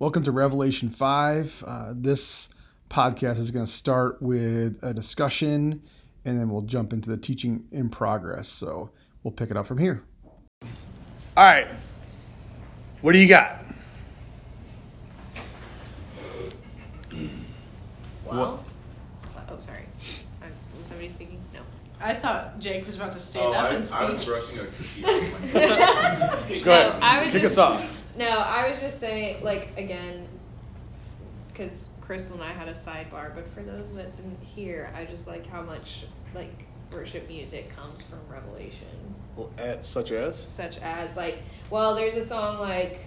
Welcome 0.00 0.22
to 0.24 0.32
Revelation 0.32 0.88
5. 0.88 1.62
Uh, 1.66 1.92
this 1.94 2.48
podcast 2.88 3.38
is 3.38 3.50
going 3.50 3.66
to 3.66 3.70
start 3.70 4.20
with 4.22 4.78
a 4.82 4.94
discussion 4.94 5.82
and 6.24 6.40
then 6.40 6.48
we'll 6.48 6.62
jump 6.62 6.94
into 6.94 7.10
the 7.10 7.18
teaching 7.18 7.64
in 7.70 7.90
progress. 7.90 8.48
So 8.48 8.90
we'll 9.22 9.32
pick 9.32 9.50
it 9.50 9.58
up 9.58 9.66
from 9.66 9.76
here. 9.76 10.02
All 10.62 11.44
right. 11.44 11.68
What 13.02 13.12
do 13.12 13.18
you 13.18 13.28
got? 13.28 13.58
Well, 18.24 18.64
oh, 19.50 19.56
sorry. 19.60 19.82
Was 20.78 20.86
somebody 20.86 21.10
speaking? 21.10 21.40
No. 21.52 21.60
I 22.00 22.14
thought 22.14 22.58
Jake 22.58 22.86
was 22.86 22.96
about 22.96 23.12
to 23.12 23.20
stand 23.20 23.44
Oh, 23.48 23.52
up 23.52 23.64
I, 23.66 23.74
and 23.74 23.86
speak. 23.86 24.00
I 24.00 24.10
was 24.10 24.24
brushing 24.24 24.58
a 24.60 24.64
cookie. 24.66 26.60
Go 26.64 26.72
ahead. 26.72 26.92
No, 26.94 26.98
I 27.02 27.22
was 27.24 27.32
Kick 27.34 27.42
just- 27.42 27.58
us 27.58 27.80
off. 27.82 27.99
No, 28.20 28.28
I 28.28 28.68
was 28.68 28.78
just 28.78 29.00
saying, 29.00 29.42
like, 29.42 29.72
again, 29.78 30.28
because 31.48 31.88
Crystal 32.02 32.34
and 32.34 32.44
I 32.44 32.52
had 32.52 32.68
a 32.68 32.72
sidebar, 32.72 33.34
but 33.34 33.48
for 33.48 33.62
those 33.62 33.94
that 33.94 34.14
didn't 34.14 34.38
hear, 34.42 34.92
I 34.94 35.06
just 35.06 35.26
like 35.26 35.46
how 35.46 35.62
much, 35.62 36.04
like, 36.34 36.66
worship 36.92 37.26
music 37.30 37.74
comes 37.74 38.04
from 38.04 38.18
Revelation. 38.28 39.14
Such 39.80 40.12
as? 40.12 40.38
Such 40.38 40.76
as, 40.82 41.16
like, 41.16 41.38
well, 41.70 41.94
there's 41.94 42.14
a 42.16 42.22
song, 42.22 42.60
like, 42.60 42.98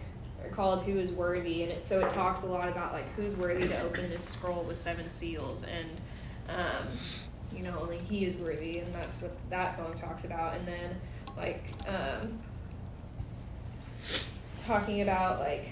called 0.52 0.84
Who 0.84 0.98
is 0.98 1.12
Worthy, 1.12 1.62
and 1.62 1.72
it 1.72 1.86
so 1.86 2.04
it 2.04 2.12
talks 2.14 2.42
a 2.42 2.48
lot 2.48 2.68
about, 2.68 2.92
like, 2.92 3.08
who's 3.14 3.36
worthy 3.36 3.68
to 3.68 3.82
open 3.84 4.10
this 4.10 4.24
scroll 4.24 4.64
with 4.64 4.78
seven 4.78 5.12
seals, 5.12 5.64
and, 5.64 6.58
um, 6.58 6.88
you 7.56 7.62
know, 7.62 7.78
only 7.80 8.00
he 8.00 8.26
is 8.26 8.36
worthy, 8.38 8.80
and 8.80 8.92
that's 8.96 9.22
what 9.22 9.38
that 9.52 9.76
song 9.76 9.94
talks 10.00 10.24
about. 10.24 10.56
And 10.56 10.68
then, 10.68 10.96
like, 11.38 11.70
um, 11.88 12.40
talking 14.66 15.02
about 15.02 15.40
like 15.40 15.70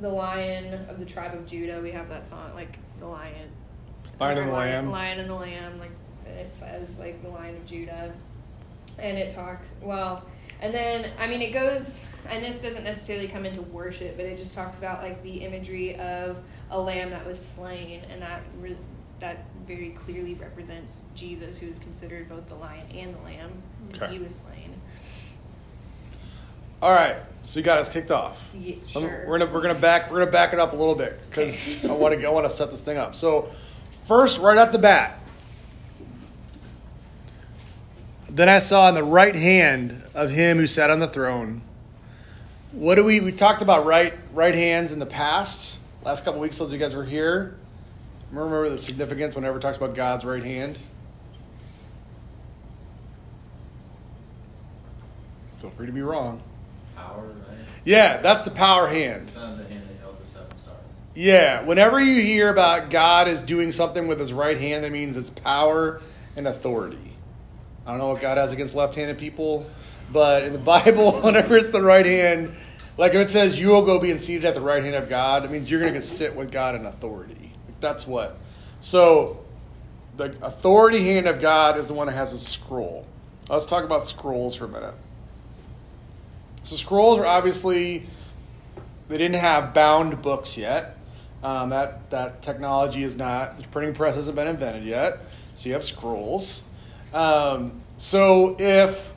the 0.00 0.08
lion 0.08 0.74
of 0.88 0.98
the 0.98 1.04
tribe 1.04 1.34
of 1.34 1.46
Judah. 1.46 1.80
We 1.80 1.90
have 1.92 2.08
that 2.08 2.26
song, 2.26 2.50
like 2.54 2.76
the 3.00 3.06
lion, 3.06 3.48
Lion 4.20 4.38
and 4.38 4.48
the 4.48 4.52
or 4.52 4.56
Lamb. 4.56 4.90
lion 4.90 5.20
and 5.20 5.30
the 5.30 5.34
lamb. 5.34 5.78
Like 5.78 5.90
it 6.26 6.52
says, 6.52 6.98
like 6.98 7.22
the 7.22 7.28
lion 7.28 7.54
of 7.56 7.66
Judah, 7.66 8.12
and 8.98 9.16
it 9.18 9.34
talks 9.34 9.66
well. 9.80 10.24
And 10.60 10.72
then, 10.72 11.10
I 11.18 11.26
mean, 11.26 11.42
it 11.42 11.52
goes, 11.52 12.06
and 12.30 12.42
this 12.42 12.62
doesn't 12.62 12.84
necessarily 12.84 13.28
come 13.28 13.44
into 13.44 13.60
worship, 13.60 14.16
but 14.16 14.24
it 14.24 14.38
just 14.38 14.54
talks 14.54 14.78
about 14.78 15.02
like 15.02 15.22
the 15.22 15.38
imagery 15.44 15.96
of 15.98 16.38
a 16.70 16.80
lamb 16.80 17.10
that 17.10 17.26
was 17.26 17.38
slain, 17.44 18.02
and 18.10 18.22
that 18.22 18.42
re- 18.60 18.76
that 19.20 19.44
very 19.66 19.90
clearly 19.90 20.34
represents 20.34 21.06
Jesus, 21.14 21.58
who 21.58 21.66
is 21.66 21.78
considered 21.78 22.28
both 22.28 22.48
the 22.48 22.54
lion 22.54 22.84
and 22.94 23.14
the 23.14 23.20
lamb. 23.22 23.50
Okay. 23.94 24.12
He 24.12 24.18
was 24.18 24.34
slain. 24.34 24.72
All 26.82 26.90
right. 26.92 27.16
So 27.42 27.60
you 27.60 27.64
got 27.64 27.78
us 27.78 27.88
kicked 27.88 28.10
off. 28.10 28.52
Ye- 28.54 28.80
Um, 28.94 29.02
sure. 29.02 29.24
We're 29.26 29.38
gonna 29.38 29.52
we're 29.52 29.62
gonna 29.62 29.74
back 29.74 30.10
we're 30.10 30.18
gonna 30.20 30.30
back 30.32 30.52
it 30.52 30.58
up 30.58 30.72
a 30.72 30.76
little 30.76 30.94
bit 30.96 31.18
because 31.30 31.82
I 31.84 31.92
want 31.92 32.18
to 32.20 32.26
I 32.26 32.30
want 32.30 32.44
to 32.46 32.50
set 32.50 32.70
this 32.70 32.82
thing 32.82 32.96
up. 32.98 33.14
So 33.14 33.48
first, 34.04 34.38
right 34.40 34.56
at 34.58 34.72
the 34.72 34.78
bat, 34.78 35.18
then 38.28 38.48
I 38.48 38.58
saw 38.58 38.86
on 38.86 38.94
the 38.94 39.04
right 39.04 39.34
hand 39.34 40.02
of 40.14 40.30
him 40.30 40.56
who 40.58 40.66
sat 40.66 40.90
on 40.90 40.98
the 40.98 41.06
throne. 41.08 41.62
What 42.72 42.96
do 42.96 43.04
we 43.04 43.20
we 43.20 43.32
talked 43.32 43.62
about 43.62 43.86
right 43.86 44.12
right 44.34 44.54
hands 44.54 44.92
in 44.92 44.98
the 44.98 45.06
past 45.06 45.78
last 46.04 46.24
couple 46.24 46.40
weeks 46.40 46.60
as 46.60 46.72
you 46.72 46.78
guys 46.78 46.94
were 46.94 47.04
here. 47.04 47.56
Remember 48.32 48.68
the 48.68 48.76
significance 48.78 49.36
whenever 49.36 49.58
it 49.58 49.60
talks 49.60 49.76
about 49.76 49.94
God's 49.94 50.24
right 50.24 50.42
hand. 50.42 50.76
Feel 55.60 55.70
free 55.70 55.86
to 55.86 55.92
be 55.92 56.02
wrong. 56.02 56.42
Power, 57.16 57.26
right? 57.26 57.58
Yeah, 57.84 58.16
that's 58.18 58.44
the 58.44 58.50
power 58.50 58.88
hand. 58.88 59.28
The 59.28 59.40
hand 59.40 59.58
that 59.60 59.70
held 60.00 60.20
the 60.20 60.26
seven 60.26 60.56
stars. 60.58 60.76
Yeah, 61.14 61.62
whenever 61.62 62.00
you 62.00 62.20
hear 62.20 62.50
about 62.50 62.90
God 62.90 63.28
is 63.28 63.40
doing 63.42 63.72
something 63.72 64.06
with 64.06 64.20
his 64.20 64.32
right 64.32 64.58
hand, 64.58 64.84
that 64.84 64.92
means 64.92 65.16
it's 65.16 65.30
power 65.30 66.00
and 66.36 66.46
authority. 66.46 66.98
I 67.86 67.90
don't 67.90 67.98
know 67.98 68.08
what 68.08 68.20
God 68.20 68.36
has 68.36 68.52
against 68.52 68.74
left 68.74 68.96
handed 68.96 69.18
people, 69.18 69.70
but 70.12 70.42
in 70.42 70.52
the 70.52 70.58
Bible, 70.74 71.12
whenever 71.22 71.56
it's 71.56 71.70
the 71.70 71.82
right 71.82 72.06
hand, 72.06 72.52
like 72.98 73.14
if 73.14 73.20
it 73.20 73.30
says 73.30 73.58
you 73.60 73.68
will 73.68 73.84
go 73.84 73.98
being 73.98 74.18
seated 74.18 74.44
at 74.44 74.54
the 74.54 74.60
right 74.60 74.82
hand 74.82 74.96
of 74.96 75.08
God, 75.08 75.44
it 75.44 75.50
means 75.50 75.70
you're 75.70 75.80
going 75.80 75.94
to 75.94 76.02
sit 76.02 76.34
with 76.34 76.50
God 76.50 76.74
in 76.74 76.86
authority. 76.86 77.52
That's 77.80 78.06
what. 78.06 78.36
So 78.80 79.44
the 80.16 80.34
authority 80.42 81.04
hand 81.04 81.26
of 81.26 81.40
God 81.40 81.76
is 81.76 81.88
the 81.88 81.94
one 81.94 82.06
that 82.06 82.14
has 82.14 82.32
a 82.32 82.38
scroll. 82.38 83.06
Let's 83.48 83.66
talk 83.66 83.84
about 83.84 84.02
scrolls 84.02 84.56
for 84.56 84.64
a 84.64 84.68
minute. 84.68 84.94
So 86.66 86.74
scrolls 86.74 87.20
are 87.20 87.26
obviously 87.26 88.04
they 89.08 89.18
didn't 89.18 89.36
have 89.36 89.72
bound 89.72 90.20
books 90.20 90.58
yet. 90.58 90.96
Um, 91.44 91.70
that 91.70 92.10
that 92.10 92.42
technology 92.42 93.04
is 93.04 93.16
not. 93.16 93.56
The 93.62 93.68
printing 93.68 93.94
press 93.94 94.16
hasn't 94.16 94.34
been 94.34 94.48
invented 94.48 94.82
yet. 94.82 95.18
So 95.54 95.68
you 95.68 95.74
have 95.74 95.84
scrolls. 95.84 96.64
Um, 97.14 97.80
so 97.98 98.56
if 98.58 99.14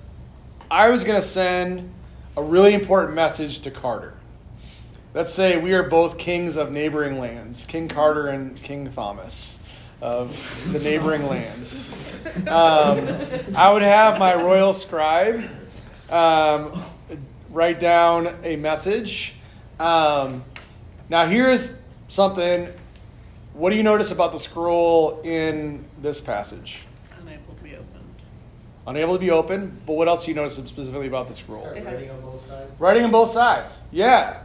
I 0.69 0.89
was 0.89 1.03
going 1.03 1.19
to 1.19 1.25
send 1.25 1.89
a 2.37 2.43
really 2.43 2.75
important 2.75 3.15
message 3.15 3.61
to 3.61 3.71
Carter, 3.71 4.13
let's 5.15 5.33
say 5.33 5.57
we 5.57 5.73
are 5.73 5.81
both 5.81 6.19
kings 6.19 6.55
of 6.55 6.71
neighboring 6.71 7.17
lands, 7.17 7.65
King 7.65 7.87
Carter 7.87 8.27
and 8.27 8.61
King 8.61 8.91
Thomas 8.91 9.59
of 10.03 10.71
the 10.71 10.79
neighboring 10.79 11.27
lands. 11.27 11.95
Um, 12.39 13.07
I 13.55 13.71
would 13.71 13.81
have 13.81 14.19
my 14.19 14.35
royal 14.35 14.73
scribe 14.73 15.41
um, 16.09 16.83
write 17.51 17.79
down 17.79 18.35
a 18.43 18.55
message. 18.55 19.33
Um, 19.79 20.43
now, 21.09 21.25
here's 21.25 21.79
something. 22.07 22.67
What 23.53 23.71
do 23.71 23.75
you 23.75 23.83
notice 23.83 24.11
about 24.11 24.31
the 24.31 24.39
scroll 24.39 25.21
in 25.23 25.85
this 26.01 26.21
passage? 26.21 26.83
Unable 27.21 27.53
to 27.55 27.63
be 27.63 27.73
opened. 27.75 28.15
Unable 28.87 29.13
to 29.15 29.19
be 29.19 29.31
open, 29.31 29.77
but 29.85 29.93
what 29.93 30.07
else 30.07 30.25
do 30.25 30.31
you 30.31 30.35
notice 30.35 30.55
specifically 30.55 31.07
about 31.07 31.27
the 31.27 31.33
scroll? 31.33 31.65
Has- 31.65 31.83
Writing 31.83 32.09
on 32.09 32.21
both 32.21 32.41
sides. 32.45 32.79
Writing 32.79 33.03
on 33.03 33.11
both 33.11 33.31
sides, 33.31 33.81
yeah. 33.91 34.43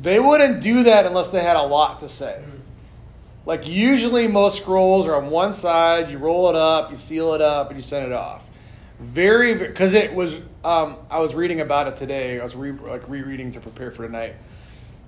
They 0.00 0.20
wouldn't 0.20 0.62
do 0.62 0.82
that 0.84 1.06
unless 1.06 1.30
they 1.30 1.42
had 1.42 1.56
a 1.56 1.62
lot 1.62 2.00
to 2.00 2.08
say. 2.08 2.42
Like, 3.44 3.66
usually, 3.68 4.26
most 4.28 4.60
scrolls 4.60 5.06
are 5.06 5.14
on 5.14 5.30
one 5.30 5.52
side, 5.52 6.10
you 6.10 6.18
roll 6.18 6.48
it 6.50 6.56
up, 6.56 6.90
you 6.90 6.96
seal 6.96 7.32
it 7.34 7.40
up, 7.40 7.68
and 7.68 7.78
you 7.78 7.82
send 7.82 8.04
it 8.04 8.12
off. 8.12 8.48
Very, 8.98 9.54
because 9.54 9.94
it 9.94 10.12
was, 10.14 10.38
um, 10.66 10.96
I 11.08 11.20
was 11.20 11.32
reading 11.32 11.60
about 11.60 11.86
it 11.86 11.96
today. 11.96 12.40
I 12.40 12.42
was 12.42 12.56
re, 12.56 12.72
like 12.72 13.08
rereading 13.08 13.52
to 13.52 13.60
prepare 13.60 13.92
for 13.92 14.04
tonight. 14.04 14.34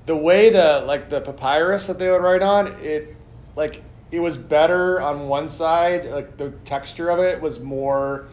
The 0.07 0.15
way 0.15 0.51
the, 0.51 0.85
like, 0.87 1.11
the 1.11 1.21
papyrus 1.21 1.87
that 1.87 1.99
they 1.99 2.09
would 2.09 2.23
write 2.23 2.43
on, 2.43 2.69
it, 2.81 3.17
like, 3.57 3.83
it 4.13 4.21
was 4.21 4.37
better 4.37 5.03
on 5.03 5.27
one 5.27 5.49
side. 5.49 6.07
Like, 6.07 6.37
the 6.37 6.51
texture 6.65 7.11
of 7.11 7.19
it 7.19 7.43
was 7.43 7.59
more, 7.59 8.29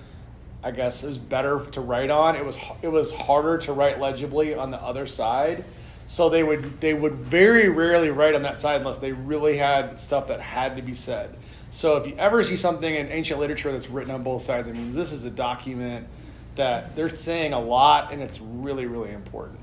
I 0.63 0.69
guess 0.69 1.03
it 1.03 1.07
was 1.07 1.17
better 1.17 1.65
to 1.71 1.81
write 1.81 2.11
on. 2.11 2.35
It 2.35 2.45
was 2.45 2.59
it 2.83 2.89
was 2.89 3.11
harder 3.11 3.57
to 3.59 3.73
write 3.73 3.99
legibly 3.99 4.53
on 4.53 4.69
the 4.69 4.81
other 4.81 5.07
side. 5.07 5.65
So 6.05 6.29
they 6.29 6.43
would 6.43 6.79
they 6.79 6.93
would 6.93 7.15
very 7.15 7.69
rarely 7.69 8.11
write 8.11 8.35
on 8.35 8.43
that 8.43 8.57
side 8.57 8.81
unless 8.81 8.99
they 8.99 9.11
really 9.11 9.57
had 9.57 9.99
stuff 9.99 10.27
that 10.27 10.39
had 10.39 10.75
to 10.77 10.83
be 10.83 10.93
said. 10.93 11.35
So 11.71 11.97
if 11.97 12.07
you 12.07 12.15
ever 12.17 12.41
see 12.41 12.55
something 12.55 12.93
in 12.93 13.09
ancient 13.09 13.39
literature 13.39 13.71
that's 13.71 13.89
written 13.89 14.11
on 14.11 14.23
both 14.23 14.43
sides, 14.43 14.69
I 14.69 14.71
mean 14.71 14.93
this 14.93 15.11
is 15.11 15.25
a 15.25 15.31
document 15.31 16.07
that 16.55 16.95
they're 16.95 17.15
saying 17.15 17.53
a 17.53 17.59
lot 17.59 18.11
and 18.11 18.21
it's 18.21 18.39
really 18.39 18.85
really 18.85 19.11
important. 19.11 19.59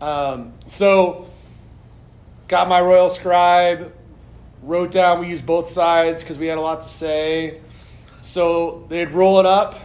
Um, 0.00 0.52
so 0.66 1.30
got 2.48 2.68
my 2.68 2.80
royal 2.80 3.08
scribe, 3.08 3.92
wrote 4.62 4.90
down 4.90 5.20
we 5.20 5.28
used 5.28 5.46
both 5.46 5.68
sides 5.68 6.22
because 6.22 6.38
we 6.38 6.46
had 6.46 6.58
a 6.58 6.60
lot 6.60 6.82
to 6.82 6.88
say. 6.88 7.60
So 8.20 8.86
they'd 8.88 9.10
roll 9.10 9.40
it 9.40 9.46
up. 9.46 9.76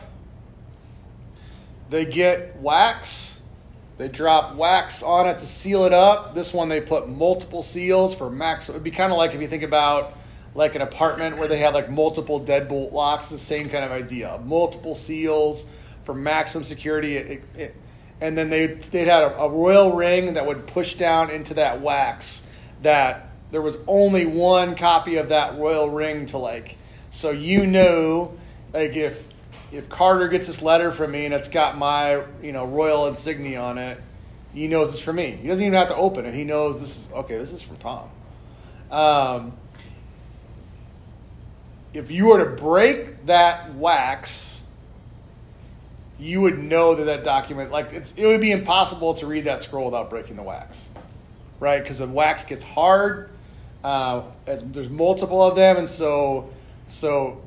They 1.90 2.06
get 2.06 2.58
wax. 2.58 3.42
They 3.98 4.08
drop 4.08 4.56
wax 4.56 5.04
on 5.04 5.28
it 5.28 5.40
to 5.40 5.46
seal 5.46 5.86
it 5.86 5.94
up. 5.94 6.34
This 6.34 6.54
one 6.54 6.70
they 6.70 6.82
put 6.82 7.08
multiple 7.08 7.62
seals 7.62 8.16
for 8.16 8.30
max. 8.30 8.70
It 8.70 8.74
would 8.74 8.84
be 8.84 8.92
kind 8.92 9.12
of 9.12 9.18
like 9.18 9.36
if 9.36 9.42
you 9.42 9.48
think 9.48 9.64
about 9.64 10.18
like 10.56 10.76
an 10.76 10.82
apartment 10.82 11.38
where 11.38 11.48
they 11.48 11.60
have 11.60 11.74
like 11.74 11.90
multiple 11.90 12.40
deadbolt 12.40 12.94
locks. 12.94 13.30
The 13.30 13.38
same 13.38 13.70
kind 13.70 13.86
of 13.86 13.92
idea. 13.92 14.40
Multiple 14.44 14.96
seals 14.96 15.68
for 16.04 16.14
maximum 16.14 16.64
security. 16.64 17.18
It, 17.18 17.44
it, 17.56 17.76
and 18.20 18.38
then 18.38 18.50
they 18.50 18.68
they'd 18.68 19.08
had 19.08 19.24
a, 19.24 19.38
a 19.40 19.50
royal 19.50 19.94
ring 19.94 20.36
that 20.36 20.46
would 20.46 20.68
push 20.68 20.96
down 20.96 21.30
into 21.30 21.56
that 21.56 21.82
wax. 21.82 22.46
That 22.84 23.30
there 23.52 23.62
was 23.62 23.78
only 23.88 24.26
one 24.26 24.76
copy 24.76 25.18
of 25.18 25.30
that 25.30 25.58
royal 25.58 25.90
ring 25.90 26.28
to 26.28 26.38
like. 26.38 26.78
So 27.10 27.32
you 27.32 27.66
know, 27.66 28.34
like 28.74 28.96
if 28.96 29.24
if 29.72 29.90
Carter 29.90 30.28
gets 30.28 30.48
this 30.48 30.62
letter 30.62 30.92
from 30.92 31.12
me 31.12 31.26
and 31.26 31.34
it's 31.34 31.50
got 31.50 31.78
my 31.78 32.24
you 32.42 32.52
know 32.52 32.66
royal 32.66 33.08
insignia 33.08 33.62
on 33.62 33.78
it, 33.78 34.00
he 34.54 34.68
knows 34.68 34.92
it's 34.92 35.02
for 35.02 35.14
me. 35.14 35.32
He 35.32 35.48
doesn't 35.48 35.64
even 35.64 35.78
have 35.78 35.90
to 35.90 35.96
open 35.96 36.26
it. 36.26 36.34
He 36.34 36.44
knows 36.44 36.80
this 36.80 36.90
is 36.90 37.12
okay. 37.14 37.38
This 37.38 37.52
is 37.52 37.64
from 37.64 37.78
Tom. 37.78 38.10
Um, 38.92 39.54
if 41.94 42.12
you 42.12 42.28
were 42.28 42.44
to 42.44 42.62
break 42.62 43.26
that 43.26 43.74
wax, 43.76 44.61
you 46.22 46.40
would 46.40 46.60
know 46.60 46.94
that 46.94 47.06
that 47.06 47.24
document 47.24 47.72
like 47.72 47.92
it's 47.92 48.14
it 48.16 48.28
would 48.28 48.40
be 48.40 48.52
impossible 48.52 49.16
to 49.16 49.26
read 49.26 49.46
that 49.46 49.64
scroll 49.64 49.86
without 49.86 50.10
breaking 50.10 50.36
the 50.36 50.44
wax. 50.44 50.92
right? 51.62 51.82
Because 51.82 52.00
the 52.00 52.08
wax 52.08 52.44
gets 52.44 52.64
hard. 52.64 53.30
Uh, 53.84 54.24
as, 54.46 54.64
there's 54.72 54.90
multiple 54.90 55.42
of 55.42 55.56
them, 55.56 55.78
and 55.78 55.90
so 55.90 56.50
so 56.88 57.42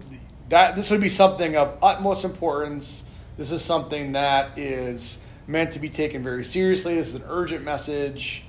that 0.49 0.75
this 0.75 0.91
would 0.91 1.01
be 1.01 1.11
something 1.11 1.57
of 1.57 1.77
utmost 1.83 2.25
importance. 2.25 3.07
This 3.37 3.51
is 3.51 3.63
something 3.63 4.13
that 4.13 4.59
is 4.59 5.19
meant 5.47 5.73
to 5.73 5.79
be 5.79 5.91
taken 5.91 6.23
very 6.23 6.45
seriously. 6.45 6.95
This 6.95 7.09
is 7.09 7.15
an 7.17 7.25
urgent 7.29 7.65
message. 7.65 8.45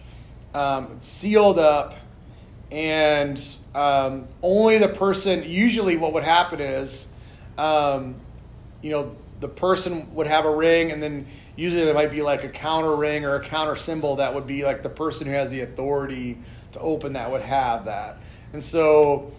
Um, 0.54 0.94
it's 0.96 1.08
sealed 1.08 1.60
up, 1.60 1.96
and 2.72 3.44
um, 3.76 4.26
only 4.42 4.78
the 4.78 4.88
person. 4.88 5.44
Usually, 5.46 5.98
what 5.98 6.14
would 6.14 6.24
happen 6.24 6.62
is, 6.62 7.10
um, 7.58 8.16
you 8.82 8.92
know, 8.92 9.16
the 9.40 9.48
person 9.48 10.14
would 10.16 10.28
have 10.28 10.46
a 10.46 10.56
ring, 10.56 10.92
and 10.92 11.02
then 11.02 11.28
usually 11.56 11.84
there 11.84 11.94
might 11.94 12.12
be 12.12 12.22
like 12.22 12.44
a 12.44 12.50
counter 12.50 12.96
ring 12.96 13.26
or 13.26 13.36
a 13.36 13.44
counter 13.44 13.76
symbol 13.76 14.18
that 14.18 14.34
would 14.34 14.48
be 14.48 14.64
like 14.64 14.84
the 14.84 14.90
person 14.90 15.28
who 15.28 15.34
has 15.34 15.50
the 15.50 15.62
authority 15.62 16.38
to 16.72 16.80
open 16.80 17.14
that 17.14 17.32
would 17.32 17.42
have 17.42 17.86
that. 17.86 18.18
And 18.54 18.64
so 18.64 19.34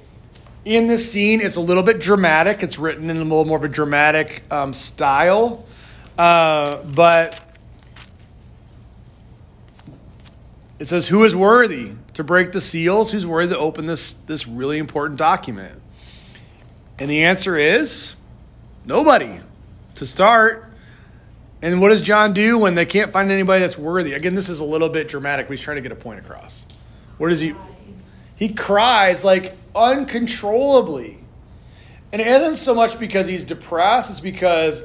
in 0.65 0.87
this 0.89 1.11
scene, 1.11 1.41
it's 1.41 1.57
a 1.57 1.61
little 1.61 1.83
bit 1.83 2.01
dramatic. 2.01 2.63
It's 2.63 2.79
written 2.79 3.09
in 3.09 3.17
a 3.17 3.23
little 3.23 3.45
more 3.45 3.57
of 3.57 3.65
a 3.65 3.69
dramatic 3.69 4.43
um, 4.53 4.75
style, 4.75 5.65
uh, 6.19 6.83
but 6.83 7.41
it 10.79 10.87
says, 10.87 11.09
"Who 11.09 11.25
is 11.25 11.35
worthy 11.37 11.93
to 12.15 12.25
break 12.25 12.53
the 12.53 12.61
seals? 12.61 13.13
Who's 13.13 13.27
worthy 13.27 13.55
to 13.55 13.59
open 13.59 13.87
this 13.87 14.13
this 14.13 14.47
really 14.47 14.79
important 14.79 15.19
document?" 15.19 15.81
And 16.99 17.09
the 17.09 17.25
answer 17.25 17.57
is 17.57 18.17
nobody. 18.85 19.41
To 19.97 20.07
start, 20.07 20.71
and 21.63 21.81
what 21.81 21.89
does 21.89 22.03
John 22.03 22.35
do 22.35 22.59
when 22.59 22.75
they 22.75 22.85
can't 22.85 23.13
find 23.13 23.31
anybody 23.31 23.61
that's 23.61 23.79
worthy? 23.79 24.13
Again, 24.13 24.35
this 24.35 24.49
is 24.51 24.61
a 24.61 24.65
little 24.65 24.91
bit 24.91 25.09
dramatic, 25.09 25.47
but 25.49 25.57
he's 25.57 25.65
trying 25.65 25.77
to 25.77 25.81
get 25.81 25.91
a 25.93 25.97
point 25.97 26.21
across. 26.21 26.67
What 27.19 27.31
does 27.31 27.41
he? 27.41 27.55
He 28.37 28.51
cries 28.51 29.25
like 29.25 29.57
uncontrollably. 29.75 31.19
And 32.13 32.21
it 32.21 32.29
isn't 32.29 32.55
so 32.55 32.75
much 32.75 32.99
because 32.99 33.27
he's 33.27 33.45
depressed, 33.45 34.11
it's 34.11 34.21
because 34.21 34.85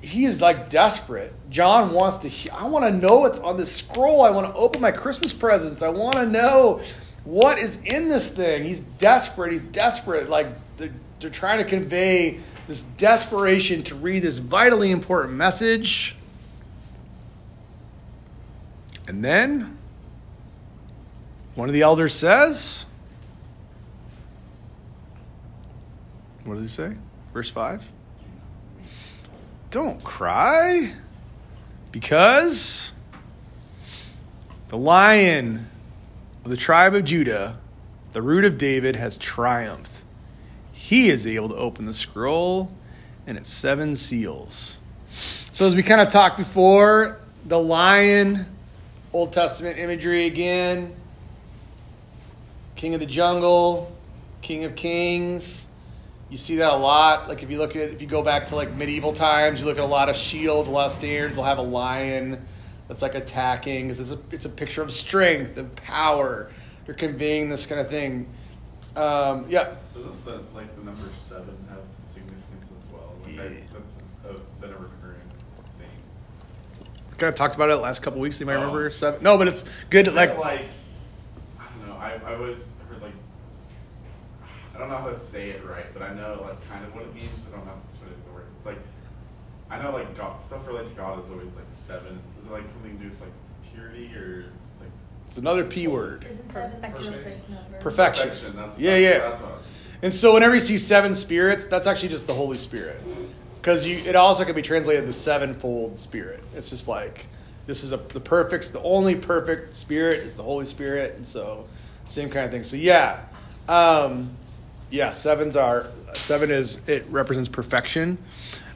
he 0.00 0.24
is 0.26 0.40
like 0.40 0.68
desperate. 0.68 1.32
John 1.50 1.92
wants 1.92 2.18
to, 2.18 2.28
he- 2.28 2.50
I 2.50 2.64
want 2.66 2.84
to 2.84 2.90
know 2.92 3.18
what's 3.18 3.40
on 3.40 3.56
this 3.56 3.74
scroll. 3.74 4.22
I 4.22 4.30
want 4.30 4.46
to 4.46 4.54
open 4.54 4.80
my 4.80 4.90
Christmas 4.92 5.32
presents. 5.32 5.82
I 5.82 5.88
want 5.88 6.14
to 6.14 6.26
know 6.26 6.80
what 7.24 7.58
is 7.58 7.78
in 7.84 8.08
this 8.08 8.30
thing. 8.30 8.64
He's 8.64 8.80
desperate. 8.82 9.52
He's 9.52 9.64
desperate. 9.64 10.28
Like 10.28 10.46
they're, 10.76 10.92
they're 11.20 11.30
trying 11.30 11.58
to 11.58 11.64
convey 11.64 12.38
this 12.66 12.82
desperation 12.82 13.82
to 13.84 13.94
read 13.94 14.22
this 14.22 14.38
vitally 14.38 14.90
important 14.90 15.34
message. 15.34 16.16
And 19.06 19.24
then 19.24 19.76
one 21.54 21.68
of 21.68 21.74
the 21.74 21.82
elders 21.82 22.14
says, 22.14 22.86
What 26.44 26.54
does 26.54 26.62
he 26.62 26.68
say? 26.68 26.96
Verse 27.32 27.50
5. 27.50 27.88
Don't 29.70 30.02
cry 30.04 30.92
because 31.90 32.92
the 34.68 34.76
lion 34.76 35.68
of 36.44 36.50
the 36.50 36.56
tribe 36.56 36.94
of 36.94 37.04
Judah, 37.04 37.58
the 38.12 38.22
root 38.22 38.44
of 38.44 38.58
David, 38.58 38.96
has 38.96 39.16
triumphed. 39.16 40.03
He 40.84 41.08
is 41.08 41.26
able 41.26 41.48
to 41.48 41.56
open 41.56 41.86
the 41.86 41.94
scroll 41.94 42.70
and 43.26 43.38
its 43.38 43.48
seven 43.48 43.96
seals. 43.96 44.78
So, 45.50 45.64
as 45.64 45.74
we 45.74 45.82
kind 45.82 46.02
of 46.02 46.10
talked 46.10 46.36
before, 46.36 47.20
the 47.46 47.58
lion, 47.58 48.44
Old 49.10 49.32
Testament 49.32 49.78
imagery 49.78 50.26
again, 50.26 50.94
king 52.76 52.92
of 52.92 53.00
the 53.00 53.06
jungle, 53.06 53.96
king 54.42 54.64
of 54.64 54.76
kings. 54.76 55.68
You 56.28 56.36
see 56.36 56.56
that 56.56 56.74
a 56.74 56.76
lot. 56.76 57.30
Like 57.30 57.42
if 57.42 57.50
you 57.50 57.56
look 57.56 57.76
at 57.76 57.88
if 57.88 58.02
you 58.02 58.06
go 58.06 58.22
back 58.22 58.48
to 58.48 58.56
like 58.56 58.70
medieval 58.74 59.14
times, 59.14 59.60
you 59.60 59.66
look 59.66 59.78
at 59.78 59.84
a 59.84 59.86
lot 59.86 60.10
of 60.10 60.16
shields, 60.16 60.68
a 60.68 60.70
lot 60.70 60.84
of 60.84 60.92
standards. 60.92 61.36
They'll 61.36 61.46
have 61.46 61.56
a 61.56 61.62
lion 61.62 62.44
that's 62.88 63.00
like 63.00 63.14
attacking. 63.14 63.88
It's 63.88 64.12
a 64.12 64.18
it's 64.30 64.44
a 64.44 64.50
picture 64.50 64.82
of 64.82 64.92
strength 64.92 65.56
of 65.56 65.74
power. 65.76 66.50
They're 66.84 66.94
conveying 66.94 67.48
this 67.48 67.64
kind 67.64 67.80
of 67.80 67.88
thing. 67.88 68.26
Um, 68.96 69.46
yeah, 69.48 69.74
Doesn't 69.94 70.24
the 70.24 70.40
like 70.54 70.74
the 70.76 70.84
number 70.84 71.02
seven 71.16 71.56
have 71.68 71.80
significance 72.04 72.66
as 72.78 72.90
well? 72.92 73.14
Like 73.24 73.40
I, 73.40 73.44
Yeah. 73.54 73.60
that's 73.72 73.92
a, 74.28 74.60
been 74.60 74.70
a 74.70 74.74
recurring 74.78 75.20
thing. 75.78 75.88
kind 77.18 77.28
of 77.28 77.34
talked 77.34 77.56
about 77.56 77.70
it 77.70 77.76
last 77.76 78.02
couple 78.02 78.20
weeks. 78.20 78.38
You 78.38 78.46
might 78.46 78.54
Oh. 78.54 78.60
remember 78.60 78.88
seven. 78.90 79.22
No, 79.22 79.36
but 79.36 79.48
it's 79.48 79.64
good. 79.90 80.04
to, 80.06 80.12
Like, 80.12 80.38
Like 80.38 80.38
like 80.38 80.64
I 81.58 81.64
don't 81.78 81.88
know. 81.88 81.96
I 81.96 82.20
I 82.24 82.34
always 82.36 82.70
heard 82.88 83.02
like 83.02 83.12
I 84.74 84.78
don't 84.78 84.88
know 84.88 84.98
how 84.98 85.08
to 85.10 85.18
say 85.18 85.50
it 85.50 85.64
right, 85.64 85.86
but 85.92 86.02
I 86.02 86.14
know 86.14 86.40
like 86.44 86.68
kind 86.70 86.84
of 86.84 86.94
what 86.94 87.02
it 87.04 87.14
means. 87.14 87.30
I 87.48 87.56
don't 87.56 87.64
know 87.66 87.72
how 87.72 87.78
to 87.78 87.98
put 88.00 88.08
it 88.12 88.14
into 88.16 88.32
words. 88.32 88.48
It's 88.58 88.66
like 88.66 88.78
I 89.70 89.82
know 89.82 89.90
like 89.90 90.16
God 90.16 90.40
stuff 90.42 90.66
related 90.68 90.90
to 90.90 90.94
God 90.94 91.24
is 91.24 91.30
always 91.32 91.56
like 91.56 91.66
seven. 91.74 92.20
Is 92.38 92.46
it 92.46 92.52
like 92.52 92.70
something 92.70 92.96
to 92.96 93.02
do 93.04 93.10
with 93.10 93.20
like 93.20 93.32
purity 93.72 94.14
or 94.14 94.44
like 94.44 94.50
it's 95.34 95.38
another 95.40 95.64
p 95.64 95.88
word. 95.88 96.24
Isn't 96.30 96.48
seven 96.52 96.80
the 96.80 96.86
Perfection. 96.86 97.12
Perfection. 97.80 98.28
perfection? 98.28 98.56
That's 98.56 98.78
Yeah, 98.78 98.90
that's, 98.92 99.02
yeah. 99.02 99.18
That's 99.18 99.42
what 99.42 99.50
I 99.50 99.54
was- 99.54 99.62
And 100.02 100.14
so 100.14 100.32
whenever 100.34 100.54
you 100.54 100.60
see 100.60 100.78
seven 100.78 101.12
spirits, 101.12 101.66
that's 101.66 101.88
actually 101.88 102.10
just 102.10 102.28
the 102.28 102.34
Holy 102.34 102.56
Spirit. 102.56 103.00
Because 103.56 103.84
it 103.84 104.14
also 104.14 104.44
can 104.44 104.54
be 104.54 104.62
translated 104.62 105.08
the 105.08 105.12
sevenfold 105.12 105.98
spirit. 105.98 106.40
It's 106.54 106.70
just 106.70 106.86
like 106.86 107.26
this 107.66 107.82
is 107.82 107.92
a 107.92 107.96
the 107.96 108.20
perfect 108.20 108.72
the 108.72 108.80
only 108.82 109.16
perfect 109.16 109.74
spirit 109.74 110.20
is 110.20 110.36
the 110.36 110.44
Holy 110.44 110.66
Spirit, 110.66 111.14
and 111.16 111.26
so 111.26 111.66
same 112.06 112.30
kind 112.30 112.44
of 112.44 112.52
thing. 112.52 112.62
So 112.62 112.76
yeah. 112.76 113.18
Um 113.68 114.30
yeah, 114.88 115.10
sevens 115.10 115.56
are 115.56 115.88
seven 116.12 116.52
is 116.52 116.80
it 116.86 117.06
represents 117.08 117.48
perfection. 117.48 118.18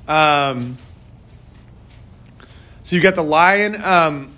Um 0.08 0.76
so 2.82 2.96
you 2.96 3.02
got 3.02 3.14
the 3.14 3.22
lion. 3.22 3.80
Um, 3.80 4.32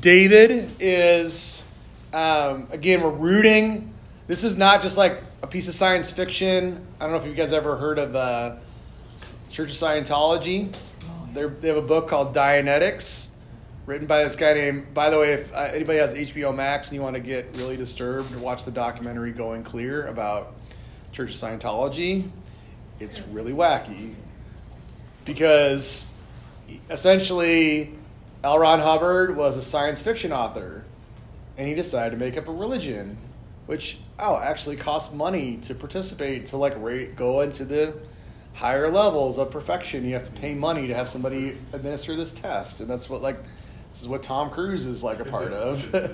David 0.00 0.70
is, 0.80 1.64
um, 2.12 2.68
again, 2.70 3.02
we're 3.02 3.10
rooting. 3.10 3.92
This 4.26 4.44
is 4.44 4.56
not 4.56 4.82
just 4.82 4.96
like 4.96 5.22
a 5.42 5.46
piece 5.46 5.68
of 5.68 5.74
science 5.74 6.10
fiction. 6.10 6.86
I 7.00 7.04
don't 7.04 7.12
know 7.12 7.18
if 7.18 7.26
you 7.26 7.34
guys 7.34 7.52
ever 7.52 7.76
heard 7.76 7.98
of 7.98 8.14
uh, 8.14 8.56
Church 9.50 9.70
of 9.70 9.76
Scientology. 9.76 10.74
They're, 11.32 11.48
they 11.48 11.68
have 11.68 11.76
a 11.76 11.82
book 11.82 12.08
called 12.08 12.34
Dianetics, 12.34 13.28
written 13.86 14.06
by 14.06 14.22
this 14.24 14.36
guy 14.36 14.54
named. 14.54 14.94
By 14.94 15.10
the 15.10 15.18
way, 15.18 15.32
if 15.32 15.52
uh, 15.52 15.70
anybody 15.72 15.98
has 15.98 16.14
HBO 16.14 16.54
Max 16.54 16.88
and 16.88 16.96
you 16.96 17.02
want 17.02 17.14
to 17.14 17.20
get 17.20 17.56
really 17.56 17.76
disturbed, 17.76 18.34
watch 18.36 18.64
the 18.64 18.70
documentary 18.70 19.32
Going 19.32 19.62
Clear 19.62 20.06
about 20.06 20.54
Church 21.10 21.30
of 21.30 21.36
Scientology. 21.36 22.28
It's 23.00 23.20
really 23.28 23.52
wacky 23.52 24.14
because 25.24 26.12
essentially 26.90 27.92
L. 28.44 28.58
Ron 28.58 28.80
Hubbard 28.80 29.36
was 29.36 29.56
a 29.56 29.62
science 29.62 30.02
fiction 30.02 30.32
author, 30.32 30.84
and 31.56 31.68
he 31.68 31.74
decided 31.74 32.10
to 32.10 32.16
make 32.16 32.36
up 32.36 32.48
a 32.48 32.52
religion, 32.52 33.16
which 33.66 33.98
oh 34.18 34.36
actually 34.36 34.76
costs 34.76 35.14
money 35.14 35.58
to 35.58 35.74
participate 35.76 36.46
to 36.46 36.56
like 36.56 36.74
rate, 36.82 37.14
go 37.14 37.42
into 37.42 37.64
the 37.64 37.94
higher 38.54 38.90
levels 38.90 39.38
of 39.38 39.52
perfection. 39.52 40.04
You 40.04 40.14
have 40.14 40.24
to 40.24 40.32
pay 40.32 40.54
money 40.54 40.88
to 40.88 40.94
have 40.94 41.08
somebody 41.08 41.56
administer 41.72 42.16
this 42.16 42.32
test, 42.32 42.80
and 42.80 42.90
that's 42.90 43.08
what 43.08 43.22
like 43.22 43.40
this 43.92 44.02
is 44.02 44.08
what 44.08 44.24
Tom 44.24 44.50
Cruise 44.50 44.86
is 44.86 45.04
like 45.04 45.20
a 45.20 45.24
part 45.24 45.52
of. 45.52 45.94
and 45.94 46.12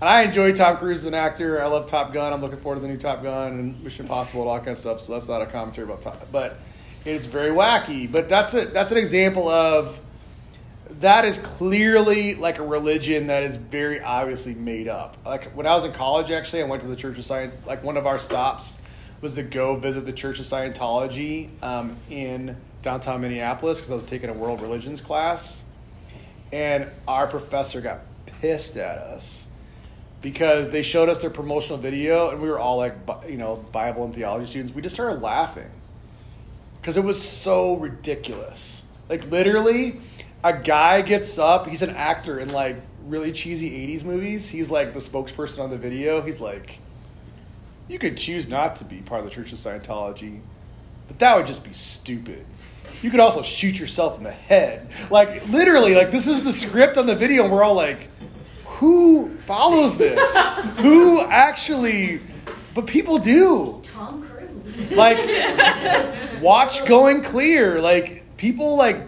I 0.00 0.22
enjoy 0.22 0.52
Tom 0.52 0.78
Cruise 0.78 1.00
as 1.00 1.04
an 1.04 1.14
actor. 1.14 1.62
I 1.62 1.66
love 1.66 1.86
Top 1.86 2.12
Gun. 2.12 2.32
I'm 2.32 2.40
looking 2.40 2.58
forward 2.58 2.76
to 2.76 2.82
the 2.82 2.88
new 2.88 2.98
Top 2.98 3.22
Gun 3.22 3.52
and 3.52 3.84
Mission 3.84 4.06
Impossible 4.06 4.42
and 4.42 4.50
all 4.50 4.56
that 4.56 4.64
kind 4.64 4.72
of 4.72 4.78
stuff. 4.78 5.00
So 5.00 5.12
that's 5.12 5.28
not 5.28 5.42
a 5.42 5.46
commentary 5.46 5.84
about 5.84 6.00
Top, 6.00 6.26
but 6.32 6.58
it's 7.04 7.26
very 7.26 7.50
wacky. 7.50 8.10
But 8.10 8.28
that's 8.28 8.52
a 8.54 8.64
that's 8.64 8.90
an 8.90 8.98
example 8.98 9.48
of 9.48 10.00
that 11.00 11.24
is 11.24 11.38
clearly 11.38 12.34
like 12.34 12.58
a 12.58 12.62
religion 12.62 13.28
that 13.28 13.42
is 13.42 13.56
very 13.56 14.00
obviously 14.00 14.54
made 14.54 14.88
up. 14.88 15.16
Like 15.24 15.52
when 15.56 15.66
I 15.66 15.74
was 15.74 15.84
in 15.84 15.92
college, 15.92 16.30
actually, 16.30 16.62
I 16.62 16.66
went 16.66 16.82
to 16.82 16.88
the 16.88 16.96
Church 16.96 17.18
of 17.18 17.24
Science. 17.24 17.54
Like 17.66 17.84
one 17.84 17.96
of 17.96 18.06
our 18.06 18.18
stops 18.18 18.78
was 19.20 19.34
to 19.36 19.42
go 19.42 19.76
visit 19.76 20.06
the 20.06 20.12
Church 20.12 20.38
of 20.40 20.46
Scientology 20.46 21.50
um, 21.62 21.96
in 22.10 22.56
downtown 22.82 23.20
Minneapolis 23.20 23.78
because 23.78 23.90
I 23.90 23.94
was 23.94 24.04
taking 24.04 24.30
a 24.30 24.32
world 24.32 24.60
religions 24.60 25.00
class, 25.00 25.64
and 26.52 26.88
our 27.06 27.26
professor 27.26 27.80
got 27.80 28.00
pissed 28.26 28.76
at 28.76 28.98
us 28.98 29.48
because 30.20 30.70
they 30.70 30.82
showed 30.82 31.08
us 31.08 31.18
their 31.18 31.30
promotional 31.30 31.78
video, 31.78 32.30
and 32.30 32.40
we 32.40 32.48
were 32.48 32.58
all 32.58 32.76
like, 32.76 32.94
you 33.28 33.36
know, 33.36 33.56
Bible 33.72 34.04
and 34.04 34.14
theology 34.14 34.46
students. 34.46 34.74
We 34.74 34.82
just 34.82 34.96
started 34.96 35.22
laughing 35.22 35.70
because 36.80 36.96
it 36.96 37.04
was 37.04 37.22
so 37.22 37.76
ridiculous. 37.76 38.84
Like 39.08 39.30
literally, 39.30 40.00
a 40.44 40.52
guy 40.52 41.02
gets 41.02 41.38
up. 41.38 41.66
He's 41.66 41.82
an 41.82 41.90
actor 41.90 42.38
in 42.38 42.50
like 42.50 42.76
really 43.06 43.32
cheesy 43.32 43.70
'80s 43.86 44.04
movies. 44.04 44.48
He's 44.48 44.70
like 44.70 44.92
the 44.92 45.00
spokesperson 45.00 45.60
on 45.60 45.70
the 45.70 45.78
video. 45.78 46.22
He's 46.22 46.40
like, 46.40 46.78
you 47.88 47.98
could 47.98 48.16
choose 48.16 48.48
not 48.48 48.76
to 48.76 48.84
be 48.84 49.00
part 49.00 49.20
of 49.20 49.24
the 49.24 49.30
Church 49.30 49.52
of 49.52 49.58
Scientology, 49.58 50.40
but 51.06 51.18
that 51.18 51.36
would 51.36 51.46
just 51.46 51.64
be 51.64 51.72
stupid. 51.72 52.44
You 53.02 53.10
could 53.10 53.20
also 53.20 53.42
shoot 53.42 53.78
yourself 53.78 54.18
in 54.18 54.24
the 54.24 54.32
head. 54.32 54.90
Like 55.10 55.48
literally, 55.48 55.94
like 55.94 56.10
this 56.10 56.26
is 56.26 56.42
the 56.42 56.52
script 56.52 56.96
on 56.98 57.06
the 57.06 57.14
video, 57.14 57.44
and 57.44 57.52
we're 57.52 57.62
all 57.62 57.74
like, 57.74 58.08
who 58.78 59.34
follows 59.38 59.98
this? 59.98 60.36
Who 60.78 61.20
actually? 61.22 62.20
But 62.74 62.86
people 62.86 63.18
do. 63.18 63.80
Tom 63.82 64.22
Cruise. 64.28 64.92
Like, 64.92 65.18
watch 66.40 66.86
Going 66.86 67.22
Clear. 67.22 67.80
Like, 67.80 68.36
people 68.36 68.76
like 68.76 69.07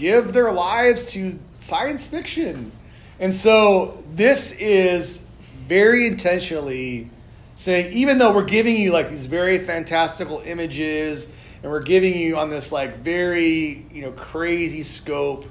give 0.00 0.32
their 0.32 0.50
lives 0.50 1.06
to 1.12 1.38
science 1.58 2.06
fiction, 2.06 2.72
and 3.18 3.32
so 3.32 4.02
this 4.14 4.52
is 4.52 5.22
very 5.68 6.06
intentionally 6.06 7.10
saying, 7.54 7.92
even 7.92 8.16
though 8.16 8.34
we're 8.34 8.44
giving 8.44 8.76
you 8.76 8.92
like 8.92 9.10
these 9.10 9.26
very 9.26 9.58
fantastical 9.58 10.40
images, 10.46 11.28
and 11.62 11.70
we're 11.70 11.82
giving 11.82 12.16
you 12.16 12.38
on 12.38 12.48
this 12.48 12.72
like 12.72 12.98
very 13.00 13.86
you 13.92 14.00
know 14.00 14.12
crazy 14.12 14.82
scope. 14.82 15.44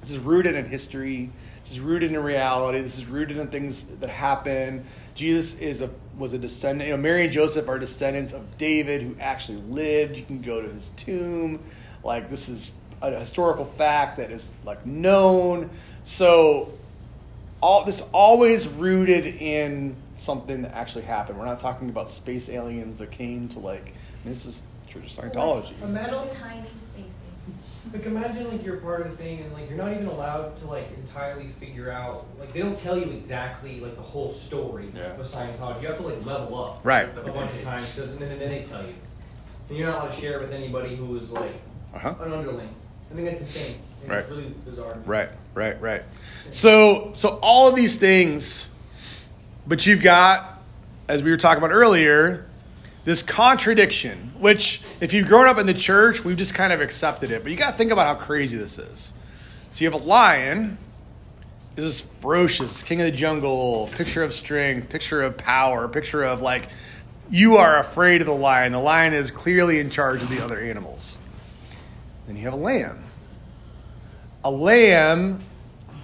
This 0.00 0.10
is 0.10 0.18
rooted 0.18 0.56
in 0.56 0.64
history. 0.64 1.30
This 1.62 1.72
is 1.72 1.80
rooted 1.80 2.10
in 2.10 2.20
reality. 2.20 2.80
This 2.80 2.98
is 2.98 3.06
rooted 3.06 3.36
in 3.36 3.46
things 3.48 3.84
that 3.84 4.10
happen. 4.10 4.84
Jesus 5.14 5.60
is 5.60 5.82
a 5.82 5.90
was 6.18 6.32
a 6.32 6.38
descendant. 6.38 6.88
You 6.88 6.96
know, 6.96 7.02
Mary 7.02 7.24
and 7.24 7.32
Joseph 7.32 7.68
are 7.68 7.78
descendants 7.78 8.32
of 8.32 8.56
David 8.56 9.02
who 9.02 9.14
actually 9.20 9.58
lived. 9.58 10.16
You 10.16 10.24
can 10.24 10.42
go 10.42 10.60
to 10.60 10.68
his 10.68 10.90
tomb. 10.90 11.60
Like 12.02 12.28
this 12.28 12.48
is 12.48 12.72
a 13.02 13.18
historical 13.18 13.64
fact 13.64 14.16
that 14.18 14.30
is 14.30 14.54
like 14.64 14.84
known. 14.86 15.70
So 16.02 16.72
all 17.62 17.84
this 17.84 18.02
always 18.12 18.68
rooted 18.68 19.26
in 19.26 19.96
something 20.14 20.62
that 20.62 20.74
actually 20.74 21.04
happened. 21.04 21.38
We're 21.38 21.44
not 21.46 21.58
talking 21.58 21.88
about 21.88 22.10
space 22.10 22.48
aliens 22.48 22.98
that 22.98 23.10
came 23.10 23.48
to 23.50 23.58
like 23.58 23.94
this 24.24 24.44
is 24.46 24.62
Church 24.88 25.04
of 25.18 25.24
Scientology. 25.24 25.70
Little 25.80 25.88
Imagine, 25.88 26.30
tiny 26.36 26.66
spacey. 26.78 27.92
like, 27.92 28.04
imagine 28.06 28.50
like 28.50 28.64
you're 28.64 28.76
part 28.78 29.02
of 29.02 29.10
the 29.10 29.16
thing, 29.16 29.40
and 29.40 29.52
like 29.52 29.68
you're 29.68 29.78
not 29.78 29.92
even 29.92 30.06
allowed 30.06 30.58
to 30.60 30.66
like 30.66 30.86
entirely 30.96 31.46
figure 31.58 31.90
out. 31.90 32.26
Like 32.38 32.52
they 32.52 32.60
don't 32.60 32.76
tell 32.76 32.98
you 32.98 33.10
exactly 33.12 33.80
like 33.80 33.96
the 33.96 34.02
whole 34.02 34.32
story 34.32 34.90
Yeah. 34.94 35.12
of 35.18 35.26
Scientology. 35.26 35.82
You 35.82 35.88
have 35.88 35.96
to 35.98 36.02
like 36.02 36.24
level 36.26 36.62
up 36.64 36.80
Right. 36.84 37.08
a 37.16 37.30
bunch 37.30 37.52
of 37.52 37.62
times, 37.62 37.86
so, 37.88 38.02
and 38.02 38.18
then, 38.18 38.38
then 38.38 38.48
they 38.50 38.62
tell 38.62 38.82
you, 38.82 38.94
and 39.68 39.78
you're 39.78 39.86
not 39.90 40.00
allowed 40.02 40.12
to 40.14 40.20
share 40.20 40.38
it 40.38 40.42
with 40.42 40.52
anybody 40.52 40.96
who 40.96 41.16
is 41.16 41.30
like 41.30 41.54
Uh-huh. 41.94 42.14
an 42.20 42.32
underling. 42.32 42.68
I 43.10 43.14
think 43.14 43.28
that's 43.28 43.40
insane. 43.40 43.76
And 44.04 44.12
It's 44.12 44.28
Right. 44.28 44.36
really 44.36 44.54
bizarre. 44.64 44.96
Right, 45.04 45.28
right, 45.54 45.80
right. 45.80 46.02
So, 46.50 47.10
so 47.12 47.38
all 47.42 47.68
of 47.68 47.74
these 47.74 47.96
things, 47.96 48.66
but 49.66 49.86
you've 49.86 50.02
got, 50.02 50.62
as 51.08 51.22
we 51.22 51.30
were 51.30 51.36
talking 51.36 51.58
about 51.62 51.72
earlier, 51.74 52.46
this 53.04 53.22
contradiction. 53.22 54.32
Which, 54.38 54.82
if 55.00 55.12
you've 55.12 55.26
grown 55.28 55.46
up 55.46 55.58
in 55.58 55.66
the 55.66 55.74
church, 55.74 56.24
we've 56.24 56.36
just 56.36 56.54
kind 56.54 56.72
of 56.72 56.80
accepted 56.80 57.30
it. 57.30 57.42
But 57.42 57.50
you 57.52 57.58
got 57.58 57.72
to 57.72 57.76
think 57.76 57.90
about 57.90 58.06
how 58.06 58.22
crazy 58.24 58.56
this 58.56 58.78
is. 58.78 59.12
So 59.72 59.84
you 59.84 59.90
have 59.90 60.00
a 60.00 60.04
lion. 60.04 60.78
This 61.76 61.84
is 61.84 62.00
ferocious, 62.00 62.82
king 62.82 63.00
of 63.00 63.10
the 63.10 63.16
jungle, 63.16 63.88
picture 63.92 64.22
of 64.22 64.32
strength, 64.32 64.88
picture 64.88 65.22
of 65.22 65.38
power, 65.38 65.88
picture 65.88 66.22
of 66.22 66.42
like 66.42 66.68
you 67.30 67.58
are 67.58 67.78
afraid 67.78 68.20
of 68.20 68.26
the 68.26 68.34
lion. 68.34 68.72
The 68.72 68.80
lion 68.80 69.12
is 69.14 69.30
clearly 69.30 69.78
in 69.78 69.88
charge 69.88 70.20
of 70.22 70.28
the 70.28 70.42
other 70.42 70.58
animals. 70.58 71.09
Then 72.30 72.36
you 72.36 72.44
have 72.44 72.52
a 72.52 72.56
lamb. 72.56 73.02
A 74.44 74.52
lamb 74.52 75.40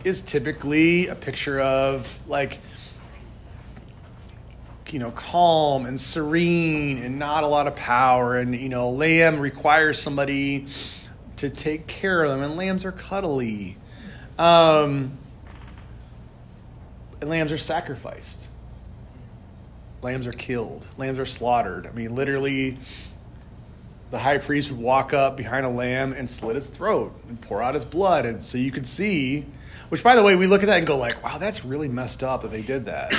is 0.02 0.22
typically 0.22 1.06
a 1.06 1.14
picture 1.14 1.60
of 1.60 2.18
like 2.26 2.58
you 4.90 4.98
know 4.98 5.12
calm 5.12 5.86
and 5.86 6.00
serene 6.00 7.00
and 7.00 7.20
not 7.20 7.44
a 7.44 7.46
lot 7.46 7.68
of 7.68 7.76
power. 7.76 8.36
And 8.36 8.56
you 8.56 8.68
know 8.68 8.90
lamb 8.90 9.38
requires 9.38 10.02
somebody 10.02 10.66
to 11.36 11.48
take 11.48 11.86
care 11.86 12.24
of 12.24 12.32
them 12.32 12.42
and 12.42 12.56
lambs 12.56 12.84
are 12.84 12.90
cuddly. 12.90 13.76
Um, 14.36 15.16
and 17.20 17.30
lambs 17.30 17.52
are 17.52 17.56
sacrificed. 17.56 18.48
Lambs 20.02 20.26
are 20.26 20.32
killed. 20.32 20.88
Lambs 20.98 21.20
are 21.20 21.24
slaughtered. 21.24 21.86
I 21.86 21.92
mean 21.92 22.16
literally 22.16 22.78
the 24.10 24.18
high 24.18 24.38
priest 24.38 24.70
would 24.70 24.80
walk 24.80 25.12
up 25.12 25.36
behind 25.36 25.66
a 25.66 25.70
lamb 25.70 26.12
and 26.12 26.30
slit 26.30 26.56
its 26.56 26.68
throat 26.68 27.12
and 27.28 27.40
pour 27.40 27.62
out 27.62 27.74
its 27.74 27.84
blood. 27.84 28.24
And 28.26 28.44
so 28.44 28.58
you 28.58 28.70
could 28.70 28.86
see 28.86 29.46
which 29.88 30.02
by 30.02 30.16
the 30.16 30.22
way 30.22 30.34
we 30.34 30.46
look 30.46 30.62
at 30.62 30.66
that 30.66 30.78
and 30.78 30.86
go 30.86 30.96
like 30.96 31.22
wow 31.22 31.38
that's 31.38 31.64
really 31.64 31.86
messed 31.86 32.24
up 32.24 32.42
that 32.42 32.50
they 32.50 32.62
did 32.62 32.86
that 32.86 33.12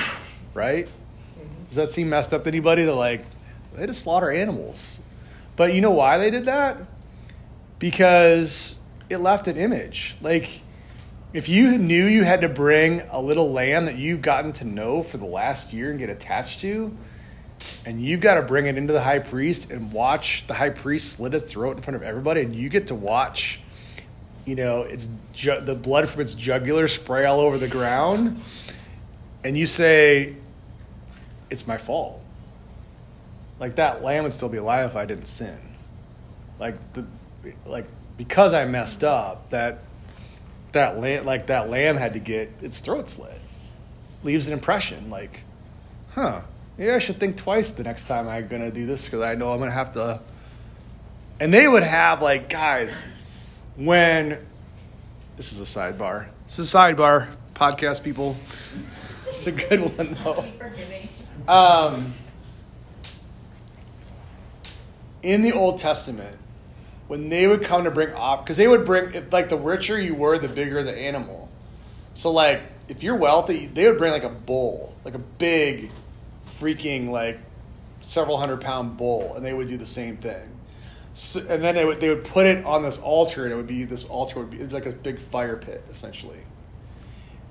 right? 0.57 0.89
Does 1.67 1.75
that 1.75 1.87
seem 1.87 2.09
messed 2.09 2.33
up 2.33 2.43
to 2.43 2.49
anybody 2.49 2.83
that 2.83 2.95
like 2.95 3.23
they 3.75 3.85
just 3.85 4.01
slaughter 4.01 4.31
animals? 4.31 4.99
But 5.55 5.73
you 5.73 5.81
know 5.81 5.91
why 5.91 6.17
they 6.17 6.31
did 6.31 6.45
that? 6.45 6.77
Because 7.79 8.79
it 9.09 9.17
left 9.17 9.47
an 9.47 9.55
image. 9.55 10.17
Like 10.19 10.61
if 11.31 11.47
you 11.47 11.77
knew 11.77 12.05
you 12.05 12.23
had 12.23 12.41
to 12.41 12.49
bring 12.49 13.01
a 13.11 13.21
little 13.21 13.51
lamb 13.51 13.85
that 13.85 13.97
you've 13.97 14.21
gotten 14.21 14.51
to 14.53 14.65
know 14.65 15.03
for 15.03 15.17
the 15.17 15.25
last 15.25 15.73
year 15.73 15.91
and 15.91 15.99
get 15.99 16.09
attached 16.09 16.59
to 16.61 16.97
and 17.85 18.01
you've 18.01 18.21
got 18.21 18.35
to 18.35 18.41
bring 18.41 18.67
it 18.67 18.77
into 18.77 18.93
the 18.93 19.01
high 19.01 19.19
priest 19.19 19.71
and 19.71 19.91
watch 19.91 20.45
the 20.47 20.53
high 20.53 20.69
priest 20.69 21.13
slit 21.13 21.33
its 21.33 21.51
throat 21.51 21.77
in 21.77 21.83
front 21.83 21.95
of 21.95 22.03
everybody 22.03 22.41
and 22.41 22.55
you 22.55 22.69
get 22.69 22.87
to 22.87 22.95
watch 22.95 23.59
you 24.45 24.55
know 24.55 24.81
it's 24.81 25.09
ju- 25.33 25.61
the 25.61 25.75
blood 25.75 26.07
from 26.07 26.21
its 26.21 26.33
jugular 26.33 26.87
spray 26.87 27.25
all 27.25 27.39
over 27.39 27.57
the 27.57 27.67
ground 27.67 28.41
and 29.43 29.57
you 29.57 29.65
say 29.65 30.35
it's 31.49 31.67
my 31.67 31.77
fault. 31.77 32.21
Like 33.59 33.75
that 33.75 34.03
lamb 34.03 34.23
would 34.23 34.33
still 34.33 34.49
be 34.49 34.57
alive 34.57 34.89
if 34.89 34.95
i 34.95 35.05
didn't 35.05 35.25
sin. 35.25 35.57
Like 36.59 36.75
the 36.93 37.05
like 37.65 37.85
because 38.17 38.53
i 38.53 38.65
messed 38.65 39.03
up 39.03 39.51
that 39.51 39.79
that 40.73 40.99
lamb 40.99 41.25
like 41.25 41.47
that 41.47 41.69
lamb 41.69 41.95
had 41.95 42.13
to 42.13 42.19
get 42.19 42.51
its 42.61 42.79
throat 42.79 43.09
slit. 43.09 43.39
Leaves 44.23 44.47
an 44.47 44.53
impression 44.53 45.09
like 45.09 45.43
huh 46.11 46.41
maybe 46.77 46.91
i 46.91 46.99
should 46.99 47.17
think 47.17 47.37
twice 47.37 47.71
the 47.71 47.83
next 47.83 48.07
time 48.07 48.27
i'm 48.27 48.47
gonna 48.47 48.71
do 48.71 48.85
this 48.85 49.05
because 49.05 49.21
i 49.21 49.35
know 49.35 49.51
i'm 49.51 49.59
gonna 49.59 49.71
have 49.71 49.93
to 49.93 50.19
and 51.39 51.53
they 51.53 51.67
would 51.67 51.83
have 51.83 52.21
like 52.21 52.49
guys 52.49 53.03
when 53.75 54.39
this 55.37 55.51
is 55.53 55.61
a 55.61 55.79
sidebar. 55.79 56.25
This 56.47 56.57
is 56.59 56.73
a 56.73 56.77
sidebar 56.77 57.29
podcast 57.53 58.03
people. 58.03 58.35
It's 59.27 59.45
a 59.45 59.51
good 59.51 59.97
one 59.97 60.17
though. 60.23 60.45
Um, 61.53 62.13
in 65.21 65.41
the 65.41 65.51
Old 65.51 65.77
Testament, 65.79 66.37
when 67.09 67.27
they 67.27 67.45
would 67.45 67.61
come 67.61 67.83
to 67.83 67.91
bring 67.91 68.13
off, 68.13 68.45
because 68.45 68.55
they 68.55 68.69
would 68.69 68.85
bring, 68.85 69.13
if, 69.13 69.33
like 69.33 69.49
the 69.49 69.57
richer 69.57 69.99
you 69.99 70.15
were, 70.15 70.39
the 70.39 70.47
bigger 70.47 70.81
the 70.81 70.97
animal. 70.97 71.49
So, 72.13 72.31
like, 72.31 72.61
if 72.87 73.03
you're 73.03 73.17
wealthy, 73.17 73.65
they 73.65 73.85
would 73.89 73.97
bring 73.97 74.13
like 74.13 74.23
a 74.23 74.29
bull, 74.29 74.95
like 75.03 75.13
a 75.13 75.19
big, 75.19 75.91
freaking, 76.59 77.09
like, 77.09 77.39
several 78.01 78.37
hundred 78.37 78.61
pound 78.61 78.97
bull, 78.97 79.35
and 79.35 79.45
they 79.45 79.53
would 79.53 79.67
do 79.67 79.77
the 79.77 79.85
same 79.85 80.17
thing. 80.17 80.49
So, 81.13 81.39
and 81.49 81.63
then 81.63 81.75
they 81.75 81.83
would 81.83 81.99
they 81.99 82.09
would 82.09 82.25
put 82.25 82.45
it 82.45 82.63
on 82.63 82.83
this 82.83 82.99
altar, 82.99 83.43
and 83.43 83.51
it 83.51 83.55
would 83.55 83.67
be 83.67 83.85
this 83.85 84.05
altar 84.05 84.39
would 84.39 84.51
be 84.51 84.63
like 84.67 84.85
a 84.85 84.91
big 84.91 85.19
fire 85.19 85.57
pit, 85.57 85.83
essentially. 85.89 86.39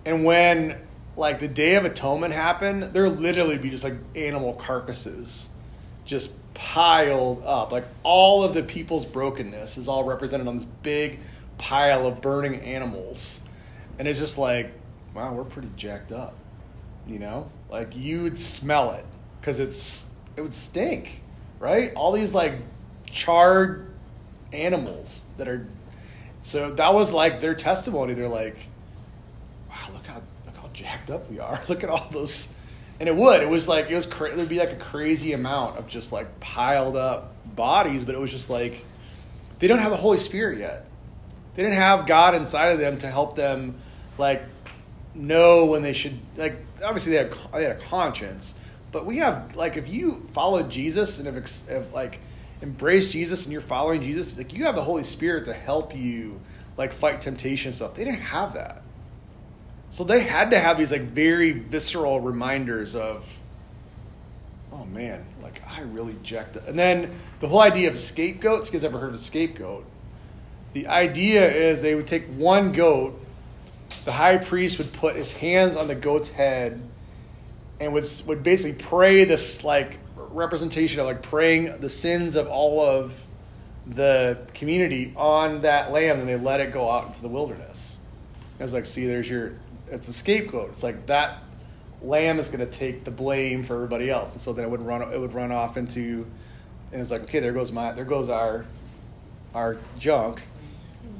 And 0.04 0.24
when 0.24 0.78
like 1.16 1.38
the 1.40 1.48
Day 1.48 1.74
of 1.74 1.84
Atonement 1.84 2.32
happened, 2.32 2.84
there 2.84 3.02
would 3.08 3.20
literally 3.20 3.58
be 3.58 3.70
just 3.70 3.82
like 3.82 3.94
animal 4.14 4.52
carcasses 4.52 5.48
just 6.04 6.32
piled 6.54 7.42
up. 7.44 7.72
Like 7.72 7.84
all 8.02 8.44
of 8.44 8.54
the 8.54 8.62
people's 8.62 9.04
brokenness 9.04 9.78
is 9.78 9.88
all 9.88 10.04
represented 10.04 10.46
on 10.46 10.56
this 10.56 10.64
big 10.64 11.18
pile 11.58 12.06
of 12.06 12.20
burning 12.20 12.60
animals. 12.60 13.40
And 13.98 14.06
it's 14.06 14.18
just 14.18 14.38
like, 14.38 14.72
wow, 15.14 15.32
we're 15.32 15.44
pretty 15.44 15.70
jacked 15.76 16.12
up. 16.12 16.34
You 17.06 17.18
know? 17.18 17.50
Like 17.70 17.96
you 17.96 18.22
would 18.22 18.38
smell 18.38 18.92
it 18.92 19.04
because 19.40 19.60
it's 19.60 20.10
it 20.36 20.40
would 20.40 20.52
stink, 20.52 21.22
right? 21.58 21.92
All 21.94 22.12
these 22.12 22.34
like 22.34 22.54
charred 23.10 23.90
animals 24.52 25.26
that 25.36 25.48
are 25.48 25.66
so 26.42 26.70
that 26.72 26.94
was 26.94 27.12
like 27.12 27.40
their 27.40 27.54
testimony. 27.54 28.14
They're 28.14 28.28
like, 28.28 28.68
wow, 29.68 29.92
look 29.92 30.06
how 30.06 30.22
look 30.44 30.56
how 30.56 30.68
jacked 30.72 31.10
up 31.10 31.28
we 31.30 31.40
are. 31.40 31.60
Look 31.68 31.82
at 31.82 31.90
all 31.90 32.06
those, 32.12 32.54
and 33.00 33.08
it 33.08 33.16
would. 33.16 33.42
It 33.42 33.48
was 33.48 33.68
like 33.68 33.90
it 33.90 33.94
was 33.96 34.06
cra- 34.06 34.34
there'd 34.36 34.48
be 34.48 34.58
like 34.58 34.72
a 34.72 34.76
crazy 34.76 35.32
amount 35.32 35.76
of 35.78 35.88
just 35.88 36.12
like 36.12 36.38
piled 36.38 36.96
up 36.96 37.34
bodies, 37.56 38.04
but 38.04 38.14
it 38.14 38.18
was 38.20 38.30
just 38.30 38.48
like 38.48 38.84
they 39.58 39.66
don't 39.66 39.80
have 39.80 39.90
the 39.90 39.96
Holy 39.96 40.18
Spirit 40.18 40.58
yet. 40.58 40.86
They 41.54 41.62
didn't 41.62 41.78
have 41.78 42.06
God 42.06 42.34
inside 42.34 42.66
of 42.68 42.78
them 42.78 42.98
to 42.98 43.08
help 43.08 43.34
them 43.34 43.74
like 44.18 44.44
know 45.16 45.66
when 45.66 45.82
they 45.82 45.92
should 45.92 46.18
like. 46.36 46.58
Obviously, 46.84 47.12
they 47.12 47.18
had 47.18 47.32
they 47.52 47.62
had 47.64 47.76
a 47.76 47.80
conscience, 47.80 48.58
but 48.92 49.06
we 49.06 49.18
have 49.18 49.56
like 49.56 49.76
if 49.76 49.88
you 49.88 50.28
follow 50.32 50.62
Jesus 50.62 51.18
and 51.18 51.26
have, 51.26 51.36
ex- 51.36 51.66
have 51.68 51.92
like 51.92 52.20
embraced 52.62 53.12
Jesus 53.12 53.44
and 53.44 53.52
you're 53.52 53.60
following 53.60 54.02
Jesus, 54.02 54.36
like 54.36 54.52
you 54.52 54.64
have 54.64 54.74
the 54.74 54.82
Holy 54.82 55.02
Spirit 55.02 55.44
to 55.46 55.52
help 55.52 55.94
you 55.94 56.40
like 56.76 56.92
fight 56.92 57.20
temptation 57.20 57.68
and 57.68 57.74
stuff. 57.74 57.94
They 57.94 58.04
didn't 58.04 58.20
have 58.20 58.54
that. 58.54 58.82
So 59.90 60.04
they 60.04 60.24
had 60.24 60.50
to 60.50 60.58
have 60.58 60.78
these 60.78 60.92
like 60.92 61.02
very 61.02 61.52
visceral 61.52 62.20
reminders 62.20 62.94
of, 62.94 63.38
oh 64.72 64.84
man, 64.86 65.24
like 65.42 65.62
I 65.68 65.82
really 65.82 66.16
jacked 66.22 66.56
it. 66.56 66.64
And 66.66 66.78
then 66.78 67.10
the 67.40 67.48
whole 67.48 67.60
idea 67.60 67.88
of 67.88 67.98
scapegoats. 67.98 68.68
You 68.68 68.72
guys 68.72 68.84
ever 68.84 68.98
heard 68.98 69.08
of 69.08 69.14
a 69.14 69.18
scapegoat? 69.18 69.84
The 70.72 70.88
idea 70.88 71.50
is 71.50 71.80
they 71.80 71.94
would 71.94 72.06
take 72.06 72.26
one 72.26 72.72
goat 72.72 73.18
the 74.04 74.12
high 74.12 74.38
priest 74.38 74.78
would 74.78 74.92
put 74.92 75.16
his 75.16 75.32
hands 75.32 75.76
on 75.76 75.88
the 75.88 75.94
goat's 75.94 76.30
head 76.30 76.80
and 77.80 77.92
would 77.92 78.06
would 78.26 78.42
basically 78.42 78.82
pray 78.82 79.24
this 79.24 79.64
like 79.64 79.98
representation 80.16 81.00
of 81.00 81.06
like 81.06 81.22
praying 81.22 81.80
the 81.80 81.88
sins 81.88 82.36
of 82.36 82.46
all 82.46 82.80
of 82.80 83.24
the 83.86 84.38
community 84.54 85.12
on 85.16 85.60
that 85.62 85.92
lamb, 85.92 86.18
and 86.18 86.28
they 86.28 86.36
let 86.36 86.60
it 86.60 86.72
go 86.72 86.90
out 86.90 87.06
into 87.06 87.22
the 87.22 87.28
wilderness. 87.28 87.98
It 88.58 88.62
was 88.62 88.74
like, 88.74 88.86
see, 88.86 89.06
there's 89.06 89.30
your, 89.30 89.52
it's 89.90 90.08
a 90.08 90.12
scapegoat. 90.12 90.70
It's 90.70 90.82
like 90.82 91.06
that 91.06 91.42
lamb 92.02 92.38
is 92.38 92.48
going 92.48 92.60
to 92.60 92.66
take 92.66 93.04
the 93.04 93.10
blame 93.10 93.62
for 93.62 93.74
everybody 93.74 94.10
else, 94.10 94.32
and 94.32 94.40
so 94.40 94.52
then 94.52 94.64
it 94.64 94.70
would 94.70 94.80
run, 94.80 95.02
it 95.02 95.20
would 95.20 95.34
run 95.34 95.52
off 95.52 95.76
into, 95.76 96.26
and 96.92 97.00
it's 97.00 97.10
like, 97.10 97.22
okay, 97.22 97.40
there 97.40 97.52
goes 97.52 97.70
my, 97.70 97.92
there 97.92 98.04
goes 98.04 98.28
our, 98.28 98.64
our 99.54 99.76
junk. 99.98 100.42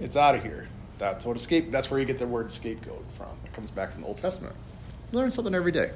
It's 0.00 0.16
out 0.16 0.34
of 0.34 0.42
here. 0.42 0.68
That's 0.98 1.26
what 1.26 1.36
a 1.36 1.38
scape. 1.40 1.70
That's 1.70 1.90
where 1.90 2.00
you 2.00 2.06
get 2.06 2.18
the 2.18 2.26
word 2.26 2.50
scapegoat 2.50 3.04
from. 3.14 3.28
It 3.44 3.52
comes 3.52 3.70
back 3.70 3.92
from 3.92 4.02
the 4.02 4.08
Old 4.08 4.18
Testament. 4.18 4.54
Learn 5.12 5.30
something 5.30 5.54
every 5.54 5.72
day. 5.72 5.90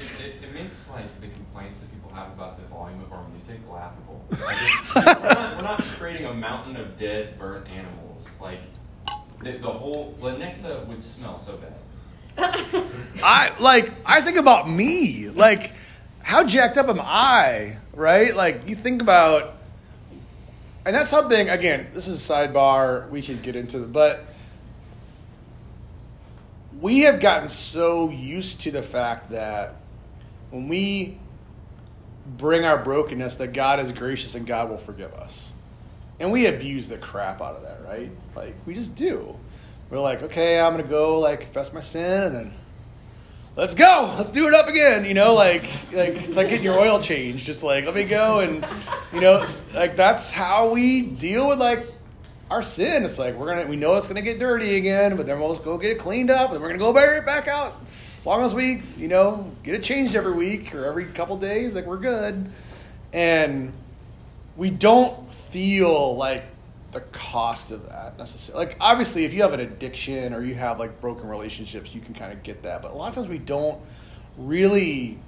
It, 0.00 0.24
it, 0.24 0.44
it 0.44 0.54
makes 0.54 0.90
like 0.90 1.06
the 1.20 1.28
complaints 1.28 1.80
that 1.80 1.90
people 1.92 2.10
have 2.12 2.28
about 2.32 2.58
the 2.60 2.66
volume 2.66 3.00
of 3.00 3.12
our 3.12 3.26
music 3.28 3.58
laughable. 3.70 4.24
Like, 4.30 4.62
it's- 4.62 4.94
we're, 4.94 5.04
not, 5.04 5.56
we're 5.56 5.62
not 5.62 5.82
creating 5.82 6.26
a 6.26 6.34
mountain 6.34 6.76
of 6.76 6.98
dead, 6.98 7.38
burnt 7.38 7.66
animals. 7.68 8.28
Like 8.40 8.60
the, 9.42 9.52
the 9.52 9.68
whole 9.70 10.14
Lenexa 10.20 10.86
would 10.86 11.02
smell 11.02 11.36
so 11.36 11.56
bad. 11.56 11.74
I 13.24 13.52
like 13.58 13.92
I 14.06 14.20
think 14.20 14.36
about 14.36 14.68
me. 14.68 15.28
Like 15.30 15.74
how 16.22 16.44
jacked 16.44 16.76
up 16.78 16.88
am 16.88 17.00
I? 17.00 17.76
Right? 17.92 18.34
Like 18.34 18.68
you 18.68 18.74
think 18.74 19.02
about 19.02 19.56
and 20.86 20.94
that's 20.94 21.08
something 21.10 21.48
again, 21.48 21.88
this 21.92 22.08
is 22.08 22.18
sidebar, 22.20 23.08
we 23.10 23.20
could 23.22 23.42
get 23.42 23.56
into 23.56 23.82
it, 23.82 23.92
but 23.92 24.24
we 26.80 27.00
have 27.00 27.20
gotten 27.20 27.48
so 27.48 28.10
used 28.10 28.62
to 28.62 28.70
the 28.70 28.82
fact 28.82 29.30
that 29.30 29.74
when 30.50 30.68
we 30.68 31.18
bring 32.26 32.64
our 32.64 32.78
brokenness 32.78 33.36
that 33.36 33.52
God 33.52 33.80
is 33.80 33.92
gracious 33.92 34.34
and 34.34 34.46
God 34.46 34.70
will 34.70 34.78
forgive 34.78 35.12
us. 35.14 35.52
And 36.18 36.32
we 36.32 36.46
abuse 36.46 36.88
the 36.88 36.98
crap 36.98 37.40
out 37.40 37.56
of 37.56 37.62
that, 37.62 37.82
right? 37.84 38.10
Like 38.36 38.54
we 38.66 38.74
just 38.74 38.94
do. 38.94 39.36
We're 39.90 40.00
like, 40.00 40.22
okay, 40.22 40.60
I'm 40.60 40.72
gonna 40.72 40.82
go 40.84 41.18
like 41.18 41.40
confess 41.42 41.72
my 41.72 41.80
sin 41.80 42.22
and 42.22 42.34
then 42.34 42.52
let's 43.56 43.74
go, 43.74 44.14
let's 44.16 44.30
do 44.30 44.46
it 44.46 44.54
up 44.54 44.68
again. 44.68 45.04
You 45.04 45.14
know, 45.14 45.34
like 45.34 45.64
like 45.92 46.10
it's 46.10 46.36
like 46.36 46.48
getting 46.48 46.64
your 46.64 46.78
oil 46.78 47.00
changed. 47.00 47.46
Just 47.46 47.64
like 47.64 47.86
let 47.86 47.94
me 47.94 48.04
go 48.04 48.40
and 48.40 48.66
you 49.12 49.20
know, 49.20 49.42
like 49.74 49.96
that's 49.96 50.30
how 50.30 50.70
we 50.70 51.02
deal 51.02 51.48
with 51.48 51.58
like 51.58 51.86
our 52.50 52.62
sin. 52.62 53.04
It's 53.04 53.18
like 53.18 53.34
we're 53.34 53.46
gonna 53.46 53.66
we 53.66 53.76
know 53.76 53.94
it's 53.94 54.08
gonna 54.08 54.22
get 54.22 54.38
dirty 54.38 54.76
again, 54.76 55.16
but 55.16 55.26
then 55.26 55.38
we'll 55.38 55.54
go 55.56 55.78
get 55.78 55.92
it 55.92 55.98
cleaned 55.98 56.30
up, 56.30 56.52
and 56.52 56.60
we're 56.60 56.68
gonna 56.68 56.78
go 56.78 56.92
bury 56.92 57.18
it 57.18 57.26
back 57.26 57.48
out. 57.48 57.74
As 58.18 58.26
long 58.26 58.42
as 58.42 58.54
we 58.54 58.82
you 58.98 59.08
know 59.08 59.50
get 59.62 59.74
it 59.74 59.82
changed 59.82 60.16
every 60.16 60.32
week 60.32 60.74
or 60.74 60.84
every 60.84 61.06
couple 61.06 61.36
days, 61.36 61.74
like 61.74 61.86
we're 61.86 61.98
good. 61.98 62.50
And 63.12 63.72
we 64.56 64.70
don't 64.70 65.32
feel 65.32 66.16
like 66.16 66.44
the 66.92 67.00
cost 67.00 67.70
of 67.70 67.88
that 67.88 68.18
necessarily. 68.18 68.66
Like 68.66 68.76
obviously, 68.80 69.24
if 69.24 69.32
you 69.32 69.42
have 69.42 69.52
an 69.52 69.60
addiction 69.60 70.34
or 70.34 70.42
you 70.42 70.54
have 70.54 70.78
like 70.78 71.00
broken 71.00 71.28
relationships, 71.28 71.94
you 71.94 72.00
can 72.00 72.14
kind 72.14 72.32
of 72.32 72.42
get 72.42 72.62
that. 72.64 72.82
But 72.82 72.92
a 72.92 72.94
lot 72.94 73.08
of 73.08 73.14
times 73.14 73.28
we 73.28 73.38
don't 73.38 73.80
really 74.36 75.18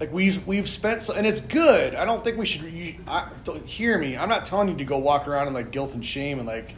like 0.00 0.10
we've 0.12 0.44
we've 0.46 0.68
spent 0.68 1.02
so, 1.02 1.14
and 1.14 1.26
it's 1.26 1.42
good. 1.42 1.94
I 1.94 2.06
don't 2.06 2.24
think 2.24 2.38
we 2.38 2.46
should. 2.46 2.62
You, 2.62 2.94
I, 3.06 3.28
don't, 3.44 3.64
hear 3.66 3.98
me. 3.98 4.16
I'm 4.16 4.30
not 4.30 4.46
telling 4.46 4.68
you 4.68 4.76
to 4.76 4.84
go 4.84 4.96
walk 4.96 5.28
around 5.28 5.46
in 5.46 5.52
like 5.52 5.70
guilt 5.70 5.94
and 5.94 6.04
shame 6.04 6.38
and 6.38 6.48
like 6.48 6.74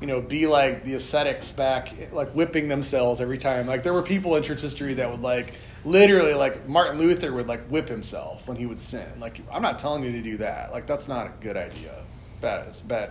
you 0.00 0.06
know 0.06 0.22
be 0.22 0.46
like 0.46 0.82
the 0.82 0.94
ascetics 0.94 1.52
back 1.52 1.92
like 2.12 2.30
whipping 2.30 2.68
themselves 2.68 3.20
every 3.20 3.36
time. 3.36 3.66
Like 3.66 3.82
there 3.82 3.92
were 3.92 4.02
people 4.02 4.34
in 4.36 4.42
church 4.42 4.62
history 4.62 4.94
that 4.94 5.10
would 5.10 5.20
like 5.20 5.52
literally 5.84 6.32
like 6.32 6.66
Martin 6.66 6.98
Luther 6.98 7.34
would 7.34 7.46
like 7.46 7.66
whip 7.66 7.86
himself 7.86 8.48
when 8.48 8.56
he 8.56 8.64
would 8.64 8.78
sin. 8.78 9.20
Like 9.20 9.40
I'm 9.52 9.62
not 9.62 9.78
telling 9.78 10.02
you 10.02 10.12
to 10.12 10.22
do 10.22 10.38
that. 10.38 10.72
Like 10.72 10.86
that's 10.86 11.06
not 11.06 11.26
a 11.26 11.32
good 11.40 11.58
idea. 11.58 11.94
Bad. 12.40 12.66
It's 12.66 12.80
bad. 12.80 13.10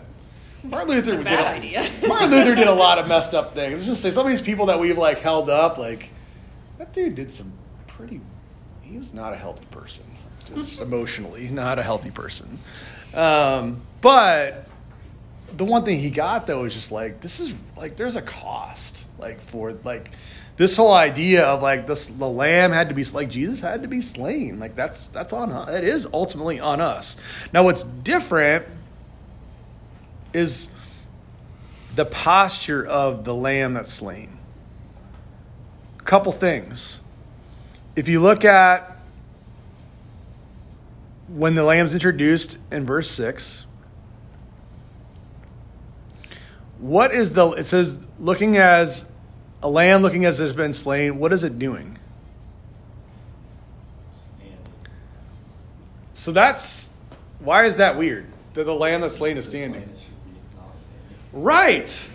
Martin 0.63 0.95
Luther 0.95 1.17
did 1.17 1.27
a, 1.27 1.47
idea. 1.47 1.91
Martin 2.08 2.32
Luther 2.32 2.56
did 2.56 2.67
a 2.67 2.73
lot 2.73 2.97
of 2.97 3.08
messed 3.08 3.36
up 3.36 3.54
things. 3.54 3.73
Let's 3.73 3.86
just 3.86 4.01
say 4.01 4.10
some 4.10 4.25
of 4.25 4.32
these 4.32 4.41
people 4.41 4.67
that 4.67 4.80
we've 4.80 4.97
like 4.97 5.19
held 5.19 5.49
up, 5.49 5.77
like 5.77 6.10
that 6.80 6.91
dude 6.91 7.13
did 7.13 7.32
some 7.32 7.51
pretty. 7.86 8.19
He 8.93 8.99
was 8.99 9.12
not 9.12 9.34
a 9.34 9.36
healthy 9.36 9.65
person, 9.71 10.06
just 10.53 10.79
emotionally, 10.84 11.49
not 11.49 11.79
a 11.79 11.84
healthy 11.84 12.12
person. 12.12 12.60
Um, 13.15 13.82
but 14.01 14.67
the 15.51 15.65
one 15.65 15.84
thing 15.84 15.97
he 15.97 16.12
got 16.12 16.45
though 16.45 16.65
is 16.65 16.75
just 16.75 16.91
like 16.91 17.19
this 17.19 17.39
is 17.39 17.56
like 17.75 17.95
there's 17.95 18.15
a 18.15 18.21
cost 18.21 19.08
like 19.17 19.41
for 19.41 19.73
like 19.84 20.12
this 20.58 20.75
whole 20.75 20.93
idea 20.93 21.43
of 21.43 21.63
like 21.63 21.88
this 21.88 22.06
the 22.06 22.29
lamb 22.29 22.71
had 22.71 22.89
to 22.89 22.93
be 22.93 23.03
like 23.06 23.29
Jesus 23.29 23.62
had 23.62 23.82
to 23.82 23.88
be 23.88 23.99
slain 23.99 24.60
like 24.60 24.75
that's 24.75 25.08
that's 25.08 25.34
on 25.34 25.51
us. 25.51 25.69
It 25.69 25.84
is 25.84 26.08
ultimately 26.13 26.60
on 26.60 26.79
us. 26.79 27.17
Now 27.51 27.63
what's 27.63 27.84
different 27.84 28.67
is 30.34 30.69
the 31.95 32.06
posture 32.06 32.86
of 32.86 33.25
the 33.25 33.34
lamb 33.34 33.73
that's 33.73 33.91
slain. 33.91 34.38
A 35.99 36.03
couple 36.03 36.32
things. 36.32 36.99
If 37.95 38.08
you 38.08 38.19
look 38.19 38.43
at 38.43 38.97
when 41.27 41.56
the 41.56 41.63
lamb's 41.63 41.93
introduced 41.93 42.58
in 42.71 42.86
verse 42.86 43.10
6, 43.12 43.65
what 46.79 47.13
is 47.13 47.34
the, 47.34 47.49
it 47.51 47.65
says, 47.65 48.08
looking 48.19 48.58
as 48.58 49.10
a 49.62 49.69
lamb 49.69 50.01
looking 50.01 50.25
as 50.25 50.39
it 50.39 50.45
has 50.45 50.56
been 50.56 50.73
slain, 50.73 51.17
what 51.17 51.32
is 51.32 51.43
it 51.43 51.58
doing? 51.58 51.97
So 56.13 56.32
that's, 56.32 56.93
why 57.39 57.65
is 57.65 57.77
that 57.77 57.97
weird? 57.97 58.25
That 58.53 58.65
the 58.65 58.75
lamb 58.75 59.01
that's 59.01 59.15
slain 59.15 59.38
is 59.38 59.45
standing. 59.45 59.89
Right. 61.32 62.10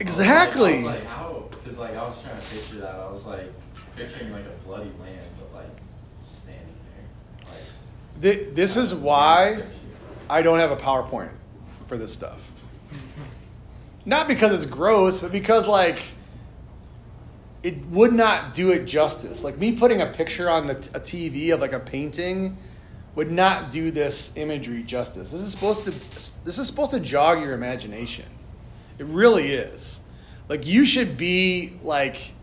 Exactly. 0.00 0.72
I 0.72 0.82
was 0.82 0.84
like, 0.84 1.04
how? 1.04 1.48
Because 1.50 1.78
like 1.78 1.94
I 1.94 2.02
was 2.04 2.22
trying 2.22 2.40
to 2.40 2.46
picture 2.46 2.76
that. 2.80 2.94
I 2.94 3.10
was 3.10 3.26
like 3.26 3.52
picturing 3.96 4.32
like 4.32 4.44
a 4.44 4.59
bloody 4.70 4.90
lamb, 5.00 5.18
but 5.36 5.52
like 5.52 5.76
standing 6.24 6.64
there. 6.94 7.52
Like 7.52 8.22
Th- 8.22 8.54
This 8.54 8.76
is 8.76 8.94
why 8.94 9.64
I 10.28 10.42
don't 10.42 10.60
have 10.60 10.70
a 10.70 10.76
PowerPoint 10.76 11.32
for 11.86 11.96
this 11.98 12.14
stuff. 12.14 12.52
Not 14.06 14.28
because 14.28 14.52
it's 14.52 14.70
gross, 14.70 15.18
but 15.18 15.32
because 15.32 15.66
like 15.66 16.00
it 17.64 17.84
would 17.86 18.12
not 18.12 18.54
do 18.54 18.70
it 18.70 18.84
justice. 18.84 19.42
Like 19.42 19.58
me 19.58 19.72
putting 19.72 20.02
a 20.02 20.06
picture 20.06 20.48
on 20.48 20.68
the 20.68 20.76
t- 20.76 20.90
a 20.94 21.00
TV 21.00 21.52
of 21.52 21.60
like 21.60 21.72
a 21.72 21.80
painting 21.80 22.56
would 23.16 23.30
not 23.30 23.72
do 23.72 23.90
this 23.90 24.30
imagery 24.36 24.84
justice. 24.84 25.30
This 25.32 25.40
is 25.40 25.50
supposed 25.50 25.82
to 25.84 25.90
this 26.44 26.58
is 26.58 26.66
supposed 26.68 26.92
to 26.92 27.00
jog 27.00 27.40
your 27.42 27.54
imagination. 27.54 28.26
It 28.98 29.06
really 29.06 29.48
is. 29.48 30.00
Like 30.48 30.64
you 30.64 30.84
should 30.84 31.16
be 31.16 31.72
like 31.82 32.34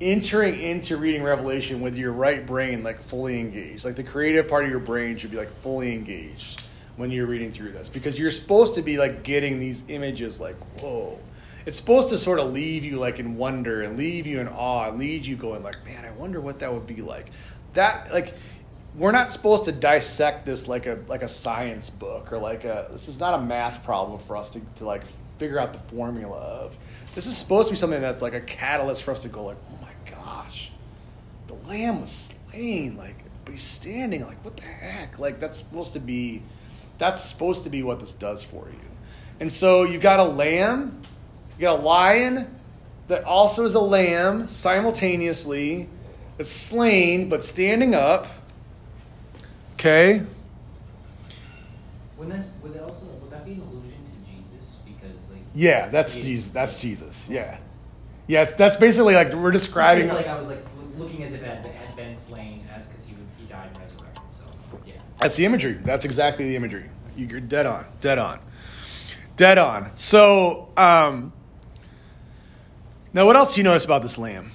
entering 0.00 0.60
into 0.60 0.96
reading 0.96 1.22
Revelation 1.22 1.80
with 1.80 1.96
your 1.96 2.12
right 2.12 2.46
brain 2.46 2.82
like 2.82 3.00
fully 3.00 3.40
engaged. 3.40 3.84
Like 3.84 3.96
the 3.96 4.02
creative 4.02 4.48
part 4.48 4.64
of 4.64 4.70
your 4.70 4.80
brain 4.80 5.16
should 5.16 5.30
be 5.30 5.36
like 5.36 5.52
fully 5.60 5.94
engaged 5.94 6.62
when 6.96 7.10
you're 7.10 7.26
reading 7.26 7.50
through 7.52 7.72
this 7.72 7.88
because 7.88 8.18
you're 8.18 8.30
supposed 8.30 8.74
to 8.74 8.82
be 8.82 8.98
like 8.98 9.22
getting 9.22 9.58
these 9.58 9.84
images 9.88 10.40
like 10.40 10.56
whoa. 10.80 11.18
It's 11.64 11.76
supposed 11.76 12.10
to 12.10 12.18
sort 12.18 12.38
of 12.38 12.52
leave 12.52 12.84
you 12.84 12.98
like 12.98 13.18
in 13.18 13.36
wonder 13.36 13.82
and 13.82 13.96
leave 13.96 14.26
you 14.26 14.40
in 14.40 14.46
awe 14.48 14.88
and 14.88 14.98
lead 14.98 15.26
you 15.26 15.34
going 15.34 15.64
like, 15.64 15.84
man, 15.84 16.04
I 16.04 16.12
wonder 16.12 16.40
what 16.40 16.60
that 16.60 16.72
would 16.72 16.86
be 16.86 17.02
like. 17.02 17.30
That 17.72 18.12
like 18.12 18.34
we're 18.94 19.12
not 19.12 19.32
supposed 19.32 19.64
to 19.64 19.72
dissect 19.72 20.46
this 20.46 20.68
like 20.68 20.86
a 20.86 20.98
like 21.08 21.22
a 21.22 21.28
science 21.28 21.90
book 21.90 22.32
or 22.32 22.38
like 22.38 22.64
a 22.64 22.88
this 22.92 23.08
is 23.08 23.18
not 23.18 23.34
a 23.34 23.42
math 23.42 23.82
problem 23.82 24.18
for 24.20 24.36
us 24.36 24.52
to, 24.52 24.60
to 24.76 24.84
like 24.84 25.02
figure 25.38 25.58
out 25.58 25.72
the 25.72 25.78
formula 25.78 26.38
of. 26.38 26.76
This 27.14 27.26
is 27.26 27.36
supposed 27.36 27.68
to 27.68 27.72
be 27.72 27.76
something 27.76 28.00
that's 28.00 28.22
like 28.22 28.34
a 28.34 28.40
catalyst 28.40 29.04
for 29.04 29.10
us 29.10 29.22
to 29.22 29.28
go 29.28 29.44
like, 29.44 29.56
oh 29.70 29.85
lamb 31.68 32.00
was 32.00 32.34
slain, 32.50 32.96
like 32.96 33.16
but 33.44 33.52
he's 33.52 33.62
standing, 33.62 34.26
like 34.26 34.44
what 34.44 34.56
the 34.56 34.64
heck? 34.64 35.18
Like 35.18 35.38
that's 35.38 35.56
supposed 35.56 35.92
to 35.92 36.00
be 36.00 36.42
that's 36.98 37.22
supposed 37.22 37.64
to 37.64 37.70
be 37.70 37.82
what 37.82 38.00
this 38.00 38.12
does 38.12 38.42
for 38.42 38.68
you. 38.68 38.80
And 39.38 39.52
so 39.52 39.84
you 39.84 39.98
got 39.98 40.18
a 40.18 40.24
lamb, 40.24 41.00
you 41.56 41.62
got 41.62 41.80
a 41.80 41.82
lion 41.82 42.52
that 43.08 43.24
also 43.24 43.64
is 43.64 43.74
a 43.74 43.80
lamb 43.80 44.48
simultaneously, 44.48 45.88
that's 46.36 46.50
slain 46.50 47.28
but 47.28 47.42
standing 47.42 47.94
up. 47.94 48.26
Okay? 49.74 50.22
Would 52.18 52.30
that 52.30 52.46
would 52.62 52.74
that 52.74 52.82
also 52.82 53.04
would 53.04 53.30
that 53.30 53.44
be 53.44 53.52
an 53.52 53.60
allusion 53.60 53.92
to 53.92 54.30
Jesus? 54.30 54.78
Because 54.84 55.30
like 55.30 55.42
Yeah, 55.54 55.88
that's 55.88 56.16
Jesus. 56.16 56.50
That's 56.50 56.76
Jesus. 56.76 57.28
Yeah. 57.28 57.58
Yeah, 58.26 58.42
it's, 58.42 58.54
that's 58.54 58.76
basically 58.76 59.14
like 59.14 59.32
we're 59.34 59.52
describing. 59.52 60.08
Like 60.08 60.26
I 60.26 60.36
was 60.36 60.48
like 60.48 60.64
looking 60.96 61.22
as 61.22 61.32
if 61.32 61.42
it 61.42 61.46
had 61.46 61.96
been, 61.96 62.16
slain 62.16 62.66
as 62.74 62.86
because 62.86 63.06
he 63.06 63.14
would, 63.14 63.26
he 63.38 63.46
died 63.46 63.68
and 63.68 63.78
resurrected. 63.78 64.22
So 64.30 64.44
yeah. 64.84 64.94
That's 65.20 65.36
the 65.36 65.44
imagery. 65.44 65.74
That's 65.74 66.04
exactly 66.04 66.48
the 66.48 66.56
imagery. 66.56 66.84
You're 67.16 67.40
dead 67.40 67.66
on. 67.66 67.84
Dead 68.00 68.18
on. 68.18 68.40
Dead 69.36 69.58
on. 69.58 69.90
So, 69.96 70.68
um, 70.76 71.32
Now, 73.12 73.24
what 73.26 73.36
else 73.36 73.54
do 73.54 73.60
you 73.60 73.64
notice 73.64 73.84
about 73.84 74.02
this 74.02 74.18
lamb? 74.18 74.50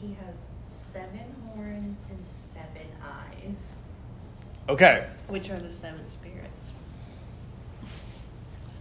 He 0.00 0.16
has 0.24 0.36
seven 0.70 1.34
horns 1.46 1.98
and 2.10 2.24
seven 2.28 2.86
eyes. 3.02 3.78
Okay, 4.68 5.06
Which 5.28 5.50
are 5.50 5.56
the 5.56 5.70
seven 5.70 6.08
spirits? 6.08 6.72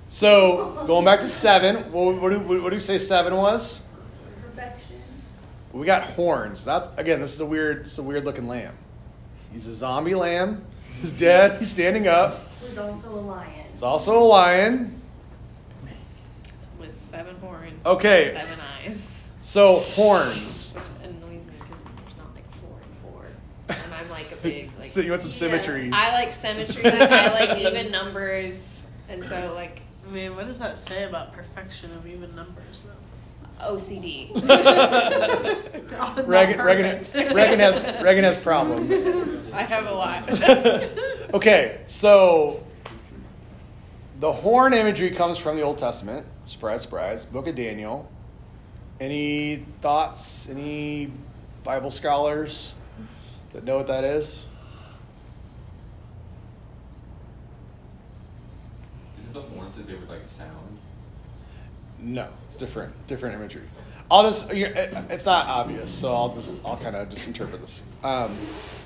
so 0.08 0.84
going 0.88 1.06
back 1.06 1.22
to 1.22 1.28
seven, 1.28 1.92
what, 1.92 2.22
what, 2.22 2.30
do, 2.30 2.40
what 2.62 2.70
do 2.70 2.76
you 2.76 2.80
say 2.80 2.98
seven 2.98 3.36
was? 3.36 3.82
Perfection. 5.72 5.80
We 5.80 5.86
got 5.86 6.04
horns. 6.16 6.66
That's 6.66 6.90
again. 6.98 7.20
This 7.20 7.34
is 7.34 7.42
a 7.42 7.46
weird. 7.46 7.86
This 7.86 7.94
is 7.94 8.00
a 8.00 8.04
weird 8.04 8.26
looking 8.26 8.48
lamb. 8.48 8.74
He's 9.52 9.68
a 9.68 9.74
zombie 9.74 10.16
lamb. 10.16 10.64
He's 11.00 11.14
dead. 11.14 11.60
He's 11.60 11.72
standing 11.72 12.08
up. 12.08 12.48
He's 12.62 12.78
also 12.78 13.10
a 13.14 13.20
lion. 13.20 13.66
He's 13.72 13.84
also 13.84 14.20
a 14.20 14.24
lion. 14.24 15.02
With 16.80 16.94
seven 16.94 17.36
horns. 17.38 17.86
Okay. 17.86 18.32
Seven 18.34 18.60
eyes. 18.60 19.30
So 19.42 19.80
horns. 19.80 20.74
Which 20.74 20.84
annoys 21.10 21.48
me 21.48 21.54
because 21.60 21.82
there's 21.82 22.18
not 22.18 22.36
like 22.36 22.52
four 22.56 22.78
and 22.84 23.14
four. 23.14 23.26
And 23.68 23.94
I'm 23.94 24.10
like 24.10 24.32
a 24.32 24.36
big 24.38 24.70
like. 24.76 24.86
so 24.86 25.02
you 25.02 25.10
want 25.10 25.22
some 25.22 25.32
symmetry? 25.32 25.90
I 25.92 26.14
like 26.14 26.32
symmetry. 26.32 26.84
Like, 26.84 27.02
I 27.02 27.34
like 27.34 27.60
even 27.74 27.92
numbers, 27.92 28.92
and 29.10 29.24
so 29.24 29.54
like 29.56 29.82
I 30.08 30.14
mean, 30.14 30.36
what 30.36 30.46
does 30.46 30.60
that 30.60 30.78
say 30.78 31.06
about 31.06 31.34
perfection 31.34 31.92
of 31.94 32.06
even 32.06 32.36
numbers, 32.36 32.84
though? 32.86 32.92
OCD. 33.62 34.34
Not 35.92 36.28
Reagan. 36.28 36.60
Reagan, 36.60 37.36
Reagan 37.36 37.60
has 37.60 37.84
Reagan 37.84 38.24
has 38.24 38.38
problems. 38.38 38.92
I 39.54 39.64
have 39.64 39.88
a 39.88 39.94
lot. 39.94 40.30
okay, 41.34 41.82
so 41.86 42.64
the 44.20 44.32
horn 44.32 44.74
imagery 44.74 45.12
comes 45.12 45.38
from 45.38 45.56
the 45.56 45.62
Old 45.62 45.78
Testament. 45.78 46.26
Surprise, 46.46 46.82
surprise. 46.84 47.26
Book 47.26 47.48
of 47.48 47.56
Daniel. 47.56 48.10
Any 49.00 49.66
thoughts? 49.82 50.48
Any 50.50 51.12
Bible 51.64 51.92
scholars 51.92 52.76
that 53.54 53.64
know 53.64 53.78
what 53.78 53.88
that 53.88 54.04
is? 54.04 54.48
Is 59.18 59.26
it 59.26 59.34
the 59.34 59.42
horns 59.42 59.76
that 59.76 59.88
they 59.88 59.96
would 59.96 60.10
like 60.10 60.24
sound? 60.24 60.71
No, 62.02 62.28
it's 62.48 62.58
different. 62.58 62.94
Different 63.08 63.36
imagery. 63.36 63.64
I'll 64.10 64.24
just. 64.24 64.52
It's 64.52 65.26
not 65.26 65.46
obvious, 65.48 65.90
so 65.90 66.14
I'll 66.14 66.34
just. 66.34 66.66
I'll 66.66 66.78
kind 66.78 66.96
of 66.96 67.10
just 67.10 67.28
interpret 67.28 67.62
this. 67.62 67.84
Um, 68.04 68.36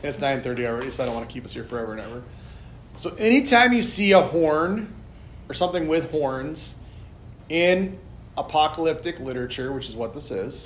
it's 0.04 0.20
nine 0.20 0.42
thirty 0.42 0.68
already, 0.68 0.92
so 0.92 1.04
I 1.04 1.06
don't 1.06 1.16
want 1.16 1.28
to 1.28 1.34
keep 1.34 1.46
us 1.46 1.54
here 1.54 1.64
forever 1.64 1.94
and 1.94 2.02
ever. 2.02 2.22
So 2.96 3.14
anytime 3.16 3.74
you 3.74 3.82
see 3.82 4.12
a 4.12 4.22
horn 4.22 4.94
or 5.50 5.54
something 5.54 5.88
with 5.88 6.12
horns 6.12 6.78
in 7.50 7.98
apocalyptic 8.38 9.20
literature, 9.20 9.72
which 9.72 9.88
is 9.90 9.96
what 9.96 10.14
this 10.14 10.30
is, 10.30 10.66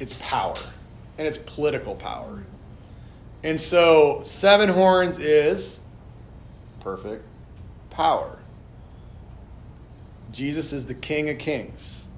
it's 0.00 0.14
power, 0.14 0.56
and 1.18 1.26
it's 1.26 1.38
political 1.38 1.94
power. 1.94 2.42
And 3.44 3.60
so 3.60 4.22
seven 4.24 4.68
horns 4.68 5.18
is 5.18 5.80
perfect 6.80 7.24
power. 7.90 8.38
Jesus 10.32 10.72
is 10.72 10.86
the 10.86 10.94
King 10.94 11.28
of 11.28 11.38
Kings. 11.38 12.08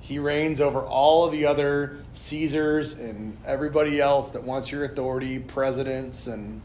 He 0.00 0.18
reigns 0.18 0.60
over 0.60 0.82
all 0.82 1.24
of 1.24 1.32
the 1.32 1.46
other 1.46 2.04
Caesars 2.12 2.92
and 2.92 3.38
everybody 3.46 4.00
else 4.00 4.30
that 4.30 4.42
wants 4.42 4.70
your 4.70 4.84
authority, 4.84 5.38
presidents, 5.38 6.26
and 6.26 6.60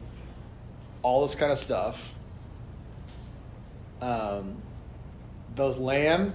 all 1.02 1.22
this 1.22 1.36
kind 1.36 1.50
of 1.50 1.58
stuff. 1.58 2.14
Um, 4.02 4.62
those 5.56 5.80
lamb 5.80 6.34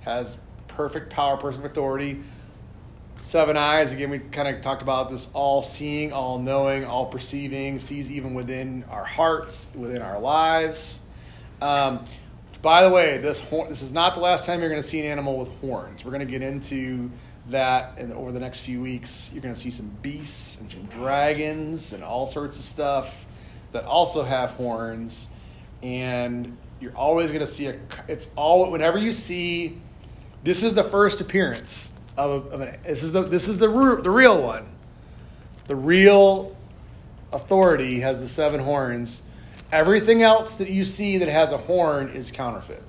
has 0.00 0.36
perfect 0.66 1.10
power, 1.10 1.36
perfect 1.36 1.64
authority. 1.64 2.20
Seven 3.20 3.56
eyes, 3.56 3.92
again, 3.92 4.10
we 4.10 4.18
kind 4.18 4.48
of 4.48 4.60
talked 4.62 4.82
about 4.82 5.08
this 5.08 5.30
all 5.32 5.62
seeing, 5.62 6.12
all 6.12 6.40
knowing, 6.40 6.84
all 6.84 7.06
perceiving, 7.06 7.78
sees 7.78 8.10
even 8.10 8.34
within 8.34 8.84
our 8.90 9.04
hearts, 9.04 9.68
within 9.76 10.02
our 10.02 10.18
lives. 10.18 10.98
Um, 11.60 12.04
by 12.62 12.84
the 12.84 12.90
way, 12.90 13.18
this 13.18 13.40
hor- 13.40 13.68
this 13.68 13.82
is 13.82 13.92
not 13.92 14.14
the 14.14 14.20
last 14.20 14.46
time 14.46 14.60
you're 14.60 14.70
going 14.70 14.80
to 14.80 14.88
see 14.88 15.00
an 15.00 15.06
animal 15.06 15.36
with 15.36 15.48
horns. 15.60 16.04
We're 16.04 16.12
going 16.12 16.26
to 16.26 16.30
get 16.30 16.42
into 16.42 17.10
that 17.48 17.98
over 18.14 18.30
the 18.30 18.38
next 18.38 18.60
few 18.60 18.80
weeks. 18.80 19.30
You're 19.32 19.42
going 19.42 19.54
to 19.54 19.60
see 19.60 19.70
some 19.70 19.88
beasts 20.00 20.60
and 20.60 20.70
some 20.70 20.84
dragons 20.84 21.92
and 21.92 22.04
all 22.04 22.26
sorts 22.26 22.56
of 22.56 22.62
stuff 22.62 23.26
that 23.72 23.84
also 23.84 24.22
have 24.22 24.50
horns. 24.52 25.28
And 25.82 26.56
you're 26.80 26.96
always 26.96 27.30
going 27.30 27.40
to 27.40 27.46
see 27.46 27.66
a. 27.66 27.78
It's 28.06 28.28
all 28.36 28.70
whenever 28.70 28.98
you 28.98 29.12
see. 29.12 29.78
This 30.44 30.62
is 30.62 30.74
the 30.74 30.84
first 30.84 31.20
appearance 31.20 31.92
of, 32.16 32.46
a, 32.46 32.48
of 32.50 32.60
an. 32.60 32.76
This 32.84 33.02
is 33.02 33.12
the 33.12 33.22
this 33.22 33.48
is 33.48 33.58
the 33.58 33.68
the 33.68 34.10
real 34.10 34.40
one. 34.40 34.66
The 35.66 35.76
real 35.76 36.56
authority 37.32 38.00
has 38.00 38.20
the 38.20 38.28
seven 38.28 38.60
horns. 38.60 39.22
Everything 39.72 40.22
else 40.22 40.56
that 40.56 40.68
you 40.68 40.84
see 40.84 41.18
that 41.18 41.28
has 41.28 41.50
a 41.50 41.56
horn 41.56 42.08
is 42.10 42.30
counterfeit. 42.30 42.82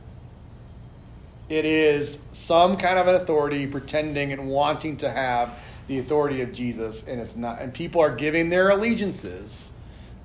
It 1.48 1.66
is 1.66 2.22
some 2.34 2.76
kind 2.78 3.00
of 3.00 3.08
an 3.08 3.16
authority 3.16 3.68
pretending 3.68 4.34
and 4.34 4.50
wanting 4.50 4.98
to 4.98 5.10
have 5.10 5.64
the 5.88 6.00
authority 6.00 6.42
of 6.42 6.54
Jesus, 6.54 7.08
and 7.08 7.22
it's 7.22 7.36
not. 7.36 7.62
And 7.62 7.74
people 7.74 8.02
are 8.02 8.14
giving 8.14 8.50
their 8.50 8.70
allegiances 8.70 9.72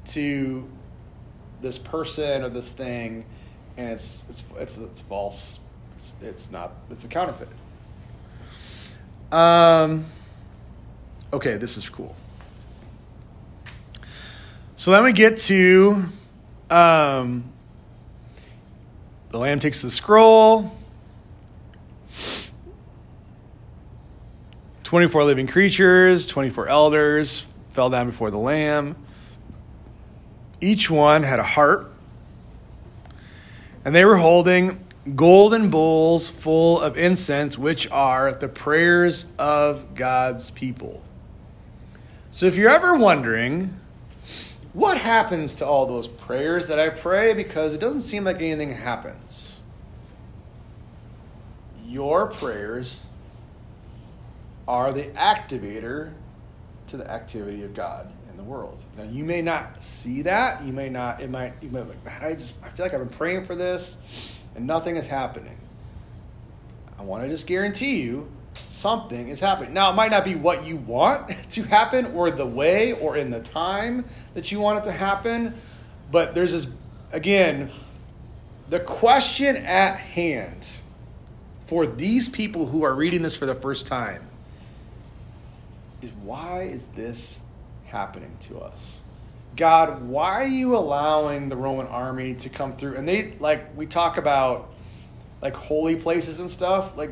to 0.07 0.69
this 1.61 1.79
person 1.79 2.43
or 2.43 2.49
this 2.49 2.73
thing, 2.73 3.25
and 3.77 3.89
it's 3.89 4.29
it's 4.29 4.45
it's, 4.57 4.79
it's 4.79 5.01
false. 5.01 5.61
It's, 5.97 6.15
it's 6.23 6.51
not. 6.51 6.73
It's 6.91 7.05
a 7.05 7.09
counterfeit. 7.09 7.49
Um. 9.31 10.07
Okay, 11.33 11.57
this 11.57 11.77
is 11.77 11.89
cool. 11.91 12.17
So 14.77 14.93
then 14.93 15.03
we 15.03 15.13
get 15.13 15.37
to 15.39 16.05
um, 16.71 17.45
the 19.31 19.39
lamb 19.39 19.61
takes 19.61 19.83
the 19.83 19.91
scroll. 19.91 20.75
24 24.85 25.25
living 25.25 25.47
creatures, 25.47 26.27
24 26.27 26.69
elders 26.69 27.45
fell 27.73 27.91
down 27.91 28.07
before 28.07 28.31
the 28.31 28.39
lamb. 28.39 28.97
Each 30.63 30.91
one 30.91 31.23
had 31.23 31.39
a 31.39 31.43
harp, 31.43 31.93
and 33.85 33.95
they 33.95 34.05
were 34.05 34.17
holding 34.17 34.83
golden 35.15 35.71
bowls 35.71 36.31
full 36.31 36.81
of 36.81 36.97
incense, 36.97 37.59
which 37.59 37.91
are 37.91 38.33
the 38.33 38.49
prayers 38.49 39.27
of 39.39 39.95
God's 39.95 40.51
people. 40.51 41.03
So 42.31 42.47
if 42.47 42.57
you're 42.57 42.71
ever 42.71 42.95
wondering, 42.97 43.79
what 44.79 44.97
happens 44.97 45.57
to 45.57 45.67
all 45.67 45.87
those 45.87 46.07
prayers 46.07 46.69
that 46.69 46.79
I 46.79 46.89
pray 46.89 47.35
because 47.35 47.75
it 47.75 47.81
doesn't 47.81 48.03
seem 48.03 48.23
like 48.23 48.37
anything 48.37 48.71
happens? 48.71 49.61
Your 51.85 52.29
prayers 52.29 53.09
are 54.69 54.93
the 54.93 55.03
activator 55.15 56.13
to 56.87 56.97
the 56.97 57.11
activity 57.11 57.65
of 57.65 57.75
God 57.75 58.13
in 58.31 58.37
the 58.37 58.45
world. 58.45 58.81
Now 58.97 59.03
you 59.03 59.25
may 59.25 59.43
not 59.43 59.83
see 59.83 60.23
that. 60.23 60.63
You 60.63 60.73
may 60.73 60.89
not. 60.89 61.21
It 61.21 61.29
might. 61.29 61.55
You 61.61 61.71
might 61.71 61.83
be 61.83 61.89
like, 61.89 62.05
man, 62.05 62.23
I 62.23 62.35
just 62.35 62.55
I 62.63 62.69
feel 62.69 62.87
like 62.87 62.95
I've 62.95 63.01
been 63.01 63.09
praying 63.09 63.45
for 63.45 63.57
this, 63.57 63.99
and 64.55 64.65
nothing 64.65 64.97
is 64.97 65.09
happening. 65.09 65.57
I 66.97 67.03
want 67.03 67.25
to 67.25 67.29
just 67.29 67.49
guarantee 67.49 68.03
you 68.03 68.31
something 68.69 69.29
is 69.29 69.41
happening. 69.41 69.73
Now, 69.73 69.91
it 69.91 69.95
might 69.95 70.11
not 70.11 70.25
be 70.25 70.35
what 70.35 70.65
you 70.67 70.77
want 70.77 71.29
to 71.51 71.63
happen 71.63 72.07
or 72.07 72.31
the 72.31 72.47
way 72.47 72.93
or 72.93 73.17
in 73.17 73.31
the 73.31 73.41
time 73.41 74.05
that 74.35 74.51
you 74.53 74.61
want 74.61 74.79
it 74.79 74.85
to 74.85 74.93
happen, 74.93 75.55
but 76.11 76.35
there's 76.35 76.53
this, 76.53 76.67
again, 77.13 77.71
the 78.69 78.81
question 78.81 79.57
at 79.57 79.97
hand 79.97 80.69
for 81.67 81.87
these 81.87 82.29
people 82.29 82.67
who 82.67 82.83
are 82.83 82.95
reading 82.95 83.23
this 83.23 83.37
for 83.37 83.47
the 83.47 83.55
first 83.55 83.87
time 83.87 84.23
is 86.03 86.11
why 86.23 86.63
is 86.63 86.87
this 86.87 87.41
happening 87.87 88.37
to 88.41 88.59
us? 88.59 89.01
God, 89.57 90.03
why 90.03 90.43
are 90.43 90.47
you 90.47 90.77
allowing 90.77 91.49
the 91.49 91.57
Roman 91.57 91.87
army 91.89 92.35
to 92.35 92.49
come 92.49 92.73
through? 92.73 92.97
And 92.97 93.09
they, 93.09 93.33
like, 93.41 93.77
we 93.77 93.87
talk 93.87 94.17
about 94.17 94.73
like 95.43 95.55
holy 95.55 95.97
places 95.97 96.41
and 96.41 96.51
stuff. 96.51 96.97
Like, 96.97 97.11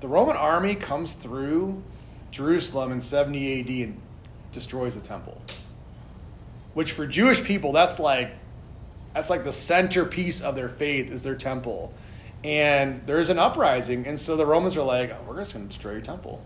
the 0.00 0.08
Roman 0.08 0.36
army 0.36 0.74
comes 0.74 1.14
through 1.14 1.82
Jerusalem 2.30 2.92
in 2.92 3.00
70 3.00 3.60
AD 3.60 3.68
and 3.88 4.00
destroys 4.52 4.94
the 4.94 5.00
temple. 5.00 5.40
Which 6.74 6.92
for 6.92 7.06
Jewish 7.06 7.42
people, 7.42 7.72
that's 7.72 7.98
like 7.98 8.32
that's 9.14 9.30
like 9.30 9.44
the 9.44 9.52
centerpiece 9.52 10.42
of 10.42 10.54
their 10.54 10.68
faith 10.68 11.10
is 11.10 11.22
their 11.22 11.34
temple. 11.34 11.94
And 12.44 13.00
there's 13.06 13.30
an 13.30 13.38
uprising, 13.38 14.06
and 14.06 14.20
so 14.20 14.36
the 14.36 14.44
Romans 14.44 14.76
are 14.76 14.82
like, 14.82 15.10
oh, 15.10 15.18
we're 15.26 15.38
just 15.38 15.52
to 15.52 15.58
destroy 15.58 15.92
your 15.92 16.00
temple 16.02 16.44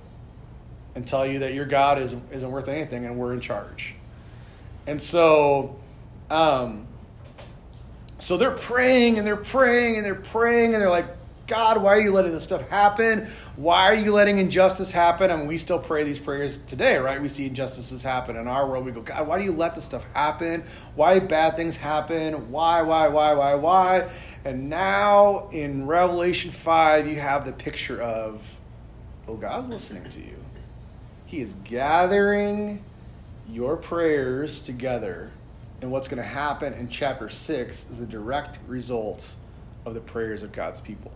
and 0.94 1.06
tell 1.06 1.26
you 1.26 1.40
that 1.40 1.54
your 1.54 1.66
God 1.66 1.98
isn't, 1.98 2.22
isn't 2.32 2.50
worth 2.50 2.68
anything 2.68 3.06
and 3.06 3.16
we're 3.16 3.32
in 3.32 3.40
charge. 3.40 3.94
And 4.86 5.00
so, 5.00 5.76
um, 6.30 6.86
so 8.18 8.36
they're 8.36 8.50
praying 8.50 9.18
and 9.18 9.26
they're 9.26 9.36
praying 9.36 9.96
and 9.96 10.04
they're 10.04 10.14
praying 10.14 10.74
and 10.74 10.82
they're 10.82 10.90
like, 10.90 11.06
God, 11.50 11.82
why 11.82 11.96
are 11.96 12.00
you 12.00 12.12
letting 12.12 12.30
this 12.30 12.44
stuff 12.44 12.66
happen? 12.68 13.26
Why 13.56 13.90
are 13.90 13.94
you 13.94 14.12
letting 14.12 14.38
injustice 14.38 14.92
happen? 14.92 15.32
I 15.32 15.36
mean, 15.36 15.48
we 15.48 15.58
still 15.58 15.80
pray 15.80 16.04
these 16.04 16.20
prayers 16.20 16.60
today, 16.60 16.96
right? 16.96 17.20
We 17.20 17.26
see 17.26 17.46
injustices 17.46 18.04
happen 18.04 18.36
in 18.36 18.46
our 18.46 18.68
world. 18.68 18.84
We 18.84 18.92
go, 18.92 19.02
God, 19.02 19.26
why 19.26 19.36
do 19.36 19.44
you 19.44 19.50
let 19.50 19.74
this 19.74 19.84
stuff 19.84 20.06
happen? 20.14 20.62
Why 20.94 21.18
bad 21.18 21.56
things 21.56 21.74
happen? 21.74 22.52
Why, 22.52 22.82
why, 22.82 23.08
why, 23.08 23.34
why, 23.34 23.56
why? 23.56 24.10
And 24.44 24.70
now 24.70 25.48
in 25.50 25.88
Revelation 25.88 26.52
5, 26.52 27.08
you 27.08 27.16
have 27.16 27.44
the 27.44 27.52
picture 27.52 28.00
of, 28.00 28.60
oh, 29.26 29.36
God's 29.36 29.70
listening 29.70 30.08
to 30.08 30.20
you. 30.20 30.36
He 31.26 31.40
is 31.40 31.54
gathering 31.64 32.84
your 33.48 33.76
prayers 33.76 34.62
together. 34.62 35.32
And 35.82 35.90
what's 35.90 36.06
going 36.06 36.22
to 36.22 36.28
happen 36.28 36.74
in 36.74 36.88
chapter 36.88 37.28
6 37.28 37.90
is 37.90 37.98
a 37.98 38.06
direct 38.06 38.60
result 38.68 39.34
of 39.84 39.94
the 39.94 40.00
prayers 40.00 40.44
of 40.44 40.52
God's 40.52 40.80
people. 40.80 41.10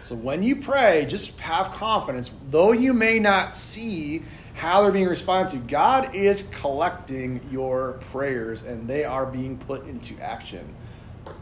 So 0.00 0.14
when 0.14 0.42
you 0.42 0.56
pray, 0.56 1.06
just 1.08 1.38
have 1.40 1.72
confidence. 1.72 2.30
Though 2.50 2.72
you 2.72 2.92
may 2.92 3.18
not 3.18 3.52
see 3.52 4.22
how 4.54 4.82
they're 4.82 4.92
being 4.92 5.08
responded 5.08 5.50
to, 5.50 5.56
God 5.68 6.14
is 6.14 6.44
collecting 6.44 7.40
your 7.50 7.94
prayers 8.12 8.62
and 8.62 8.88
they 8.88 9.04
are 9.04 9.26
being 9.26 9.58
put 9.58 9.86
into 9.86 10.18
action 10.20 10.74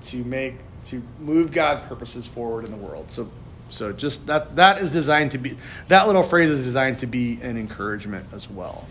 to 0.02 0.24
make 0.24 0.54
to 0.84 1.02
move 1.18 1.50
God's 1.52 1.80
purposes 1.82 2.26
forward 2.26 2.64
in 2.64 2.70
the 2.70 2.76
world. 2.76 3.10
So 3.10 3.30
so 3.68 3.92
just 3.92 4.26
that 4.26 4.56
that 4.56 4.78
is 4.78 4.92
designed 4.92 5.32
to 5.32 5.38
be 5.38 5.56
that 5.88 6.06
little 6.06 6.22
phrase 6.22 6.50
is 6.50 6.64
designed 6.64 7.00
to 7.00 7.06
be 7.06 7.40
an 7.42 7.56
encouragement 7.56 8.26
as 8.32 8.48
well. 8.48 8.86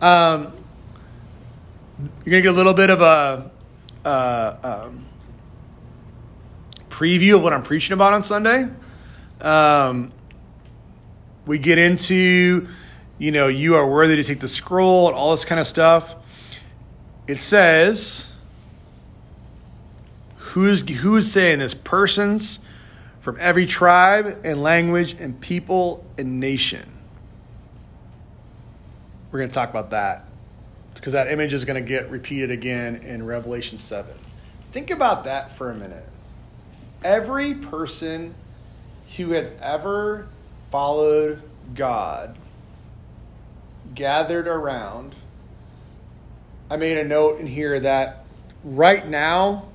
Um, 0.00 0.52
you're 2.24 2.32
gonna 2.32 2.42
get 2.42 2.52
a 2.52 2.52
little 2.52 2.74
bit 2.74 2.90
of 2.90 3.00
a 3.00 3.50
uh, 4.04 4.56
um, 4.86 5.04
preview 6.88 7.36
of 7.36 7.42
what 7.42 7.52
I'm 7.52 7.62
preaching 7.62 7.94
about 7.94 8.12
on 8.12 8.22
Sunday. 8.22 8.68
Um, 9.44 10.12
we 11.46 11.58
get 11.58 11.76
into, 11.78 12.66
you 13.18 13.30
know, 13.30 13.48
you 13.48 13.74
are 13.74 13.86
worthy 13.86 14.16
to 14.16 14.24
take 14.24 14.40
the 14.40 14.48
scroll 14.48 15.08
and 15.08 15.16
all 15.16 15.32
this 15.32 15.44
kind 15.44 15.60
of 15.60 15.66
stuff. 15.66 16.14
It 17.28 17.38
says, 17.38 18.30
who's 20.36 20.88
who 20.88 21.16
is 21.16 21.30
saying 21.30 21.58
this? 21.58 21.74
Persons 21.74 22.58
from 23.20 23.36
every 23.38 23.66
tribe 23.66 24.40
and 24.44 24.62
language 24.62 25.14
and 25.20 25.38
people 25.38 26.04
and 26.16 26.40
nation. 26.40 26.90
We're 29.30 29.40
going 29.40 29.50
to 29.50 29.54
talk 29.54 29.70
about 29.70 29.90
that 29.90 30.26
because 30.94 31.12
that 31.12 31.30
image 31.30 31.52
is 31.52 31.64
going 31.64 31.82
to 31.82 31.86
get 31.86 32.10
repeated 32.10 32.50
again 32.50 32.96
in 32.96 33.26
Revelation 33.26 33.76
7. 33.76 34.14
Think 34.72 34.90
about 34.90 35.24
that 35.24 35.50
for 35.50 35.70
a 35.70 35.74
minute. 35.74 36.08
Every 37.02 37.54
person 37.54 38.34
who 39.16 39.30
has 39.30 39.52
ever 39.60 40.26
followed 40.70 41.42
God 41.74 42.36
gathered 43.94 44.48
around. 44.48 45.14
I 46.70 46.76
made 46.76 46.98
a 46.98 47.04
note 47.04 47.38
in 47.38 47.46
here 47.46 47.78
that 47.80 48.24
right 48.64 49.06
now 49.06 49.68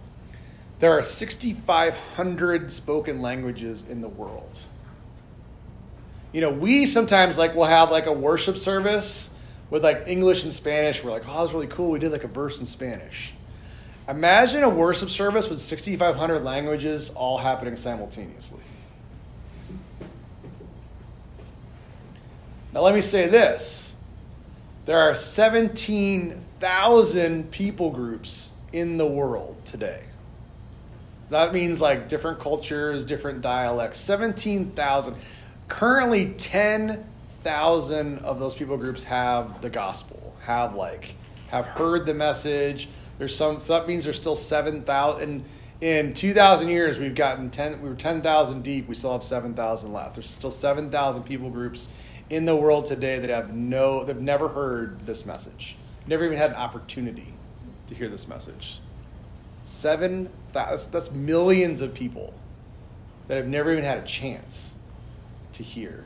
there 0.79 0.97
are 0.97 1.03
6,500 1.03 2.71
spoken 2.71 3.21
languages 3.21 3.83
in 3.87 4.01
the 4.01 4.09
world. 4.09 4.59
You 6.31 6.41
know, 6.41 6.51
we 6.51 6.85
sometimes 6.85 7.37
like 7.37 7.55
will 7.55 7.65
have 7.65 7.91
like 7.91 8.05
a 8.05 8.13
worship 8.13 8.57
service 8.57 9.31
with 9.69 9.83
like 9.83 10.03
English 10.07 10.43
and 10.43 10.53
Spanish. 10.53 11.03
We're 11.03 11.11
like, 11.11 11.23
oh, 11.27 11.41
that's 11.41 11.53
really 11.53 11.67
cool. 11.67 11.91
We 11.91 11.99
did 11.99 12.11
like 12.11 12.23
a 12.23 12.27
verse 12.27 12.59
in 12.59 12.65
Spanish. 12.65 13.33
Imagine 14.07 14.63
a 14.63 14.69
worship 14.69 15.09
service 15.09 15.49
with 15.49 15.59
6,500 15.59 16.43
languages 16.43 17.11
all 17.11 17.37
happening 17.37 17.75
simultaneously. 17.75 18.63
Now, 22.73 22.81
let 22.81 22.93
me 22.93 22.99
say 23.01 23.27
this 23.27 23.95
there 24.85 24.99
are 24.99 25.13
17,000 25.13 27.51
people 27.51 27.91
groups 27.91 28.53
in 28.73 28.97
the 28.97 29.05
world 29.05 29.63
today. 29.65 30.01
That 31.29 31.53
means 31.53 31.79
like 31.79 32.09
different 32.09 32.39
cultures, 32.39 33.05
different 33.05 33.41
dialects. 33.41 33.99
17,000. 33.99 35.15
Currently, 35.67 36.33
10,000 36.33 38.17
of 38.19 38.39
those 38.39 38.55
people 38.55 38.77
groups 38.77 39.03
have 39.03 39.61
the 39.61 39.69
gospel, 39.69 40.35
have 40.43 40.73
like, 40.73 41.13
have 41.49 41.65
heard 41.65 42.07
the 42.07 42.15
message. 42.15 42.89
There's 43.19 43.35
some, 43.35 43.59
so 43.59 43.73
that 43.73 43.87
means 43.87 44.05
there's 44.05 44.17
still 44.17 44.35
7,000. 44.35 45.45
In 45.81 46.13
2,000 46.13 46.67
years, 46.67 46.99
we've 46.99 47.15
gotten 47.15 47.49
10, 47.49 47.81
we 47.81 47.89
were 47.89 47.95
10,000 47.95 48.63
deep. 48.63 48.87
We 48.87 48.95
still 48.95 49.13
have 49.13 49.23
7,000 49.23 49.93
left. 49.93 50.15
There's 50.15 50.29
still 50.29 50.51
7,000 50.51 51.23
people 51.23 51.51
groups 51.51 51.89
in 52.29 52.45
the 52.45 52.55
world 52.55 52.85
today 52.85 53.19
that 53.19 53.29
have 53.29 53.53
no, 53.53 54.03
they've 54.03 54.21
never 54.21 54.47
heard 54.47 55.05
this 55.05 55.25
message, 55.25 55.75
never 56.07 56.25
even 56.25 56.37
had 56.37 56.51
an 56.51 56.55
opportunity 56.55 57.33
to 57.87 57.95
hear 57.95 58.07
this 58.07 58.27
message. 58.27 58.79
Seven, 59.63 60.29
that's, 60.53 60.85
that's 60.87 61.11
millions 61.11 61.81
of 61.81 61.93
people 61.93 62.33
that 63.27 63.37
have 63.37 63.47
never 63.47 63.71
even 63.71 63.83
had 63.83 63.97
a 63.97 64.05
chance 64.05 64.75
to 65.53 65.63
hear. 65.63 66.05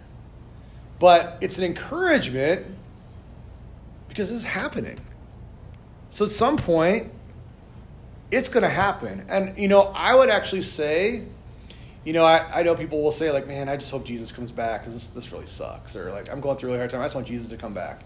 But 0.99 1.37
it's 1.41 1.57
an 1.57 1.63
encouragement 1.65 2.65
because 4.07 4.29
this 4.29 4.39
is 4.39 4.45
happening. 4.45 4.99
So 6.09 6.25
at 6.25 6.29
some 6.29 6.57
point, 6.57 7.11
it's 8.31 8.49
going 8.49 8.63
to 8.63 8.69
happen. 8.69 9.25
And, 9.29 9.57
you 9.57 9.67
know, 9.67 9.91
I 9.95 10.15
would 10.15 10.29
actually 10.29 10.61
say, 10.61 11.23
you 12.05 12.13
know, 12.13 12.25
I, 12.25 12.59
I 12.59 12.63
know 12.63 12.75
people 12.75 13.01
will 13.01 13.11
say, 13.11 13.31
like, 13.31 13.47
man, 13.47 13.69
I 13.69 13.77
just 13.77 13.91
hope 13.91 14.05
Jesus 14.05 14.31
comes 14.31 14.51
back 14.51 14.81
because 14.81 14.93
this, 14.93 15.09
this 15.09 15.31
really 15.31 15.45
sucks. 15.45 15.95
Or, 15.95 16.11
like, 16.11 16.29
I'm 16.29 16.41
going 16.41 16.57
through 16.57 16.69
a 16.69 16.71
really 16.71 16.79
hard 16.79 16.89
time. 16.89 17.01
I 17.01 17.05
just 17.05 17.15
want 17.15 17.27
Jesus 17.27 17.49
to 17.49 17.57
come 17.57 17.73
back. 17.73 18.01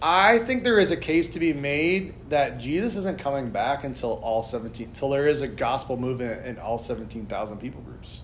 I 0.00 0.38
think 0.38 0.64
there 0.64 0.78
is 0.78 0.90
a 0.90 0.96
case 0.96 1.28
to 1.28 1.40
be 1.40 1.52
made 1.52 2.14
that 2.28 2.58
Jesus 2.58 2.94
isn't 2.96 3.18
coming 3.18 3.50
back 3.50 3.84
until 3.84 4.14
all 4.22 4.42
17, 4.42 4.88
until 4.88 5.08
there 5.08 5.26
is 5.26 5.42
a 5.42 5.48
gospel 5.48 5.96
movement 5.96 6.44
in 6.44 6.58
all 6.58 6.76
17,000 6.76 7.58
people 7.58 7.80
groups. 7.80 8.22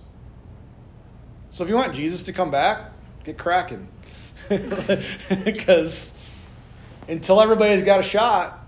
So 1.49 1.63
if 1.63 1.69
you 1.69 1.75
want 1.75 1.93
Jesus 1.93 2.23
to 2.23 2.33
come 2.33 2.51
back, 2.51 2.91
get 3.23 3.37
cracking. 3.37 3.87
Because 4.49 6.17
until 7.07 7.41
everybody's 7.41 7.83
got 7.83 7.99
a 7.99 8.03
shot 8.03 8.65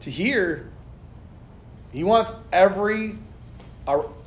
to 0.00 0.10
hear, 0.10 0.70
he 1.92 2.04
wants 2.04 2.34
every, 2.52 3.16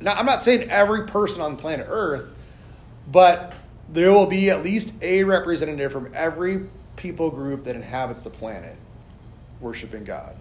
now 0.00 0.14
I'm 0.14 0.26
not 0.26 0.42
saying 0.42 0.70
every 0.70 1.06
person 1.06 1.40
on 1.40 1.56
planet 1.56 1.86
Earth, 1.88 2.36
but 3.10 3.54
there 3.88 4.12
will 4.12 4.26
be 4.26 4.50
at 4.50 4.62
least 4.62 5.00
a 5.02 5.24
representative 5.24 5.92
from 5.92 6.10
every 6.14 6.66
people 6.96 7.30
group 7.30 7.64
that 7.64 7.76
inhabits 7.76 8.22
the 8.22 8.30
planet 8.30 8.76
worshiping 9.60 10.04
God. 10.04 10.34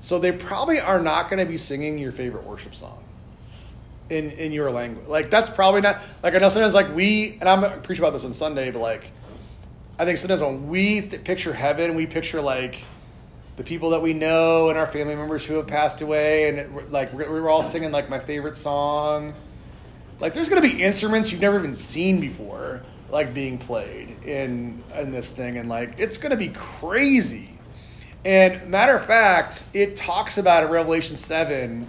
So 0.00 0.18
they 0.18 0.32
probably 0.32 0.80
are 0.80 1.00
not 1.00 1.30
going 1.30 1.38
to 1.38 1.50
be 1.50 1.56
singing 1.56 1.98
your 1.98 2.12
favorite 2.12 2.44
worship 2.44 2.74
song 2.74 3.02
in 4.10 4.30
in 4.32 4.52
your 4.52 4.70
language. 4.70 5.06
Like 5.06 5.30
that's 5.30 5.50
probably 5.50 5.80
not 5.80 6.02
like 6.22 6.34
I 6.34 6.38
know 6.38 6.48
sometimes 6.48 6.74
like 6.74 6.94
we 6.94 7.38
and 7.40 7.48
I'm 7.48 7.60
gonna 7.60 7.78
preach 7.78 7.98
about 7.98 8.12
this 8.12 8.24
on 8.24 8.32
Sunday, 8.32 8.70
but 8.70 8.80
like 8.80 9.10
I 9.98 10.04
think 10.04 10.18
sometimes 10.18 10.42
when 10.42 10.68
we 10.68 11.02
th- 11.02 11.24
picture 11.24 11.52
heaven, 11.52 11.94
we 11.94 12.06
picture 12.06 12.40
like 12.40 12.84
the 13.62 13.68
people 13.68 13.90
that 13.90 14.02
we 14.02 14.12
know 14.12 14.70
and 14.70 14.78
our 14.78 14.86
family 14.86 15.14
members 15.14 15.46
who 15.46 15.54
have 15.54 15.68
passed 15.68 16.00
away, 16.00 16.48
and 16.48 16.58
it, 16.58 16.90
like 16.90 17.12
we 17.12 17.24
were 17.24 17.48
all 17.48 17.62
singing 17.62 17.92
like 17.92 18.10
my 18.10 18.18
favorite 18.18 18.56
song. 18.56 19.34
Like 20.18 20.34
there's 20.34 20.48
gonna 20.48 20.60
be 20.62 20.82
instruments 20.82 21.30
you've 21.30 21.40
never 21.40 21.58
even 21.58 21.72
seen 21.72 22.20
before, 22.20 22.82
like 23.10 23.32
being 23.32 23.58
played 23.58 24.16
in 24.24 24.82
in 24.96 25.12
this 25.12 25.30
thing, 25.30 25.58
and 25.58 25.68
like 25.68 25.94
it's 25.98 26.18
gonna 26.18 26.36
be 26.36 26.48
crazy. 26.48 27.50
And 28.24 28.68
matter 28.68 28.96
of 28.96 29.06
fact, 29.06 29.64
it 29.72 29.94
talks 29.94 30.38
about 30.38 30.64
in 30.64 30.70
Revelation 30.70 31.14
seven 31.16 31.86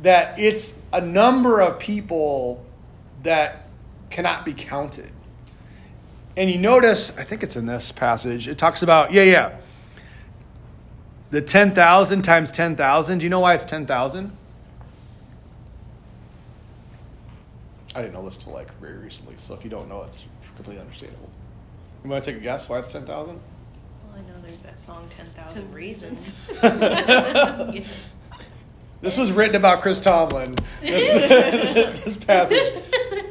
that 0.00 0.38
it's 0.38 0.80
a 0.94 1.00
number 1.00 1.60
of 1.60 1.78
people 1.78 2.64
that 3.22 3.68
cannot 4.08 4.46
be 4.46 4.54
counted. 4.54 5.10
And 6.36 6.50
you 6.50 6.58
notice, 6.58 7.16
I 7.16 7.22
think 7.22 7.42
it's 7.42 7.56
in 7.56 7.66
this 7.66 7.92
passage, 7.92 8.48
it 8.48 8.58
talks 8.58 8.82
about, 8.82 9.12
yeah, 9.12 9.22
yeah, 9.22 9.56
the 11.34 11.42
10,000 11.42 12.22
times 12.22 12.52
10,000. 12.52 13.18
Do 13.18 13.24
you 13.24 13.30
know 13.30 13.40
why 13.40 13.54
it's 13.54 13.64
10,000? 13.64 14.30
I 17.96 18.00
didn't 18.00 18.14
know 18.14 18.24
this 18.24 18.38
till 18.38 18.52
like 18.52 18.72
very 18.78 18.98
recently, 18.98 19.34
so 19.36 19.54
if 19.54 19.64
you 19.64 19.70
don't 19.70 19.88
know, 19.88 20.02
it's 20.02 20.26
completely 20.54 20.80
understandable. 20.80 21.28
You 22.04 22.10
want 22.10 22.22
to 22.22 22.30
take 22.30 22.40
a 22.40 22.42
guess 22.42 22.68
why 22.68 22.78
it's 22.78 22.92
10,000? 22.92 23.34
Well, 23.34 23.40
I 24.14 24.20
know 24.20 24.40
there's 24.46 24.62
that 24.62 24.80
song, 24.80 25.08
10,000 25.16 25.62
Ten 25.62 25.72
Reasons. 25.72 26.52
Yes. 26.62 28.10
This 29.04 29.16
was 29.18 29.30
written 29.32 29.56
about 29.56 29.82
Chris 29.82 30.00
Tomlin. 30.00 30.54
This, 30.80 31.12
this 32.04 32.16
passage. 32.16 32.62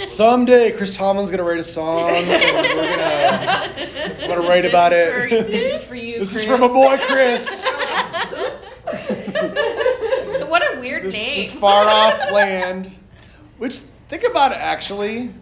Someday, 0.01 0.71
Chris 0.71 0.95
Tomlin's 0.95 1.31
gonna 1.31 1.43
write 1.43 1.59
a 1.59 1.63
song, 1.63 2.11
and 2.11 2.27
we're 2.27 2.39
gonna, 4.27 4.47
write 4.47 4.61
This 4.61 4.71
about 4.71 4.93
is 4.93 5.07
it. 5.07 5.29
For, 5.29 5.35
this 5.49 5.81
is 5.81 5.89
for 5.89 5.95
you, 5.95 6.02
This 6.23 6.31
Chris. 6.31 6.43
is 6.43 6.49
from 6.49 6.63
a 6.63 6.69
boy, 6.69 6.97
Chris. 7.05 7.67
What 10.47 10.61
a 10.61 10.79
weird 10.79 11.03
This 11.03 11.15
this, 11.15 11.23
name. 11.23 11.37
this 11.37 11.51
far 11.51 11.85
off 11.89 12.31
land. 12.31 12.89
Which 13.57 13.77
think 14.07 14.23
about 14.23 14.51
it 14.51 14.59
actually, 14.59 15.33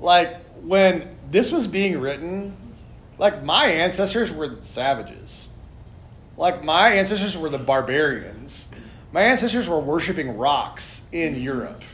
like 0.00 0.42
when 0.56 1.08
this 1.30 1.52
was 1.52 1.66
being 1.68 2.00
written, 2.00 2.54
like 3.16 3.44
my 3.44 3.66
ancestors 3.66 4.32
were 4.32 4.60
savages. 4.60 5.48
Like 6.36 6.64
my 6.64 6.90
ancestors 6.94 7.38
were 7.38 7.48
the 7.48 7.58
barbarians. 7.58 8.68
My 9.12 9.22
ancestors 9.22 9.68
were 9.68 9.80
worshiping 9.80 10.36
rocks 10.36 11.06
in 11.12 11.40
Europe. 11.40 11.84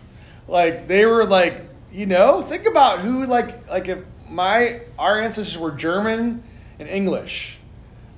Like 0.48 0.88
they 0.88 1.06
were 1.06 1.24
like, 1.26 1.60
you 1.92 2.06
know, 2.06 2.40
think 2.40 2.66
about 2.66 3.00
who 3.00 3.26
like 3.26 3.70
like 3.70 3.86
if 3.86 3.98
my 4.28 4.80
our 4.98 5.20
ancestors 5.20 5.58
were 5.58 5.70
German 5.72 6.42
and 6.80 6.88
English. 6.88 7.58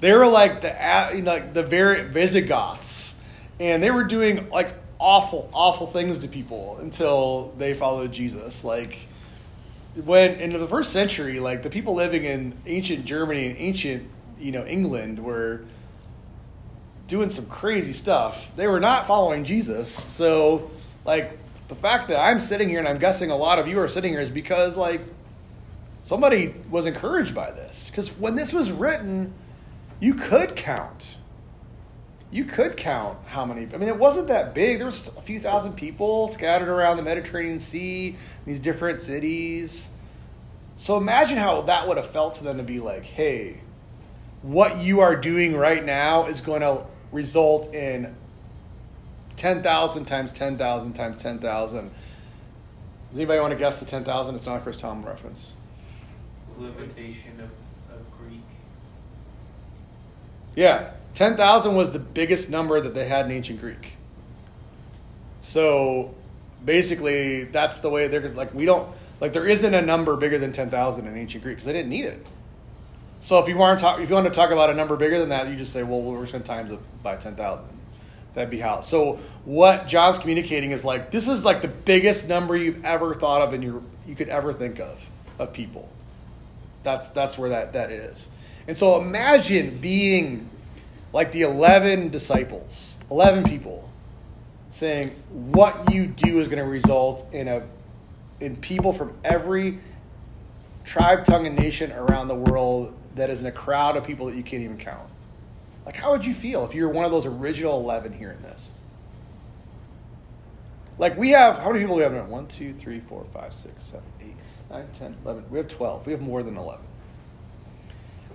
They 0.01 0.13
were 0.13 0.27
like 0.27 0.61
the 0.61 1.23
like 1.25 1.55
the 1.55 1.63
Visigoths, 1.63 3.21
and 3.59 3.83
they 3.83 3.91
were 3.91 4.05
doing 4.05 4.49
like 4.51 4.75
awful, 4.99 5.49
awful 5.53 5.87
things 5.87 6.19
to 6.21 6.29
people 6.29 6.79
until 6.81 7.53
they 7.57 7.75
followed 7.75 8.13
Jesus. 8.13 8.65
Like 8.65 9.09
when 10.05 10.33
in 10.35 10.53
the 10.53 10.67
first 10.67 10.93
century, 10.93 11.41
like 11.41 11.63
the 11.63 11.71
people 11.71 11.95
living 11.95 12.25
in 12.25 12.55
ancient 12.67 13.05
Germany 13.05 13.47
and 13.47 13.57
ancient 13.59 14.11
you 14.39 14.53
know 14.53 14.65
England 14.67 15.23
were 15.23 15.65
doing 17.07 17.31
some 17.31 17.47
crazy 17.47 17.93
stuff. 17.93 18.55
They 18.57 18.67
were 18.67 18.81
not 18.81 19.07
following 19.07 19.45
Jesus. 19.45 19.91
So 19.91 20.71
like 21.05 21.39
the 21.69 21.75
fact 21.75 22.09
that 22.09 22.21
I'm 22.21 22.39
sitting 22.39 22.69
here 22.69 22.79
and 22.79 22.89
I'm 22.89 22.99
guessing 22.99 23.31
a 23.31 23.37
lot 23.37 23.59
of 23.59 23.67
you 23.67 23.81
are 23.81 23.89
sitting 23.89 24.13
here 24.13 24.21
is 24.21 24.31
because 24.31 24.77
like 24.77 25.01
somebody 26.01 26.55
was 26.71 26.87
encouraged 26.87 27.35
by 27.35 27.51
this. 27.51 27.91
Because 27.91 28.11
when 28.19 28.35
this 28.35 28.53
was 28.53 28.71
written, 28.71 29.33
you 30.01 30.15
could 30.15 30.57
count. 30.57 31.17
You 32.31 32.45
could 32.45 32.77
count 32.77 33.19
how 33.27 33.45
many. 33.45 33.69
I 33.73 33.77
mean, 33.77 33.89
it 33.89 33.99
wasn't 33.99 34.29
that 34.29 34.55
big. 34.55 34.79
There 34.79 34.87
was 34.87 35.09
a 35.17 35.23
few 35.23 35.39
thousand 35.39 35.75
people 35.75 36.29
scattered 36.29 36.69
around 36.69 36.97
the 36.97 37.03
Mediterranean 37.03 37.59
Sea, 37.59 38.17
these 38.45 38.61
different 38.61 38.99
cities. 38.99 39.91
So 40.75 40.97
imagine 40.97 41.39
how 41.39 41.63
that 41.63 41.89
would 41.89 41.97
have 41.97 42.11
felt 42.11 42.35
to 42.35 42.45
them 42.45 42.59
to 42.59 42.63
be 42.63 42.81
like, 42.81 43.05
hey, 43.05 43.61
what 44.43 44.79
you 44.79 45.01
are 45.01 45.17
doing 45.17 45.57
right 45.57 45.83
now 45.83 46.27
is 46.27 46.41
going 46.41 46.61
to 46.61 46.85
result 47.13 47.73
in 47.75 48.15
10,000 49.37 50.05
times 50.05 50.33
10,000 50.33 50.93
times 50.93 51.23
10,000. 51.23 51.91
Does 53.09 53.19
anybody 53.19 53.41
want 53.41 53.53
to 53.53 53.59
guess 53.59 53.81
the 53.81 53.87
10,000? 53.87 54.35
It's 54.35 54.47
not 54.47 54.59
a 54.59 54.61
Chris 54.61 54.81
Tom 54.81 55.05
reference. 55.05 55.57
limitation 56.59 57.41
of. 57.41 57.51
Yeah, 60.57 60.91
10,000 61.15 61.77
was 61.77 61.93
the 61.93 62.01
biggest 62.01 62.51
number 62.51 62.81
that 62.81 62.95
they 62.95 63.07
had 63.07 63.27
in 63.27 63.33
ancient 63.33 63.61
Greek. 63.61 63.93
So 65.41 66.15
basically, 66.65 67.45
that's 67.45 67.79
the 67.81 67.91
way 67.91 68.09
they're 68.09 68.29
like, 68.31 68.53
we 68.53 68.65
don't, 68.65 68.89
like, 69.21 69.33
there 69.33 69.47
isn't 69.47 69.73
a 69.73 69.83
number 69.83 70.17
bigger 70.17 70.39
than 70.39 70.51
10,000 70.51 71.07
in 71.07 71.17
ancient 71.17 71.45
Greek 71.45 71.57
because 71.57 71.67
they 71.67 71.73
didn't 71.73 71.91
need 71.91 72.07
it. 72.07 72.27
So 73.21 73.39
if 73.39 73.49
you 73.49 73.57
want 73.57 73.79
to 73.79 73.85
talk, 73.85 74.01
if 74.01 74.09
you 74.09 74.15
want 74.15 74.27
to 74.27 74.33
talk 74.33 74.51
about 74.51 74.71
a 74.71 74.75
number 74.75 74.97
bigger 74.97 75.19
than 75.19 75.29
that, 75.29 75.49
you 75.49 75.57
just 75.57 75.73
say, 75.73 75.83
well, 75.83 76.03
we're 76.03 76.17
going 76.27 76.27
to 76.27 76.39
times 76.41 76.73
it 76.73 76.79
by 77.03 77.17
10,000. 77.17 77.65
That'd 78.35 78.51
be 78.51 78.61
how. 78.61 78.81
So 78.81 79.19
what 79.47 79.87
John's 79.87 80.19
communicating 80.19 80.73
is 80.73 80.85
like, 80.85 81.11
this 81.11 81.27
is 81.27 81.45
like 81.45 81.63
the 81.63 81.69
biggest 81.69 82.29
number 82.29 82.55
you've 82.55 82.85
ever 82.85 83.15
thought 83.15 83.41
of 83.41 83.55
and 83.55 83.65
you 83.65 84.15
could 84.15 84.29
ever 84.29 84.53
think 84.53 84.79
of 84.79 85.05
of 85.39 85.53
people. 85.53 85.89
That's 86.83 87.09
that's 87.11 87.39
where 87.39 87.51
that 87.51 87.73
that 87.73 87.91
is. 87.91 88.31
And 88.69 88.77
so 88.77 89.01
imagine 89.01 89.79
being 89.79 90.49
like 91.13 91.33
the 91.33 91.43
11 91.43 92.11
disciples, 92.11 92.97
11 93.11 93.45
people 93.45 93.89
saying 94.69 95.09
what 95.31 95.93
you 95.93 96.07
do 96.07 96.39
is 96.39 96.49
going 96.49 96.63
to 96.63 96.69
result 96.69 97.25
in 97.33 97.49
a 97.49 97.67
in 98.41 98.57
people 98.57 98.93
from 98.93 99.17
every 99.25 99.79
tribe, 100.85 101.25
tongue 101.25 101.47
and 101.47 101.57
nation 101.57 101.91
around 101.93 102.29
the 102.29 102.35
world 102.35 102.95
that 103.15 103.31
is 103.31 103.41
in 103.41 103.47
a 103.47 103.53
crowd 103.53 103.97
of 103.97 104.05
people 104.05 104.27
that 104.27 104.37
you 104.37 104.43
can't 104.43 104.63
even 104.63 104.77
count. 104.77 105.09
Like 105.87 105.97
how 105.97 106.13
would 106.13 106.27
you 106.27 106.35
feel 106.35 106.65
if 106.67 106.75
you 106.75 106.87
were 106.87 106.93
one 106.93 107.05
of 107.05 107.11
those 107.11 107.25
original 107.25 107.81
11 107.81 108.13
hearing 108.13 108.41
this? 108.43 108.75
Like 110.99 111.17
we 111.17 111.31
have 111.31 111.59
how 111.59 111.69
many 111.69 111.81
people 111.81 111.95
do 111.95 111.99
we 111.99 112.03
have 112.03 112.13
now? 112.13 112.25
1 112.25 112.47
2 112.49 112.75
3 112.75 113.01
4 113.01 113.27
5 113.33 113.55
6 113.55 113.83
7 113.83 114.05
8 114.21 114.27
9 114.71 114.89
10 114.93 115.17
11. 115.25 115.45
We 115.51 115.59
have 115.59 115.69
12. 115.69 116.07
We 116.07 116.13
have 116.13 116.21
more 116.21 116.43
than 116.43 116.57
11. 116.57 116.85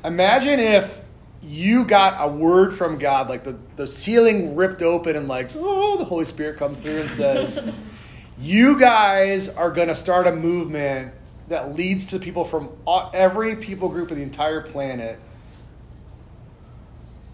Imagine 0.04 0.60
if 0.60 1.02
you 1.44 1.86
got 1.86 2.18
a 2.20 2.28
word 2.28 2.74
from 2.74 2.98
God, 2.98 3.30
like 3.30 3.44
the, 3.44 3.58
the 3.76 3.88
ceiling 3.88 4.56
ripped 4.56 4.82
open, 4.82 5.16
and 5.16 5.28
like, 5.28 5.50
oh, 5.56 5.98
the 5.98 6.06
Holy 6.06 6.26
Spirit 6.26 6.58
comes 6.58 6.80
through 6.80 7.02
and 7.02 7.10
says, 7.10 7.72
You 8.40 8.80
guys 8.80 9.50
are 9.50 9.70
going 9.70 9.88
to 9.88 9.96
start 9.96 10.26
a 10.26 10.32
movement 10.32 11.14
that 11.48 11.76
leads 11.76 12.08
to 12.08 12.20
people 12.20 12.44
from 12.44 12.70
all, 12.86 13.12
every 13.14 13.56
people 13.56 13.90
group 13.90 14.10
of 14.10 14.18
the 14.18 14.24
entire 14.24 14.62
planet, 14.62 15.20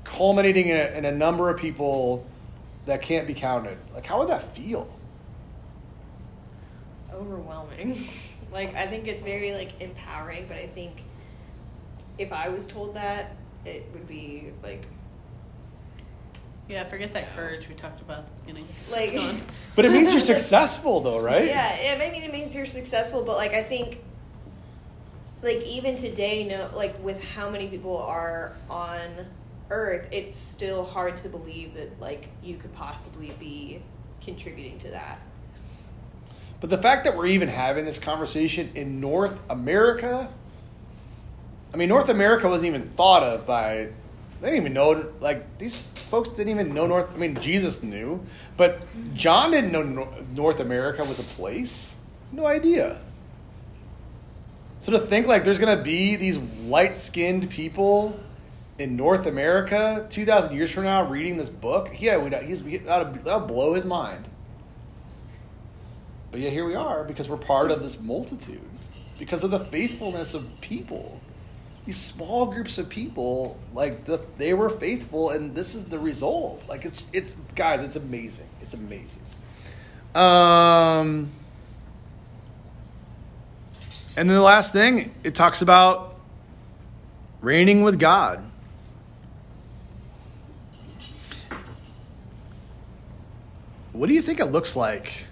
culminating 0.03 0.67
in 0.67 0.77
a, 0.77 0.97
in 0.97 1.05
a 1.05 1.11
number 1.11 1.49
of 1.49 1.57
people 1.57 2.25
that 2.85 3.01
can't 3.01 3.27
be 3.27 3.33
counted. 3.33 3.77
Like, 3.93 4.05
how 4.05 4.19
would 4.19 4.29
that 4.29 4.55
feel? 4.55 4.89
overwhelming. 7.17 7.97
like 8.51 8.75
I 8.75 8.87
think 8.87 9.07
it's 9.07 9.21
very 9.21 9.53
like 9.53 9.81
empowering, 9.81 10.45
but 10.47 10.57
I 10.57 10.67
think 10.67 11.03
if 12.17 12.31
I 12.31 12.49
was 12.49 12.65
told 12.65 12.95
that, 12.95 13.35
it 13.65 13.87
would 13.93 14.07
be 14.07 14.51
like 14.63 14.83
Yeah, 16.67 16.87
forget 16.89 17.13
that 17.13 17.35
courage 17.35 17.67
we 17.69 17.75
talked 17.75 18.01
about 18.01 18.19
at 18.19 18.25
the 18.25 18.41
beginning. 18.41 18.67
Like- 18.91 19.09
It's 19.09 19.15
gone. 19.15 19.41
But 19.75 19.85
it 19.85 19.91
means 19.91 20.11
you're 20.11 20.19
successful, 20.19 21.01
though, 21.01 21.19
right? 21.19 21.45
Yeah, 21.45 21.73
it, 21.75 22.01
I 22.01 22.11
mean 22.11 22.23
it 22.23 22.31
means 22.33 22.55
you're 22.55 22.65
successful, 22.65 23.23
but 23.23 23.37
like 23.37 23.53
I 23.53 23.63
think 23.63 23.99
like 25.43 25.61
even 25.63 25.95
today, 25.95 26.45
no 26.47 26.69
like 26.75 27.01
with 27.03 27.21
how 27.23 27.49
many 27.49 27.67
people 27.67 27.97
are 27.97 28.53
on 28.69 29.27
Earth, 29.69 30.07
it's 30.11 30.33
still 30.35 30.83
hard 30.83 31.17
to 31.17 31.29
believe 31.29 31.73
that 31.75 31.99
like 32.01 32.29
you 32.43 32.55
could 32.57 32.73
possibly 32.73 33.31
be 33.39 33.81
contributing 34.21 34.79
to 34.79 34.89
that. 34.91 35.19
But 36.59 36.69
the 36.71 36.77
fact 36.79 37.03
that 37.03 37.15
we're 37.15 37.27
even 37.27 37.49
having 37.49 37.85
this 37.85 37.99
conversation 37.99 38.71
in 38.73 38.99
North 38.99 39.41
America, 39.49 40.27
I 41.73 41.77
mean, 41.77 41.89
North 41.89 42.09
America 42.09 42.47
wasn't 42.47 42.67
even 42.67 42.83
thought 42.83 43.23
of 43.23 43.45
by, 43.45 43.89
they 44.41 44.49
didn't 44.49 44.61
even 44.61 44.73
know, 44.73 45.11
like, 45.19 45.57
these 45.57 45.75
folks 45.75 46.29
didn't 46.29 46.49
even 46.49 46.73
know 46.73 46.87
North, 46.87 47.13
I 47.13 47.17
mean, 47.17 47.39
Jesus 47.39 47.83
knew, 47.83 48.23
but 48.55 48.81
John 49.13 49.51
didn't 49.51 49.71
know 49.71 50.07
North 50.35 50.59
America 50.59 51.03
was 51.03 51.19
a 51.19 51.23
place. 51.23 51.95
No 52.31 52.45
idea. 52.45 52.97
So 54.79 54.91
to 54.91 54.99
think 54.99 55.27
like 55.27 55.43
there's 55.43 55.59
to 55.59 55.77
be 55.77 56.15
these 56.15 56.37
light 56.37 56.95
skinned 56.95 57.49
people 57.49 58.19
in 58.79 58.95
North 58.95 59.25
America 59.25 60.05
2,000 60.09 60.55
years 60.55 60.71
from 60.71 60.83
now 60.83 61.07
reading 61.07 61.35
this 61.35 61.49
book, 61.49 61.89
yeah, 61.99 62.17
we, 62.17 62.29
he's, 62.45 62.61
that'll 62.83 63.39
blow 63.39 63.73
his 63.73 63.85
mind. 63.85 64.25
But 66.31 66.41
yeah, 66.41 66.49
here 66.49 66.65
we 66.65 66.75
are 66.75 67.03
because 67.03 67.29
we're 67.29 67.37
part 67.37 67.71
of 67.71 67.81
this 67.81 67.99
multitude, 67.99 68.61
because 69.17 69.43
of 69.43 69.51
the 69.51 69.59
faithfulness 69.59 70.33
of 70.33 70.45
people. 70.61 71.19
These 71.87 72.01
small 72.01 72.47
groups 72.47 72.77
of 72.77 72.89
people, 72.89 73.57
like 73.73 74.03
the, 74.03 74.19
they 74.37 74.53
were 74.53 74.69
faithful, 74.69 75.29
and 75.29 75.55
this 75.55 75.73
is 75.73 75.85
the 75.85 75.97
result. 75.97 76.61
Like 76.67 76.83
it's 76.83 77.05
it's 77.13 77.33
guys, 77.55 77.81
it's 77.81 77.95
amazing. 77.95 78.49
It's 78.61 78.73
amazing. 78.73 79.23
Um, 80.13 81.31
and 84.17 84.29
then 84.29 84.35
the 84.35 84.41
last 84.41 84.73
thing 84.73 85.15
it 85.23 85.33
talks 85.33 85.61
about 85.61 86.15
reigning 87.39 87.83
with 87.83 87.97
God. 87.97 88.43
What 93.93 94.07
do 94.07 94.13
you 94.13 94.21
think 94.21 94.41
it 94.41 94.47
looks 94.47 94.75
like 94.75 95.25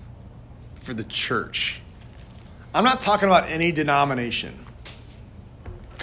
for 0.79 0.93
the 0.93 1.03
church? 1.03 1.81
I'm 2.73 2.85
not 2.85 3.01
talking 3.01 3.27
about 3.27 3.49
any 3.49 3.73
denomination. 3.73 4.64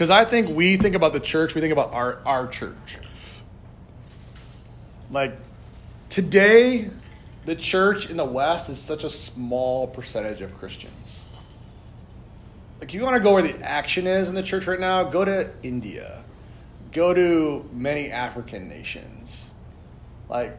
Because 0.03 0.11
I 0.11 0.25
think 0.25 0.49
we 0.49 0.77
think 0.77 0.97
about 0.97 1.13
the 1.13 1.21
church, 1.21 1.55
we 1.55 1.61
think 1.61 1.73
about 1.73 1.93
our, 1.93 2.19
our 2.27 2.49
church. 2.49 2.99
Like, 5.13 5.39
today, 6.09 6.91
the 7.45 7.55
church 7.55 8.11
in 8.11 8.17
the 8.17 8.25
West 8.25 8.69
is 8.69 8.81
such 8.81 9.05
a 9.05 9.09
small 9.09 9.87
percentage 9.87 10.41
of 10.41 10.59
Christians. 10.59 11.25
Like, 12.81 12.93
you 12.93 13.01
want 13.01 13.15
to 13.15 13.21
go 13.21 13.35
where 13.35 13.43
the 13.45 13.57
action 13.63 14.09
is 14.09 14.29
in 14.29 14.35
the 14.35 14.43
church 14.43 14.67
right 14.67 14.81
now? 14.81 15.05
Go 15.05 15.25
to 15.25 15.53
India. 15.63 16.25
Go 16.91 17.15
to 17.15 17.71
many 17.73 18.11
African 18.11 18.69
nations. 18.69 19.55
Like, 20.29 20.59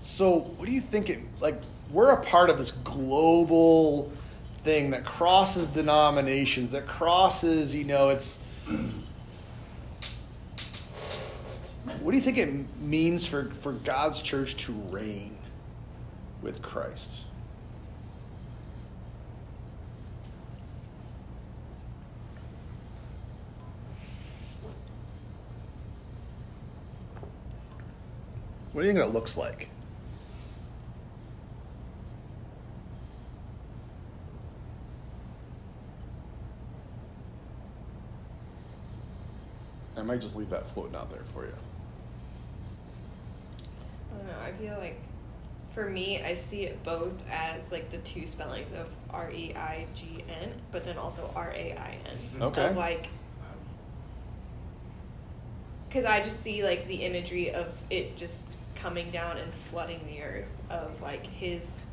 so 0.00 0.40
what 0.40 0.66
do 0.66 0.74
you 0.74 0.82
think 0.82 1.08
it 1.08 1.20
like 1.40 1.58
we're 1.90 2.10
a 2.10 2.22
part 2.22 2.50
of 2.50 2.58
this 2.58 2.70
global 2.70 4.12
thing 4.58 4.90
that 4.90 5.04
crosses 5.04 5.68
denominations 5.68 6.72
that 6.72 6.86
crosses 6.86 7.74
you 7.74 7.84
know 7.84 8.08
it's 8.08 8.42
what 12.00 12.12
do 12.12 12.16
you 12.16 12.22
think 12.22 12.38
it 12.38 12.80
means 12.80 13.26
for, 13.26 13.44
for 13.50 13.72
God's 13.72 14.22
church 14.22 14.56
to 14.64 14.72
reign 14.72 15.36
with 16.42 16.62
Christ? 16.62 17.24
What 28.72 28.82
do 28.82 28.88
you 28.88 28.94
think 28.94 29.04
that 29.04 29.12
looks 29.12 29.36
like? 29.36 29.68
I 39.98 40.02
might 40.02 40.20
just 40.20 40.36
leave 40.36 40.50
that 40.50 40.68
floating 40.70 40.96
out 40.96 41.10
there 41.10 41.24
for 41.34 41.44
you. 41.44 41.54
I 44.12 44.18
don't 44.18 44.26
know. 44.26 44.40
I 44.44 44.52
feel 44.52 44.78
like 44.78 45.00
for 45.70 45.88
me, 45.88 46.22
I 46.22 46.34
see 46.34 46.64
it 46.64 46.82
both 46.82 47.14
as 47.30 47.70
like 47.70 47.90
the 47.90 47.98
two 47.98 48.26
spellings 48.26 48.72
of 48.72 48.88
R 49.10 49.30
E 49.30 49.54
I 49.54 49.86
G 49.94 50.24
N, 50.28 50.52
but 50.72 50.84
then 50.84 50.98
also 50.98 51.30
R 51.36 51.52
A 51.54 51.72
I 51.72 51.98
N. 52.04 52.16
Mm-hmm. 52.16 52.42
Okay. 52.42 52.66
Of 52.66 52.76
like, 52.76 53.08
because 55.88 56.04
I 56.04 56.20
just 56.20 56.40
see 56.40 56.64
like 56.64 56.86
the 56.88 57.02
imagery 57.02 57.50
of 57.50 57.80
it 57.90 58.16
just 58.16 58.56
coming 58.74 59.10
down 59.10 59.38
and 59.38 59.52
flooding 59.52 60.00
the 60.06 60.22
earth 60.22 60.64
of 60.70 61.00
like 61.02 61.26
His 61.26 61.88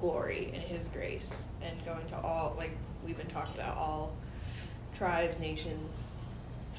glory 0.00 0.50
and 0.54 0.62
His 0.62 0.88
grace 0.88 1.48
and 1.62 1.84
going 1.84 2.06
to 2.06 2.16
all 2.20 2.56
like 2.58 2.70
we've 3.04 3.16
been 3.16 3.26
talking 3.28 3.54
about 3.54 3.76
all 3.76 4.14
tribes, 4.94 5.40
nations, 5.40 6.16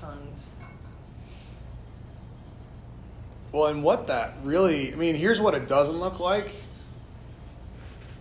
tongues. 0.08 0.52
Well, 3.52 3.68
and 3.68 3.84
what 3.84 4.08
that 4.08 4.34
really, 4.44 4.92
I 4.94 4.96
mean, 4.96 5.16
here's 5.16 5.40
what 5.40 5.56
it 5.56 5.68
doesn't 5.68 5.98
look 5.98 6.20
like. 6.20 6.54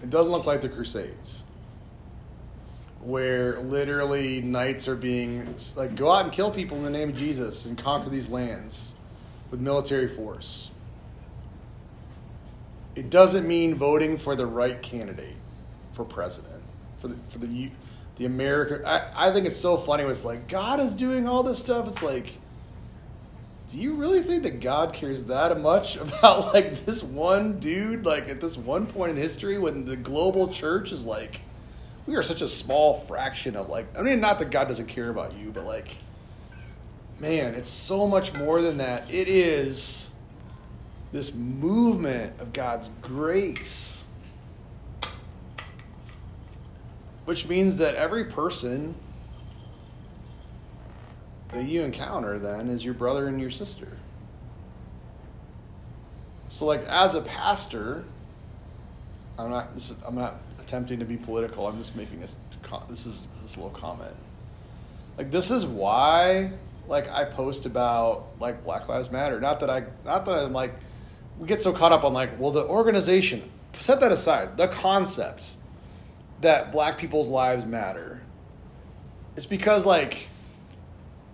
It 0.02 0.10
doesn't 0.10 0.30
look 0.30 0.46
like 0.46 0.60
the 0.60 0.68
Crusades, 0.68 1.44
where 3.02 3.60
literally 3.60 4.40
knights 4.40 4.88
are 4.88 4.94
being, 4.94 5.54
like, 5.76 5.94
go 5.96 6.10
out 6.10 6.24
and 6.24 6.32
kill 6.32 6.50
people 6.50 6.76
in 6.78 6.84
the 6.84 6.90
name 6.90 7.10
of 7.10 7.16
Jesus 7.16 7.66
and 7.66 7.76
conquer 7.76 8.10
these 8.10 8.28
lands 8.28 8.94
with 9.50 9.60
military 9.60 10.08
force. 10.08 10.70
It 12.94 13.10
doesn't 13.10 13.46
mean 13.46 13.74
voting 13.74 14.16
for 14.16 14.34
the 14.36 14.46
right 14.46 14.80
candidate 14.80 15.34
for 15.92 16.04
president, 16.04 16.62
for 16.98 17.08
the, 17.08 17.16
for 17.28 17.38
the, 17.38 17.70
the 18.16 18.24
American. 18.24 18.84
I, 18.84 19.28
I 19.28 19.30
think 19.30 19.46
it's 19.46 19.56
so 19.56 19.76
funny. 19.76 20.04
It's 20.04 20.24
like, 20.24 20.48
God 20.48 20.80
is 20.80 20.94
doing 20.94 21.28
all 21.28 21.42
this 21.42 21.58
stuff. 21.58 21.86
It's 21.86 22.02
like, 22.02 22.32
do 23.70 23.78
you 23.78 23.94
really 23.94 24.22
think 24.22 24.44
that 24.44 24.60
God 24.60 24.92
cares 24.92 25.26
that 25.26 25.58
much 25.60 25.96
about 25.96 26.54
like 26.54 26.84
this 26.84 27.02
one 27.02 27.58
dude 27.58 28.06
like 28.06 28.28
at 28.28 28.40
this 28.40 28.56
one 28.56 28.86
point 28.86 29.10
in 29.10 29.16
history 29.16 29.58
when 29.58 29.84
the 29.84 29.96
global 29.96 30.48
church 30.48 30.92
is 30.92 31.04
like 31.04 31.40
we 32.06 32.14
are 32.14 32.22
such 32.22 32.42
a 32.42 32.48
small 32.48 32.94
fraction 32.94 33.56
of 33.56 33.68
like 33.68 33.86
I 33.98 34.02
mean 34.02 34.20
not 34.20 34.38
that 34.38 34.50
God 34.50 34.68
doesn't 34.68 34.86
care 34.86 35.10
about 35.10 35.34
you 35.34 35.50
but 35.50 35.64
like 35.64 35.88
man 37.18 37.54
it's 37.54 37.70
so 37.70 38.06
much 38.06 38.32
more 38.34 38.62
than 38.62 38.78
that 38.78 39.12
it 39.12 39.28
is 39.28 40.10
this 41.12 41.34
movement 41.34 42.40
of 42.40 42.52
God's 42.52 42.88
grace 43.02 44.05
which 47.26 47.48
means 47.48 47.76
that 47.76 47.94
every 47.96 48.24
person 48.24 48.94
that 51.48 51.64
you 51.64 51.82
encounter 51.82 52.38
then 52.38 52.70
is 52.70 52.84
your 52.84 52.94
brother 52.94 53.26
and 53.26 53.40
your 53.40 53.50
sister. 53.50 53.88
So 56.48 56.66
like 56.66 56.84
as 56.86 57.14
a 57.14 57.20
pastor, 57.20 58.04
I'm 59.38 59.50
not 59.50 59.74
this 59.74 59.90
is, 59.90 59.96
I'm 60.06 60.14
not 60.14 60.36
attempting 60.60 61.00
to 61.00 61.04
be 61.04 61.16
political. 61.16 61.66
I'm 61.66 61.78
just 61.78 61.96
making 61.96 62.20
this 62.20 62.36
this 62.88 63.06
is 63.06 63.26
this 63.42 63.56
little 63.56 63.70
comment. 63.70 64.14
Like 65.18 65.30
this 65.30 65.50
is 65.50 65.66
why 65.66 66.52
like 66.86 67.10
I 67.10 67.24
post 67.24 67.66
about 67.66 68.28
like 68.38 68.62
Black 68.62 68.88
Lives 68.88 69.10
Matter. 69.10 69.40
Not 69.40 69.60
that 69.60 69.70
I 69.70 69.84
not 70.04 70.24
that 70.26 70.34
I'm 70.36 70.52
like 70.52 70.74
we 71.40 71.48
get 71.48 71.60
so 71.60 71.72
caught 71.72 71.92
up 71.92 72.04
on 72.04 72.12
like 72.12 72.38
well 72.38 72.52
the 72.52 72.64
organization 72.64 73.42
set 73.72 73.98
that 74.00 74.12
aside. 74.12 74.56
The 74.56 74.68
concept 74.68 75.55
that 76.40 76.72
black 76.72 76.98
people's 76.98 77.28
lives 77.28 77.64
matter. 77.64 78.20
It's 79.36 79.46
because 79.46 79.86
like 79.86 80.28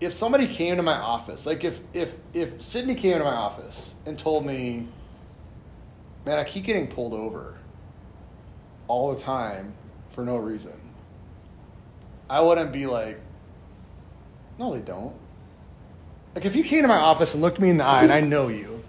if 0.00 0.12
somebody 0.12 0.46
came 0.46 0.76
to 0.76 0.82
my 0.82 0.96
office, 0.96 1.46
like 1.46 1.64
if 1.64 1.80
if 1.92 2.16
if 2.34 2.60
Sydney 2.62 2.94
came 2.94 3.18
to 3.18 3.24
my 3.24 3.34
office 3.34 3.94
and 4.04 4.18
told 4.18 4.44
me, 4.44 4.88
"Man, 6.26 6.38
I 6.38 6.44
keep 6.44 6.64
getting 6.64 6.88
pulled 6.88 7.14
over 7.14 7.56
all 8.88 9.14
the 9.14 9.20
time 9.20 9.74
for 10.10 10.24
no 10.24 10.36
reason," 10.36 10.78
I 12.28 12.40
wouldn't 12.40 12.72
be 12.72 12.86
like, 12.86 13.20
"No, 14.58 14.72
they 14.74 14.80
don't." 14.80 15.14
Like 16.34 16.46
if 16.46 16.56
you 16.56 16.64
came 16.64 16.82
to 16.82 16.88
my 16.88 16.96
office 16.96 17.34
and 17.34 17.42
looked 17.42 17.60
me 17.60 17.70
in 17.70 17.76
the 17.76 17.84
eye, 17.84 18.02
and 18.02 18.12
I 18.12 18.20
know 18.20 18.48
you, 18.48 18.82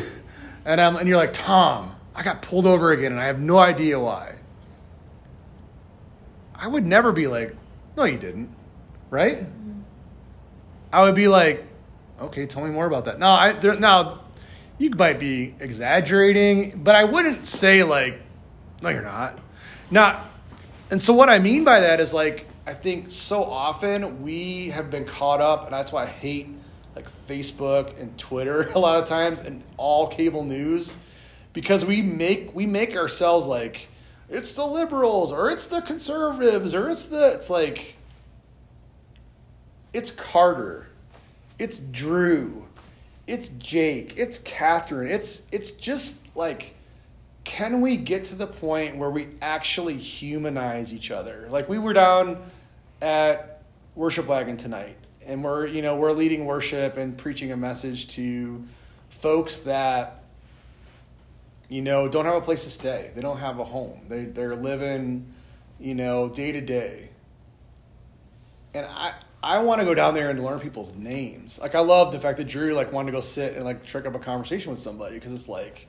and 0.64 0.80
um, 0.80 0.96
and 0.96 1.08
you're 1.08 1.18
like, 1.18 1.32
"Tom, 1.34 1.94
I 2.14 2.22
got 2.22 2.40
pulled 2.40 2.66
over 2.66 2.92
again, 2.92 3.12
and 3.12 3.20
I 3.20 3.26
have 3.26 3.40
no 3.40 3.58
idea 3.58 4.00
why," 4.00 4.36
I 6.64 6.66
would 6.66 6.86
never 6.86 7.12
be 7.12 7.26
like, 7.26 7.54
"No, 7.94 8.04
you 8.04 8.16
didn't," 8.16 8.48
right? 9.10 9.46
I 10.90 11.02
would 11.02 11.14
be 11.14 11.28
like, 11.28 11.66
okay, 12.20 12.46
tell 12.46 12.64
me 12.64 12.70
more 12.70 12.86
about 12.86 13.04
that. 13.04 13.18
Now, 13.18 13.32
I 13.32 13.52
there, 13.52 13.74
now 13.74 14.20
you 14.78 14.90
might 14.90 15.18
be 15.18 15.54
exaggerating, 15.60 16.82
but 16.82 16.94
I 16.94 17.04
wouldn't 17.04 17.44
say 17.44 17.82
like, 17.82 18.18
no, 18.80 18.88
you're 18.88 19.02
not. 19.02 19.38
Not, 19.90 20.24
and 20.90 20.98
so 20.98 21.12
what 21.12 21.28
I 21.28 21.38
mean 21.38 21.64
by 21.64 21.80
that 21.80 22.00
is 22.00 22.14
like, 22.14 22.46
I 22.66 22.72
think 22.72 23.10
so 23.10 23.44
often 23.44 24.22
we 24.22 24.68
have 24.68 24.88
been 24.88 25.04
caught 25.04 25.42
up, 25.42 25.64
and 25.64 25.72
that's 25.74 25.92
why 25.92 26.04
I 26.04 26.06
hate 26.06 26.48
like 26.96 27.10
Facebook 27.28 28.00
and 28.00 28.16
Twitter 28.16 28.70
a 28.74 28.78
lot 28.78 28.98
of 28.98 29.06
times, 29.06 29.40
and 29.40 29.62
all 29.76 30.06
cable 30.06 30.44
news, 30.44 30.96
because 31.52 31.84
we 31.84 32.00
make 32.00 32.54
we 32.54 32.64
make 32.64 32.96
ourselves 32.96 33.46
like 33.46 33.88
it's 34.34 34.54
the 34.54 34.66
liberals 34.66 35.32
or 35.32 35.50
it's 35.50 35.66
the 35.66 35.80
conservatives 35.80 36.74
or 36.74 36.88
it's 36.88 37.06
the 37.06 37.32
it's 37.32 37.48
like 37.48 37.96
it's 39.92 40.10
Carter, 40.10 40.88
it's 41.56 41.78
Drew, 41.78 42.66
it's 43.28 43.48
Jake, 43.48 44.14
it's 44.16 44.40
Catherine. 44.40 45.10
It's 45.10 45.48
it's 45.52 45.70
just 45.70 46.20
like 46.36 46.74
can 47.44 47.80
we 47.80 47.96
get 47.96 48.24
to 48.24 48.34
the 48.34 48.46
point 48.46 48.96
where 48.96 49.10
we 49.10 49.28
actually 49.40 49.96
humanize 49.96 50.92
each 50.92 51.10
other? 51.10 51.46
Like 51.50 51.68
we 51.68 51.78
were 51.78 51.92
down 51.92 52.38
at 53.00 53.62
Worship 53.94 54.26
Wagon 54.26 54.56
tonight 54.56 54.96
and 55.24 55.44
we're 55.44 55.66
you 55.66 55.80
know, 55.80 55.96
we're 55.96 56.12
leading 56.12 56.44
worship 56.44 56.96
and 56.96 57.16
preaching 57.16 57.52
a 57.52 57.56
message 57.56 58.08
to 58.08 58.64
folks 59.10 59.60
that 59.60 60.23
you 61.68 61.82
know, 61.82 62.08
don't 62.08 62.24
have 62.24 62.34
a 62.34 62.40
place 62.40 62.64
to 62.64 62.70
stay. 62.70 63.12
They 63.14 63.20
don't 63.20 63.38
have 63.38 63.58
a 63.58 63.64
home. 63.64 64.00
They 64.08 64.24
they're 64.24 64.56
living, 64.56 65.32
you 65.78 65.94
know, 65.94 66.28
day 66.28 66.52
to 66.52 66.60
day. 66.60 67.10
And 68.74 68.86
I 68.88 69.14
I 69.42 69.62
want 69.62 69.80
to 69.80 69.84
go 69.84 69.94
down 69.94 70.14
there 70.14 70.30
and 70.30 70.42
learn 70.42 70.58
people's 70.60 70.94
names. 70.94 71.58
Like 71.60 71.74
I 71.74 71.80
love 71.80 72.12
the 72.12 72.20
fact 72.20 72.38
that 72.38 72.48
Drew 72.48 72.72
like 72.72 72.92
wanted 72.92 73.12
to 73.12 73.12
go 73.12 73.20
sit 73.20 73.54
and 73.54 73.64
like 73.64 73.84
trick 73.84 74.06
up 74.06 74.14
a 74.14 74.18
conversation 74.18 74.70
with 74.70 74.80
somebody 74.80 75.14
because 75.16 75.32
it's 75.32 75.48
like 75.48 75.86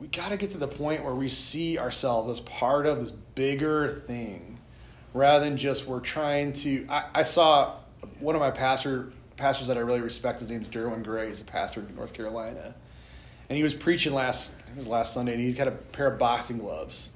we 0.00 0.08
got 0.08 0.28
to 0.28 0.36
get 0.36 0.50
to 0.50 0.58
the 0.58 0.68
point 0.68 1.02
where 1.02 1.14
we 1.14 1.28
see 1.28 1.78
ourselves 1.78 2.28
as 2.28 2.40
part 2.40 2.86
of 2.86 3.00
this 3.00 3.10
bigger 3.10 3.88
thing 3.88 4.58
rather 5.14 5.44
than 5.44 5.56
just 5.56 5.86
we're 5.86 6.00
trying 6.00 6.52
to 6.52 6.86
I, 6.88 7.04
I 7.14 7.22
saw 7.22 7.76
one 8.20 8.34
of 8.34 8.40
my 8.40 8.50
pastor 8.50 9.12
pastors 9.36 9.68
that 9.68 9.76
I 9.76 9.80
really 9.80 10.00
respect 10.00 10.40
his 10.40 10.50
name's 10.50 10.68
Derwin 10.68 11.02
Gray 11.02 11.28
he's 11.28 11.40
a 11.40 11.44
pastor 11.44 11.80
in 11.80 11.94
North 11.96 12.12
Carolina 12.12 12.74
and 13.48 13.56
he 13.56 13.62
was 13.62 13.74
preaching 13.74 14.14
last 14.14 14.60
it 14.60 14.76
was 14.76 14.88
last 14.88 15.12
Sunday 15.12 15.32
and 15.32 15.40
he 15.40 15.52
had 15.52 15.68
a 15.68 15.72
pair 15.72 16.08
of 16.08 16.18
boxing 16.18 16.58
gloves 16.58 17.10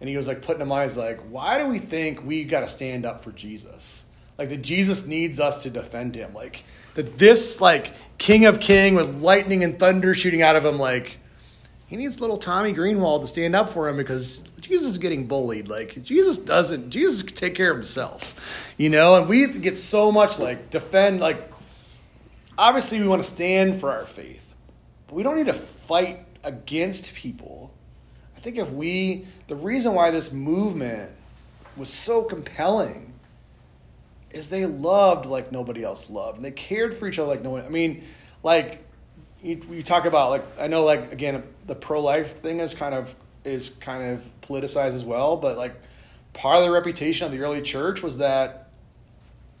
and 0.00 0.08
he 0.08 0.16
was 0.16 0.26
like 0.26 0.42
putting 0.42 0.58
them 0.58 0.72
on 0.72 0.82
he's 0.82 0.96
like 0.96 1.20
why 1.30 1.58
do 1.58 1.66
we 1.66 1.78
think 1.78 2.24
we 2.24 2.44
got 2.44 2.60
to 2.60 2.68
stand 2.68 3.04
up 3.04 3.22
for 3.22 3.32
Jesus 3.32 4.06
like 4.38 4.48
that 4.48 4.62
Jesus 4.62 5.06
needs 5.06 5.38
us 5.38 5.62
to 5.62 5.70
defend 5.70 6.14
him. 6.14 6.34
Like 6.34 6.64
that 6.94 7.18
this 7.18 7.60
like 7.60 7.92
King 8.18 8.44
of 8.44 8.60
King 8.60 8.94
with 8.94 9.22
lightning 9.22 9.62
and 9.62 9.78
thunder 9.78 10.14
shooting 10.14 10.42
out 10.42 10.56
of 10.56 10.64
him, 10.64 10.78
like 10.78 11.18
he 11.86 11.96
needs 11.96 12.20
little 12.20 12.36
Tommy 12.36 12.72
Greenwald 12.72 13.20
to 13.20 13.26
stand 13.26 13.54
up 13.54 13.68
for 13.68 13.88
him 13.88 13.96
because 13.96 14.40
Jesus 14.60 14.90
is 14.90 14.98
getting 14.98 15.26
bullied. 15.26 15.68
Like 15.68 16.02
Jesus 16.02 16.38
doesn't 16.38 16.90
Jesus 16.90 17.22
can 17.22 17.36
take 17.36 17.54
care 17.54 17.70
of 17.70 17.76
himself. 17.76 18.74
You 18.78 18.90
know, 18.90 19.16
and 19.16 19.28
we 19.28 19.46
get 19.46 19.76
so 19.76 20.10
much 20.10 20.38
like 20.38 20.70
defend 20.70 21.20
like 21.20 21.50
obviously 22.56 23.00
we 23.00 23.06
want 23.06 23.22
to 23.22 23.28
stand 23.28 23.78
for 23.80 23.90
our 23.90 24.06
faith. 24.06 24.41
But 25.12 25.16
we 25.16 25.24
don't 25.24 25.36
need 25.36 25.48
to 25.48 25.52
fight 25.52 26.24
against 26.42 27.14
people. 27.14 27.70
I 28.34 28.40
think 28.40 28.56
if 28.56 28.70
we 28.70 29.26
the 29.46 29.54
reason 29.54 29.92
why 29.92 30.10
this 30.10 30.32
movement 30.32 31.10
was 31.76 31.90
so 31.90 32.22
compelling 32.24 33.12
is 34.30 34.48
they 34.48 34.64
loved 34.64 35.26
like 35.26 35.52
nobody 35.52 35.84
else 35.84 36.08
loved. 36.08 36.36
And 36.36 36.44
they 36.46 36.50
cared 36.50 36.94
for 36.94 37.06
each 37.06 37.18
other 37.18 37.28
like 37.28 37.42
no 37.42 37.50
one. 37.50 37.62
I 37.62 37.68
mean, 37.68 38.04
like 38.42 38.82
you, 39.42 39.60
you 39.70 39.82
talk 39.82 40.06
about 40.06 40.30
like 40.30 40.44
I 40.58 40.66
know 40.68 40.82
like 40.82 41.12
again 41.12 41.42
the 41.66 41.74
pro 41.74 42.00
life 42.00 42.38
thing 42.38 42.60
is 42.60 42.72
kind 42.72 42.94
of 42.94 43.14
is 43.44 43.68
kind 43.68 44.14
of 44.14 44.30
politicized 44.40 44.94
as 44.94 45.04
well, 45.04 45.36
but 45.36 45.58
like 45.58 45.74
part 46.32 46.56
of 46.56 46.64
the 46.64 46.70
reputation 46.70 47.26
of 47.26 47.32
the 47.32 47.40
early 47.40 47.60
church 47.60 48.02
was 48.02 48.16
that 48.16 48.70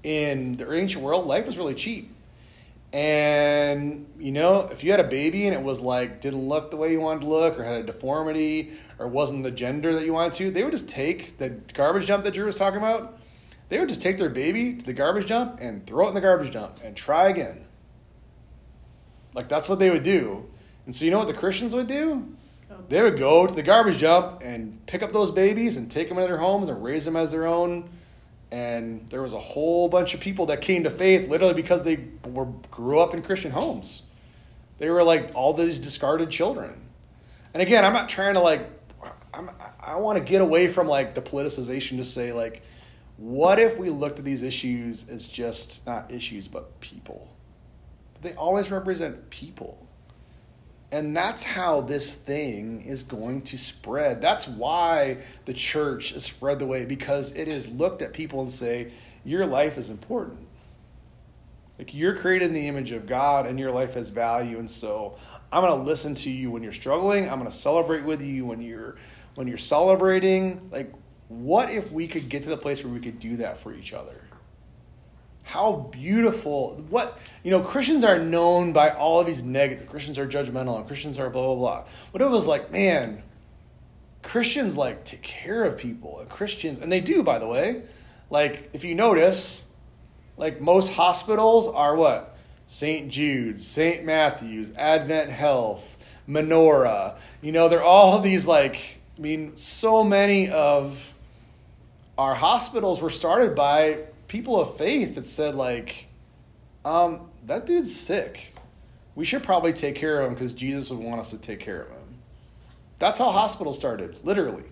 in 0.02 0.56
the 0.56 0.72
ancient 0.72 1.04
world 1.04 1.26
life 1.26 1.44
was 1.44 1.58
really 1.58 1.74
cheap. 1.74 2.10
And 2.92 4.06
you 4.18 4.32
know, 4.32 4.68
if 4.70 4.84
you 4.84 4.90
had 4.90 5.00
a 5.00 5.04
baby 5.04 5.46
and 5.46 5.54
it 5.54 5.62
was 5.62 5.80
like 5.80 6.20
didn't 6.20 6.46
look 6.46 6.70
the 6.70 6.76
way 6.76 6.92
you 6.92 7.00
wanted 7.00 7.22
to 7.22 7.28
look, 7.28 7.58
or 7.58 7.64
had 7.64 7.76
a 7.76 7.82
deformity, 7.82 8.72
or 8.98 9.08
wasn't 9.08 9.42
the 9.42 9.50
gender 9.50 9.94
that 9.94 10.04
you 10.04 10.12
wanted 10.12 10.34
to, 10.34 10.50
they 10.50 10.62
would 10.62 10.72
just 10.72 10.88
take 10.88 11.38
the 11.38 11.48
garbage 11.48 12.06
dump 12.06 12.24
that 12.24 12.34
Drew 12.34 12.46
was 12.46 12.56
talking 12.56 12.78
about. 12.78 13.18
They 13.68 13.78
would 13.78 13.88
just 13.88 14.02
take 14.02 14.18
their 14.18 14.28
baby 14.28 14.76
to 14.76 14.84
the 14.84 14.92
garbage 14.92 15.26
dump 15.26 15.58
and 15.60 15.86
throw 15.86 16.06
it 16.06 16.10
in 16.10 16.14
the 16.14 16.20
garbage 16.20 16.50
dump 16.50 16.80
and 16.84 16.94
try 16.94 17.28
again. 17.28 17.64
Like 19.34 19.48
that's 19.48 19.68
what 19.68 19.78
they 19.78 19.90
would 19.90 20.02
do. 20.02 20.46
And 20.84 20.94
so 20.94 21.04
you 21.06 21.10
know 21.10 21.18
what 21.18 21.28
the 21.28 21.34
Christians 21.34 21.74
would 21.74 21.86
do? 21.86 22.36
They 22.88 23.00
would 23.00 23.18
go 23.18 23.46
to 23.46 23.54
the 23.54 23.62
garbage 23.62 24.00
dump 24.00 24.42
and 24.44 24.84
pick 24.86 25.02
up 25.02 25.12
those 25.12 25.30
babies 25.30 25.76
and 25.76 25.90
take 25.90 26.08
them 26.08 26.18
into 26.18 26.28
their 26.28 26.38
homes 26.38 26.68
and 26.68 26.82
raise 26.82 27.04
them 27.04 27.16
as 27.16 27.30
their 27.30 27.46
own. 27.46 27.88
And 28.52 29.08
there 29.08 29.22
was 29.22 29.32
a 29.32 29.40
whole 29.40 29.88
bunch 29.88 30.12
of 30.12 30.20
people 30.20 30.46
that 30.46 30.60
came 30.60 30.84
to 30.84 30.90
faith 30.90 31.28
literally 31.30 31.54
because 31.54 31.82
they 31.84 32.04
were 32.26 32.44
grew 32.70 33.00
up 33.00 33.14
in 33.14 33.22
Christian 33.22 33.50
homes. 33.50 34.02
They 34.76 34.90
were 34.90 35.02
like 35.02 35.30
all 35.34 35.54
these 35.54 35.78
discarded 35.78 36.30
children. 36.30 36.78
And 37.54 37.62
again, 37.62 37.82
I'm 37.82 37.94
not 37.94 38.10
trying 38.10 38.34
to 38.34 38.40
like 38.40 38.68
I'm, 39.32 39.50
I 39.80 39.96
want 39.96 40.18
to 40.18 40.24
get 40.24 40.42
away 40.42 40.68
from 40.68 40.86
like 40.86 41.14
the 41.14 41.22
politicization 41.22 41.96
to 41.96 42.04
say 42.04 42.34
like 42.34 42.62
what 43.16 43.58
if 43.58 43.78
we 43.78 43.88
looked 43.88 44.18
at 44.18 44.24
these 44.24 44.42
issues 44.42 45.08
as 45.08 45.26
just 45.26 45.86
not 45.86 46.12
issues 46.12 46.46
but 46.46 46.78
people? 46.80 47.28
They 48.20 48.34
always 48.34 48.70
represent 48.70 49.30
people. 49.30 49.81
And 50.92 51.16
that's 51.16 51.42
how 51.42 51.80
this 51.80 52.14
thing 52.14 52.82
is 52.82 53.02
going 53.02 53.40
to 53.42 53.56
spread. 53.56 54.20
That's 54.20 54.46
why 54.46 55.22
the 55.46 55.54
church 55.54 56.12
is 56.12 56.22
spread 56.24 56.58
the 56.58 56.66
way 56.66 56.84
because 56.84 57.32
it 57.32 57.48
is 57.48 57.72
looked 57.72 58.02
at 58.02 58.12
people 58.12 58.40
and 58.40 58.50
say, 58.50 58.92
your 59.24 59.46
life 59.46 59.78
is 59.78 59.88
important. 59.88 60.46
Like 61.78 61.94
you're 61.94 62.14
created 62.14 62.48
in 62.48 62.52
the 62.52 62.68
image 62.68 62.92
of 62.92 63.06
God 63.06 63.46
and 63.46 63.58
your 63.58 63.72
life 63.72 63.94
has 63.94 64.10
value. 64.10 64.58
And 64.58 64.70
so 64.70 65.16
I'm 65.50 65.64
going 65.64 65.80
to 65.80 65.84
listen 65.84 66.14
to 66.16 66.30
you 66.30 66.50
when 66.50 66.62
you're 66.62 66.72
struggling. 66.72 67.24
I'm 67.24 67.38
going 67.38 67.50
to 67.50 67.56
celebrate 67.56 68.04
with 68.04 68.20
you 68.20 68.44
when 68.44 68.60
you're 68.60 68.96
when 69.34 69.48
you're 69.48 69.56
celebrating. 69.56 70.68
Like 70.70 70.92
what 71.28 71.70
if 71.70 71.90
we 71.90 72.06
could 72.06 72.28
get 72.28 72.42
to 72.42 72.50
the 72.50 72.56
place 72.58 72.84
where 72.84 72.92
we 72.92 73.00
could 73.00 73.18
do 73.18 73.36
that 73.38 73.56
for 73.56 73.72
each 73.72 73.94
other? 73.94 74.21
How 75.52 75.90
beautiful. 75.92 76.82
What, 76.88 77.18
you 77.42 77.50
know, 77.50 77.60
Christians 77.60 78.04
are 78.04 78.18
known 78.18 78.72
by 78.72 78.88
all 78.88 79.20
of 79.20 79.26
these 79.26 79.42
negative. 79.42 79.86
Christians 79.86 80.18
are 80.18 80.26
judgmental 80.26 80.78
and 80.78 80.86
Christians 80.86 81.18
are 81.18 81.28
blah, 81.28 81.42
blah, 81.42 81.54
blah. 81.54 81.84
What 82.10 82.22
it 82.22 82.30
was 82.30 82.46
like, 82.46 82.72
man, 82.72 83.22
Christians 84.22 84.78
like 84.78 85.04
take 85.04 85.20
care 85.20 85.62
of 85.64 85.76
people 85.76 86.20
and 86.20 86.28
Christians, 86.30 86.78
and 86.78 86.90
they 86.90 87.02
do, 87.02 87.22
by 87.22 87.38
the 87.38 87.46
way. 87.46 87.82
Like, 88.30 88.70
if 88.72 88.82
you 88.82 88.94
notice, 88.94 89.66
like 90.38 90.58
most 90.58 90.94
hospitals 90.94 91.68
are 91.68 91.96
what? 91.96 92.34
St. 92.66 93.10
Jude's, 93.10 93.66
St. 93.66 94.06
Matthew's, 94.06 94.72
Advent 94.74 95.28
Health, 95.28 95.98
Menorah. 96.26 97.18
You 97.42 97.52
know, 97.52 97.68
they're 97.68 97.84
all 97.84 98.20
these 98.20 98.48
like, 98.48 99.00
I 99.18 99.20
mean, 99.20 99.58
so 99.58 100.02
many 100.02 100.48
of 100.48 101.12
our 102.16 102.34
hospitals 102.34 103.02
were 103.02 103.10
started 103.10 103.54
by 103.54 104.04
people 104.32 104.58
of 104.58 104.78
faith 104.78 105.16
that 105.16 105.26
said 105.26 105.54
like, 105.54 106.08
um, 106.86 107.28
that 107.44 107.66
dude's 107.66 107.94
sick. 107.94 108.54
We 109.14 109.26
should 109.26 109.42
probably 109.42 109.74
take 109.74 109.94
care 109.94 110.22
of 110.22 110.26
him 110.26 110.32
because 110.32 110.54
Jesus 110.54 110.88
would 110.88 111.00
want 111.00 111.20
us 111.20 111.28
to 111.32 111.38
take 111.38 111.60
care 111.60 111.82
of 111.82 111.88
him. 111.88 111.98
That's 112.98 113.18
how 113.18 113.30
hospitals 113.30 113.78
started, 113.78 114.18
literally. 114.24 114.64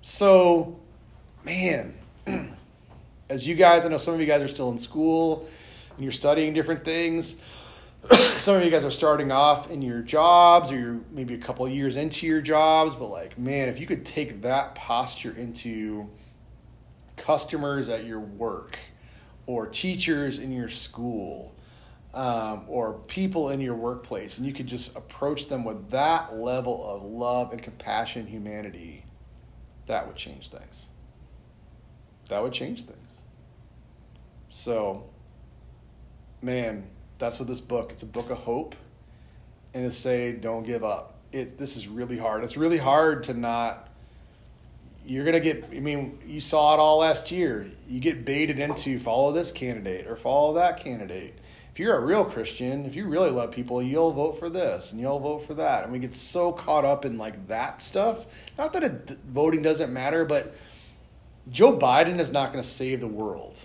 So, 0.00 0.80
man, 1.44 1.94
as 3.28 3.46
you 3.46 3.54
guys, 3.54 3.84
I 3.84 3.88
know 3.88 3.98
some 3.98 4.14
of 4.14 4.20
you 4.20 4.26
guys 4.26 4.42
are 4.42 4.48
still 4.48 4.70
in 4.70 4.78
school 4.78 5.46
and 5.96 6.02
you're 6.02 6.10
studying 6.10 6.54
different 6.54 6.86
things. 6.86 7.36
some 8.12 8.56
of 8.56 8.64
you 8.64 8.70
guys 8.70 8.82
are 8.82 8.90
starting 8.90 9.30
off 9.30 9.70
in 9.70 9.82
your 9.82 10.00
jobs 10.00 10.72
or 10.72 10.78
you're 10.78 11.00
maybe 11.10 11.34
a 11.34 11.38
couple 11.38 11.68
years 11.68 11.96
into 11.96 12.26
your 12.26 12.40
jobs, 12.40 12.94
but 12.94 13.08
like, 13.08 13.38
man, 13.38 13.68
if 13.68 13.78
you 13.78 13.86
could 13.86 14.06
take 14.06 14.40
that 14.40 14.74
posture 14.74 15.34
into 15.36 16.08
customers 17.24 17.88
at 17.88 18.04
your 18.04 18.20
work 18.20 18.78
or 19.46 19.66
teachers 19.66 20.38
in 20.38 20.52
your 20.52 20.68
school 20.68 21.54
um, 22.14 22.64
or 22.68 22.94
people 23.06 23.50
in 23.50 23.60
your 23.60 23.74
workplace, 23.74 24.38
and 24.38 24.46
you 24.46 24.52
could 24.52 24.66
just 24.66 24.96
approach 24.96 25.48
them 25.48 25.64
with 25.64 25.90
that 25.90 26.36
level 26.36 26.86
of 26.86 27.02
love 27.02 27.52
and 27.52 27.62
compassion 27.62 28.26
humanity, 28.26 29.04
that 29.86 30.06
would 30.06 30.16
change 30.16 30.48
things. 30.48 30.86
That 32.28 32.42
would 32.42 32.52
change 32.52 32.84
things. 32.84 33.18
So, 34.50 35.08
man, 36.42 36.86
that's 37.18 37.38
what 37.38 37.48
this 37.48 37.60
book. 37.60 37.92
It's 37.92 38.02
a 38.02 38.06
book 38.06 38.30
of 38.30 38.38
hope, 38.38 38.74
and 39.74 39.84
to 39.84 39.90
say, 39.90 40.32
don't 40.32 40.64
give 40.64 40.84
up. 40.84 41.18
It. 41.32 41.56
This 41.56 41.76
is 41.76 41.88
really 41.88 42.18
hard. 42.18 42.44
It's 42.44 42.56
really 42.56 42.78
hard 42.78 43.22
to 43.24 43.34
not. 43.34 43.88
You're 45.04 45.24
gonna 45.24 45.40
get. 45.40 45.64
I 45.72 45.80
mean, 45.80 46.18
you 46.26 46.40
saw 46.40 46.74
it 46.74 46.80
all 46.80 46.98
last 46.98 47.30
year. 47.30 47.68
You 47.88 48.00
get 48.00 48.24
baited 48.24 48.58
into 48.58 48.98
follow 48.98 49.32
this 49.32 49.52
candidate 49.52 50.06
or 50.06 50.16
follow 50.16 50.54
that 50.54 50.78
candidate. 50.78 51.38
If 51.72 51.78
you're 51.78 51.96
a 51.96 52.04
real 52.04 52.24
Christian, 52.24 52.84
if 52.84 52.94
you 52.94 53.06
really 53.06 53.30
love 53.30 53.50
people, 53.50 53.82
you'll 53.82 54.12
vote 54.12 54.38
for 54.38 54.50
this 54.50 54.92
and 54.92 55.00
you'll 55.00 55.18
vote 55.18 55.38
for 55.38 55.54
that. 55.54 55.84
And 55.84 55.92
we 55.92 55.98
get 55.98 56.14
so 56.14 56.52
caught 56.52 56.84
up 56.84 57.06
in 57.06 57.16
like 57.16 57.48
that 57.48 57.80
stuff. 57.80 58.26
Not 58.58 58.74
that 58.74 58.84
it, 58.84 59.18
voting 59.26 59.62
doesn't 59.62 59.90
matter, 59.90 60.26
but 60.26 60.54
Joe 61.50 61.76
Biden 61.76 62.18
is 62.18 62.30
not 62.30 62.52
going 62.52 62.62
to 62.62 62.68
save 62.68 63.00
the 63.00 63.08
world. 63.08 63.64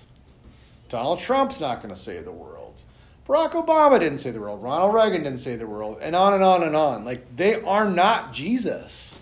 Donald 0.88 1.20
Trump's 1.20 1.60
not 1.60 1.82
going 1.82 1.94
to 1.94 2.00
save 2.00 2.24
the 2.24 2.32
world. 2.32 2.82
Barack 3.28 3.52
Obama 3.52 4.00
didn't 4.00 4.20
save 4.20 4.36
the 4.36 4.40
world. 4.40 4.64
Ronald 4.64 4.94
Reagan 4.94 5.24
didn't 5.24 5.40
save 5.40 5.60
the 5.60 5.68
world. 5.68 5.98
And 6.02 6.16
on 6.16 6.34
and 6.34 6.44
on 6.44 6.64
and 6.64 6.78
on. 6.78 7.04
Like, 7.04 7.36
they 7.36 7.62
are 7.62 7.90
not 7.90 8.32
Jesus. 8.32 9.22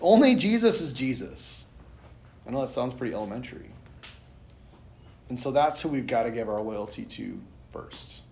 Only 0.00 0.34
Jesus 0.34 0.80
is 0.80 0.92
Jesus. 0.92 1.66
I 2.46 2.50
know 2.50 2.60
that 2.60 2.68
sounds 2.68 2.94
pretty 2.94 3.14
elementary. 3.14 3.70
And 5.28 5.38
so 5.38 5.50
that's 5.50 5.80
who 5.80 5.88
we've 5.88 6.06
got 6.06 6.24
to 6.24 6.30
give 6.30 6.48
our 6.48 6.60
loyalty 6.60 7.04
to 7.04 7.40
first. 7.72 8.22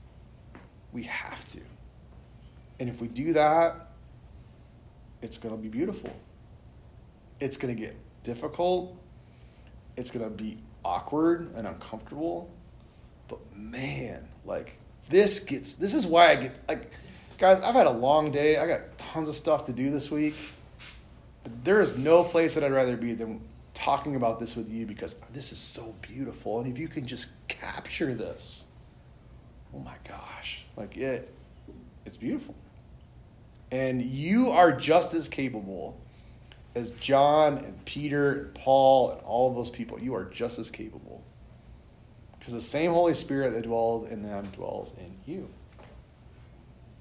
We 0.93 1.05
have 1.05 1.47
to. 1.49 1.61
And 2.81 2.89
if 2.89 3.01
we 3.01 3.09
do 3.09 3.33
that, 3.35 3.91
it's 5.23 5.39
going 5.39 5.57
to 5.57 5.61
be 5.61 5.69
beautiful. 5.69 6.15
It's 7.41 7.57
going 7.57 7.75
to 7.75 7.81
get 7.81 7.97
difficult. 8.23 8.97
It's 9.97 10.11
going 10.11 10.25
to 10.25 10.31
be 10.31 10.59
awkward 10.85 11.53
and 11.55 11.67
uncomfortable. 11.67 12.51
But 13.29 13.39
man, 13.57 14.27
like 14.45 14.79
this 15.09 15.41
gets 15.41 15.75
this 15.75 15.95
is 15.95 16.07
why 16.07 16.31
I 16.31 16.37
get 16.37 16.69
like 16.69 16.91
guys, 17.37 17.61
I've 17.63 17.75
had 17.75 17.87
a 17.87 17.91
long 17.91 18.31
day. 18.31 18.57
I 18.57 18.67
got 18.67 18.97
tons 18.97 19.29
of 19.29 19.35
stuff 19.35 19.67
to 19.67 19.73
do 19.73 19.91
this 19.91 20.11
week. 20.11 20.35
There 21.65 21.81
is 21.81 21.97
no 21.97 22.25
place 22.25 22.55
that 22.55 22.65
I'd 22.65 22.73
rather 22.73 22.97
be 22.97 23.15
than 23.15 23.41
talking 23.75 24.17
about 24.17 24.39
this 24.39 24.57
with 24.57 24.69
you 24.69 24.87
because 24.87 25.15
this 25.33 25.53
is 25.53 25.59
so 25.59 25.95
beautiful. 26.03 26.61
And 26.61 26.71
if 26.71 26.79
you 26.79 26.89
can 26.89 27.07
just 27.07 27.29
capture 27.49 28.15
this, 28.15 28.67
oh 29.75 29.79
my 29.79 29.95
gosh, 30.07 30.65
like 30.77 30.97
it 30.97 31.33
it's 32.09 32.17
beautiful. 32.17 32.55
And 33.71 34.01
you 34.01 34.51
are 34.51 34.73
just 34.73 35.13
as 35.13 35.29
capable 35.29 36.01
as 36.75 36.91
John 36.93 37.59
and 37.59 37.85
Peter 37.85 38.41
and 38.41 38.55
Paul 38.55 39.11
and 39.11 39.21
all 39.23 39.51
of 39.51 39.55
those 39.55 39.69
people. 39.69 40.01
You 40.01 40.15
are 40.15 40.25
just 40.25 40.59
as 40.59 40.71
capable. 40.71 41.23
Because 42.39 42.55
the 42.55 42.61
same 42.61 42.93
Holy 42.93 43.13
Spirit 43.13 43.53
that 43.53 43.63
dwells 43.65 44.05
in 44.05 44.23
them 44.23 44.49
dwells 44.53 44.95
in 44.97 45.15
you 45.31 45.49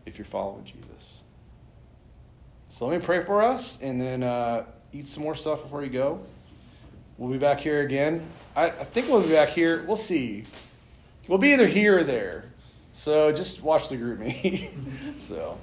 if 0.05 0.17
you're 0.17 0.25
following 0.25 0.65
Jesus. 0.65 1.23
So 2.77 2.85
let 2.85 2.99
me 2.99 3.03
pray 3.03 3.21
for 3.21 3.41
us 3.41 3.81
and 3.81 3.99
then 3.99 4.21
uh, 4.21 4.63
eat 4.93 5.07
some 5.07 5.23
more 5.23 5.33
stuff 5.33 5.63
before 5.63 5.83
you 5.83 5.89
go. 5.89 6.21
We'll 7.17 7.31
be 7.31 7.39
back 7.39 7.59
here 7.59 7.81
again. 7.81 8.21
I, 8.55 8.65
I 8.65 8.83
think 8.83 9.09
we'll 9.09 9.23
be 9.23 9.31
back 9.31 9.49
here. 9.49 9.83
We'll 9.87 9.95
see. 9.95 10.43
We'll 11.27 11.39
be 11.39 11.53
either 11.53 11.65
here 11.65 11.97
or 11.97 12.03
there. 12.03 12.45
So 12.93 13.31
just 13.31 13.63
watch 13.63 13.89
the 13.89 13.97
group 13.97 14.19
meet. 14.43 14.69
so. 15.17 15.57